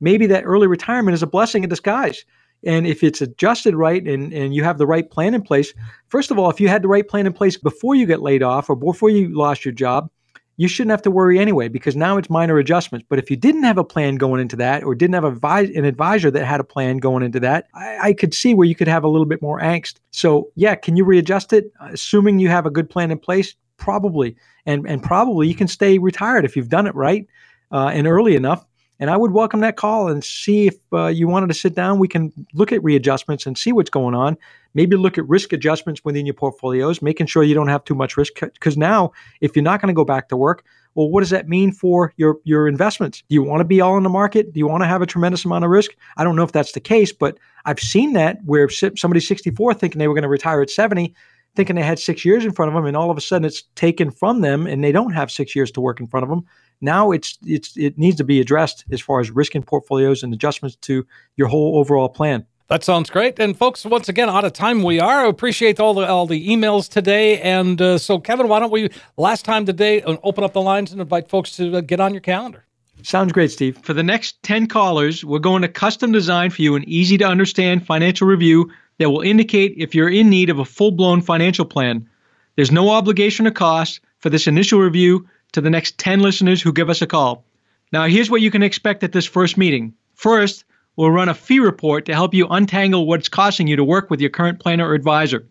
maybe 0.00 0.26
that 0.26 0.44
early 0.44 0.66
retirement 0.66 1.14
is 1.14 1.22
a 1.22 1.26
blessing 1.26 1.62
in 1.62 1.70
disguise. 1.70 2.24
And 2.64 2.86
if 2.86 3.04
it's 3.04 3.20
adjusted 3.20 3.76
right 3.76 4.04
and, 4.04 4.32
and 4.32 4.52
you 4.54 4.64
have 4.64 4.78
the 4.78 4.86
right 4.86 5.08
plan 5.08 5.34
in 5.34 5.42
place, 5.42 5.72
first 6.08 6.30
of 6.30 6.38
all, 6.38 6.50
if 6.50 6.60
you 6.60 6.68
had 6.68 6.82
the 6.82 6.88
right 6.88 7.06
plan 7.06 7.26
in 7.26 7.32
place 7.32 7.56
before 7.56 7.94
you 7.94 8.04
get 8.04 8.20
laid 8.20 8.42
off 8.42 8.68
or 8.68 8.74
before 8.74 9.10
you 9.10 9.32
lost 9.36 9.64
your 9.64 9.72
job, 9.72 10.10
you 10.58 10.66
shouldn't 10.66 10.90
have 10.90 11.02
to 11.02 11.10
worry 11.10 11.38
anyway 11.38 11.68
because 11.68 11.94
now 11.94 12.18
it's 12.18 12.28
minor 12.28 12.58
adjustments. 12.58 13.06
But 13.08 13.20
if 13.20 13.30
you 13.30 13.36
didn't 13.36 13.62
have 13.62 13.78
a 13.78 13.84
plan 13.84 14.16
going 14.16 14.40
into 14.40 14.56
that 14.56 14.82
or 14.82 14.94
didn't 14.94 15.14
have 15.14 15.24
a 15.24 15.46
an 15.46 15.84
advisor 15.84 16.30
that 16.32 16.44
had 16.44 16.60
a 16.60 16.64
plan 16.64 16.98
going 16.98 17.22
into 17.22 17.38
that, 17.40 17.68
I, 17.74 17.98
I 18.08 18.12
could 18.12 18.34
see 18.34 18.54
where 18.54 18.66
you 18.66 18.74
could 18.74 18.88
have 18.88 19.04
a 19.04 19.08
little 19.08 19.24
bit 19.24 19.40
more 19.40 19.60
angst. 19.60 20.00
So, 20.10 20.50
yeah, 20.56 20.74
can 20.74 20.96
you 20.96 21.04
readjust 21.04 21.52
it? 21.52 21.72
Assuming 21.80 22.40
you 22.40 22.48
have 22.48 22.66
a 22.66 22.70
good 22.70 22.90
plan 22.90 23.12
in 23.12 23.18
place, 23.18 23.54
probably. 23.76 24.36
And, 24.66 24.84
and 24.86 25.00
probably 25.00 25.46
you 25.46 25.54
can 25.54 25.68
stay 25.68 25.98
retired 25.98 26.44
if 26.44 26.56
you've 26.56 26.68
done 26.68 26.88
it 26.88 26.94
right 26.94 27.26
uh, 27.70 27.92
and 27.94 28.08
early 28.08 28.34
enough. 28.34 28.66
And 29.00 29.10
I 29.10 29.16
would 29.16 29.30
welcome 29.30 29.60
that 29.60 29.76
call 29.76 30.08
and 30.08 30.24
see 30.24 30.66
if 30.66 30.76
uh, 30.92 31.06
you 31.06 31.28
wanted 31.28 31.48
to 31.48 31.54
sit 31.54 31.74
down. 31.74 31.98
We 31.98 32.08
can 32.08 32.32
look 32.52 32.72
at 32.72 32.82
readjustments 32.82 33.46
and 33.46 33.56
see 33.56 33.72
what's 33.72 33.90
going 33.90 34.14
on. 34.14 34.36
Maybe 34.74 34.96
look 34.96 35.18
at 35.18 35.28
risk 35.28 35.52
adjustments 35.52 36.04
within 36.04 36.26
your 36.26 36.34
portfolios, 36.34 37.00
making 37.00 37.26
sure 37.26 37.44
you 37.44 37.54
don't 37.54 37.68
have 37.68 37.84
too 37.84 37.94
much 37.94 38.16
risk. 38.16 38.40
Because 38.40 38.76
now, 38.76 39.12
if 39.40 39.54
you're 39.54 39.62
not 39.62 39.80
going 39.80 39.88
to 39.88 39.96
go 39.96 40.04
back 40.04 40.28
to 40.28 40.36
work, 40.36 40.64
well, 40.94 41.08
what 41.08 41.20
does 41.20 41.30
that 41.30 41.48
mean 41.48 41.70
for 41.70 42.12
your 42.16 42.38
your 42.42 42.66
investments? 42.66 43.22
Do 43.28 43.34
you 43.34 43.42
want 43.42 43.60
to 43.60 43.64
be 43.64 43.80
all 43.80 43.96
in 43.96 44.02
the 44.02 44.08
market? 44.08 44.52
Do 44.52 44.58
you 44.58 44.66
want 44.66 44.82
to 44.82 44.88
have 44.88 45.00
a 45.00 45.06
tremendous 45.06 45.44
amount 45.44 45.64
of 45.64 45.70
risk? 45.70 45.92
I 46.16 46.24
don't 46.24 46.34
know 46.34 46.42
if 46.42 46.50
that's 46.50 46.72
the 46.72 46.80
case, 46.80 47.12
but 47.12 47.38
I've 47.66 47.78
seen 47.78 48.14
that 48.14 48.38
where 48.44 48.68
somebody's 48.68 49.28
64 49.28 49.74
thinking 49.74 50.00
they 50.00 50.08
were 50.08 50.14
going 50.14 50.22
to 50.22 50.28
retire 50.28 50.60
at 50.60 50.70
70 50.70 51.14
thinking 51.58 51.74
they 51.74 51.82
had 51.82 51.98
six 51.98 52.24
years 52.24 52.44
in 52.44 52.52
front 52.52 52.68
of 52.68 52.74
them, 52.74 52.86
and 52.86 52.96
all 52.96 53.10
of 53.10 53.18
a 53.18 53.20
sudden 53.20 53.44
it's 53.44 53.64
taken 53.74 54.12
from 54.12 54.42
them, 54.42 54.66
and 54.66 54.84
they 54.84 54.92
don't 54.92 55.12
have 55.12 55.28
six 55.28 55.56
years 55.56 55.72
to 55.72 55.80
work 55.80 55.98
in 55.98 56.06
front 56.06 56.22
of 56.22 56.30
them. 56.30 56.44
Now 56.80 57.10
it's 57.10 57.38
it's 57.44 57.76
it 57.76 57.98
needs 57.98 58.16
to 58.16 58.24
be 58.24 58.40
addressed 58.40 58.84
as 58.90 59.00
far 59.00 59.20
as 59.20 59.30
risk 59.30 59.54
in 59.54 59.62
portfolios 59.62 60.22
and 60.22 60.32
adjustments 60.32 60.76
to 60.82 61.06
your 61.36 61.48
whole 61.48 61.78
overall 61.78 62.08
plan. 62.08 62.46
That 62.68 62.84
sounds 62.84 63.08
great. 63.08 63.38
And 63.38 63.56
folks, 63.56 63.86
once 63.86 64.10
again, 64.10 64.28
out 64.28 64.44
of 64.44 64.52
time 64.52 64.82
we 64.82 65.00
are. 65.00 65.24
I 65.24 65.28
appreciate 65.28 65.80
all 65.80 65.94
the 65.94 66.06
all 66.06 66.26
the 66.26 66.48
emails 66.48 66.88
today. 66.88 67.40
And 67.40 67.80
uh, 67.80 67.96
so, 67.96 68.18
Kevin, 68.18 68.46
why 68.48 68.60
don't 68.60 68.70
we 68.70 68.90
last 69.16 69.44
time 69.44 69.64
today 69.64 70.02
uh, 70.02 70.16
open 70.22 70.44
up 70.44 70.52
the 70.52 70.60
lines 70.60 70.92
and 70.92 71.00
invite 71.00 71.28
folks 71.28 71.56
to 71.56 71.78
uh, 71.78 71.80
get 71.80 71.98
on 71.98 72.12
your 72.12 72.20
calendar? 72.20 72.64
Sounds 73.02 73.32
great, 73.32 73.50
Steve. 73.50 73.78
For 73.78 73.94
the 73.94 74.02
next 74.02 74.42
10 74.42 74.66
callers, 74.66 75.24
we're 75.24 75.38
going 75.38 75.62
to 75.62 75.68
custom 75.68 76.12
design 76.12 76.50
for 76.50 76.60
you 76.62 76.74
an 76.74 76.86
easy 76.88 77.16
to 77.18 77.24
understand 77.24 77.86
financial 77.86 78.26
review 78.26 78.70
that 78.98 79.10
will 79.10 79.20
indicate 79.20 79.74
if 79.78 79.94
you're 79.94 80.10
in 80.10 80.28
need 80.28 80.50
of 80.50 80.58
a 80.58 80.64
full 80.64 80.90
blown 80.90 81.22
financial 81.22 81.64
plan. 81.64 82.08
There's 82.56 82.72
no 82.72 82.90
obligation 82.90 83.46
or 83.46 83.52
cost 83.52 84.00
for 84.18 84.30
this 84.30 84.46
initial 84.46 84.80
review 84.80 85.26
to 85.52 85.60
the 85.60 85.70
next 85.70 85.98
10 85.98 86.20
listeners 86.20 86.60
who 86.60 86.72
give 86.72 86.90
us 86.90 87.02
a 87.02 87.06
call. 87.06 87.44
Now, 87.92 88.06
here's 88.06 88.30
what 88.30 88.40
you 88.40 88.50
can 88.50 88.62
expect 88.62 89.02
at 89.02 89.12
this 89.12 89.26
first 89.26 89.56
meeting. 89.56 89.94
First, 90.14 90.64
we'll 90.96 91.10
run 91.10 91.28
a 91.28 91.34
fee 91.34 91.60
report 91.60 92.04
to 92.06 92.14
help 92.14 92.34
you 92.34 92.46
untangle 92.48 93.06
what's 93.06 93.28
costing 93.28 93.66
you 93.66 93.76
to 93.76 93.84
work 93.84 94.10
with 94.10 94.20
your 94.20 94.30
current 94.30 94.60
planner 94.60 94.88
or 94.88 94.94
advisor. 94.94 95.46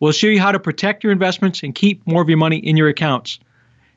We'll 0.00 0.12
show 0.12 0.26
you 0.26 0.40
how 0.40 0.52
to 0.52 0.60
protect 0.60 1.04
your 1.04 1.12
investments 1.12 1.62
and 1.62 1.74
keep 1.74 2.06
more 2.06 2.22
of 2.22 2.28
your 2.28 2.38
money 2.38 2.58
in 2.58 2.76
your 2.76 2.88
accounts. 2.88 3.38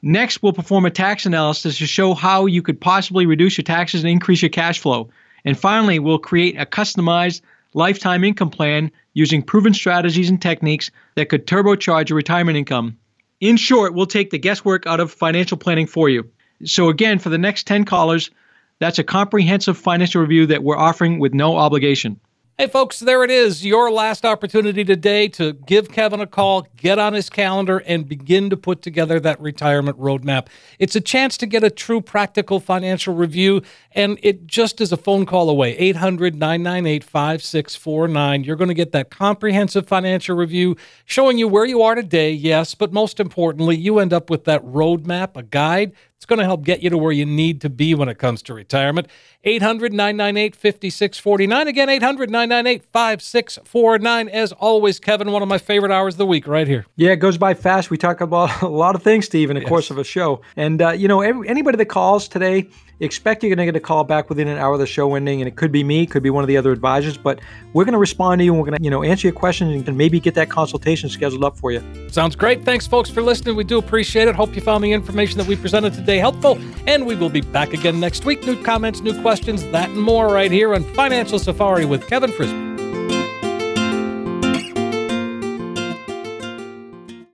Next, 0.01 0.43
we'll 0.43 0.53
perform 0.53 0.85
a 0.85 0.91
tax 0.91 1.25
analysis 1.25 1.79
to 1.79 1.87
show 1.87 2.13
how 2.13 2.45
you 2.45 2.61
could 2.61 2.79
possibly 2.79 3.25
reduce 3.25 3.57
your 3.57 3.63
taxes 3.63 4.03
and 4.03 4.11
increase 4.11 4.41
your 4.41 4.49
cash 4.49 4.79
flow. 4.79 5.09
And 5.43 5.57
finally, 5.57 5.99
we'll 5.99 6.19
create 6.19 6.59
a 6.59 6.65
customized 6.65 7.41
lifetime 7.73 8.23
income 8.23 8.49
plan 8.49 8.91
using 9.13 9.41
proven 9.41 9.73
strategies 9.73 10.29
and 10.29 10.41
techniques 10.41 10.91
that 11.15 11.29
could 11.29 11.47
turbocharge 11.47 12.09
your 12.09 12.17
retirement 12.17 12.57
income. 12.57 12.97
In 13.39 13.57
short, 13.57 13.93
we'll 13.93 14.07
take 14.07 14.31
the 14.31 14.39
guesswork 14.39 14.87
out 14.87 14.99
of 14.99 15.11
financial 15.11 15.57
planning 15.57 15.87
for 15.87 16.09
you. 16.09 16.29
So, 16.65 16.89
again, 16.89 17.19
for 17.19 17.29
the 17.29 17.37
next 17.37 17.67
10 17.67 17.85
callers, 17.85 18.31
that's 18.79 18.99
a 18.99 19.03
comprehensive 19.03 19.77
financial 19.77 20.21
review 20.21 20.47
that 20.47 20.63
we're 20.63 20.77
offering 20.77 21.19
with 21.19 21.33
no 21.33 21.55
obligation. 21.55 22.19
Hey, 22.59 22.65
folks, 22.65 22.99
there 22.99 23.23
it 23.23 23.29
is. 23.29 23.63
Your 23.63 23.91
last 23.91 24.25
opportunity 24.25 24.83
today 24.83 25.27
to 25.27 25.53
give 25.53 25.91
Kevin 25.91 26.21
a 26.21 26.25
call, 26.25 26.65
get 26.75 26.97
on 26.97 27.13
his 27.13 27.29
calendar, 27.29 27.83
and 27.85 28.09
begin 28.09 28.49
to 28.49 28.57
put 28.57 28.81
together 28.81 29.19
that 29.19 29.39
retirement 29.39 29.99
roadmap. 29.99 30.47
It's 30.79 30.95
a 30.95 30.99
chance 30.99 31.37
to 31.37 31.45
get 31.45 31.63
a 31.63 31.69
true 31.69 32.01
practical 32.01 32.59
financial 32.59 33.13
review, 33.13 33.61
and 33.91 34.17
it 34.23 34.47
just 34.47 34.81
is 34.81 34.91
a 34.91 34.97
phone 34.97 35.27
call 35.27 35.51
away 35.51 35.77
800 35.77 36.33
998 36.33 37.03
5649. 37.03 38.43
You're 38.43 38.55
going 38.55 38.69
to 38.69 38.73
get 38.73 38.91
that 38.91 39.11
comprehensive 39.11 39.87
financial 39.87 40.35
review 40.35 40.77
showing 41.05 41.37
you 41.37 41.47
where 41.47 41.65
you 41.65 41.83
are 41.83 41.93
today, 41.93 42.31
yes, 42.31 42.73
but 42.73 42.91
most 42.91 43.19
importantly, 43.19 43.77
you 43.77 43.99
end 43.99 44.13
up 44.13 44.31
with 44.31 44.45
that 44.45 44.65
roadmap, 44.65 45.37
a 45.37 45.43
guide 45.43 45.91
it's 46.17 46.25
going 46.25 46.39
to 46.39 46.45
help 46.45 46.63
get 46.63 46.81
you 46.81 46.89
to 46.89 46.97
where 46.97 47.11
you 47.11 47.27
need 47.27 47.61
to 47.61 47.69
be 47.69 47.93
when 47.93 48.09
it 48.09 48.17
comes 48.17 48.41
to 48.43 48.53
retirement. 48.55 49.07
800 49.43 49.93
998 49.93 50.55
5649. 50.55 51.67
Again, 51.67 51.89
800 51.89 52.31
998 52.31 52.83
5649. 52.91 54.29
As 54.29 54.51
always, 54.53 54.99
Kevin, 54.99 55.31
one 55.31 55.43
of 55.43 55.47
my 55.47 55.59
favorite 55.59 55.91
hours 55.91 56.15
of 56.15 56.17
the 56.17 56.25
week 56.25 56.47
right 56.47 56.67
here. 56.67 56.87
Yeah, 56.95 57.11
it 57.11 57.17
goes 57.17 57.37
by 57.37 57.53
fast. 57.53 57.91
We 57.91 57.97
talk 57.97 58.19
about 58.19 58.61
a 58.63 58.67
lot 58.67 58.95
of 58.95 59.03
things, 59.03 59.27
Steve, 59.27 59.51
in 59.51 59.55
the 59.57 59.61
yes. 59.61 59.69
course 59.69 59.91
of 59.91 59.99
a 59.99 60.03
show. 60.03 60.41
And, 60.55 60.81
uh, 60.81 60.89
you 60.89 61.07
know, 61.07 61.21
every, 61.21 61.47
anybody 61.47 61.77
that 61.77 61.85
calls 61.85 62.27
today, 62.27 62.67
expect 63.05 63.43
you're 63.43 63.55
going 63.55 63.65
to 63.65 63.71
get 63.71 63.75
a 63.75 63.83
call 63.83 64.03
back 64.03 64.29
within 64.29 64.47
an 64.47 64.57
hour 64.57 64.73
of 64.73 64.79
the 64.79 64.87
show 64.87 65.15
ending, 65.15 65.41
and 65.41 65.47
it 65.47 65.55
could 65.55 65.71
be 65.71 65.83
me, 65.83 66.05
could 66.05 66.23
be 66.23 66.29
one 66.29 66.43
of 66.43 66.47
the 66.47 66.57
other 66.57 66.71
advisors, 66.71 67.17
but 67.17 67.39
we're 67.73 67.85
going 67.85 67.93
to 67.93 67.99
respond 67.99 68.39
to 68.39 68.45
you 68.45 68.53
and 68.53 68.61
we're 68.61 68.67
going 68.67 68.77
to, 68.77 68.83
you 68.83 68.89
know, 68.89 69.03
answer 69.03 69.27
your 69.27 69.35
questions 69.35 69.87
and 69.87 69.97
maybe 69.97 70.19
get 70.19 70.33
that 70.35 70.49
consultation 70.49 71.09
scheduled 71.09 71.43
up 71.43 71.57
for 71.57 71.71
you. 71.71 71.83
Sounds 72.09 72.35
great. 72.35 72.63
Thanks, 72.63 72.87
folks, 72.87 73.09
for 73.09 73.21
listening. 73.21 73.55
We 73.55 73.63
do 73.63 73.77
appreciate 73.77 74.27
it. 74.27 74.35
Hope 74.35 74.55
you 74.55 74.61
found 74.61 74.83
the 74.83 74.91
information 74.91 75.37
that 75.37 75.47
we 75.47 75.55
presented 75.55 75.93
today 75.93 76.17
helpful, 76.17 76.57
and 76.87 77.05
we 77.05 77.15
will 77.15 77.29
be 77.29 77.41
back 77.41 77.73
again 77.73 77.99
next 77.99 78.25
week. 78.25 78.45
New 78.45 78.61
comments, 78.63 79.01
new 79.01 79.19
questions, 79.21 79.63
that 79.71 79.89
and 79.89 80.01
more 80.01 80.27
right 80.27 80.51
here 80.51 80.73
on 80.73 80.83
Financial 80.93 81.39
Safari 81.39 81.85
with 81.85 82.07
Kevin 82.07 82.31
Frisbie. 82.31 82.86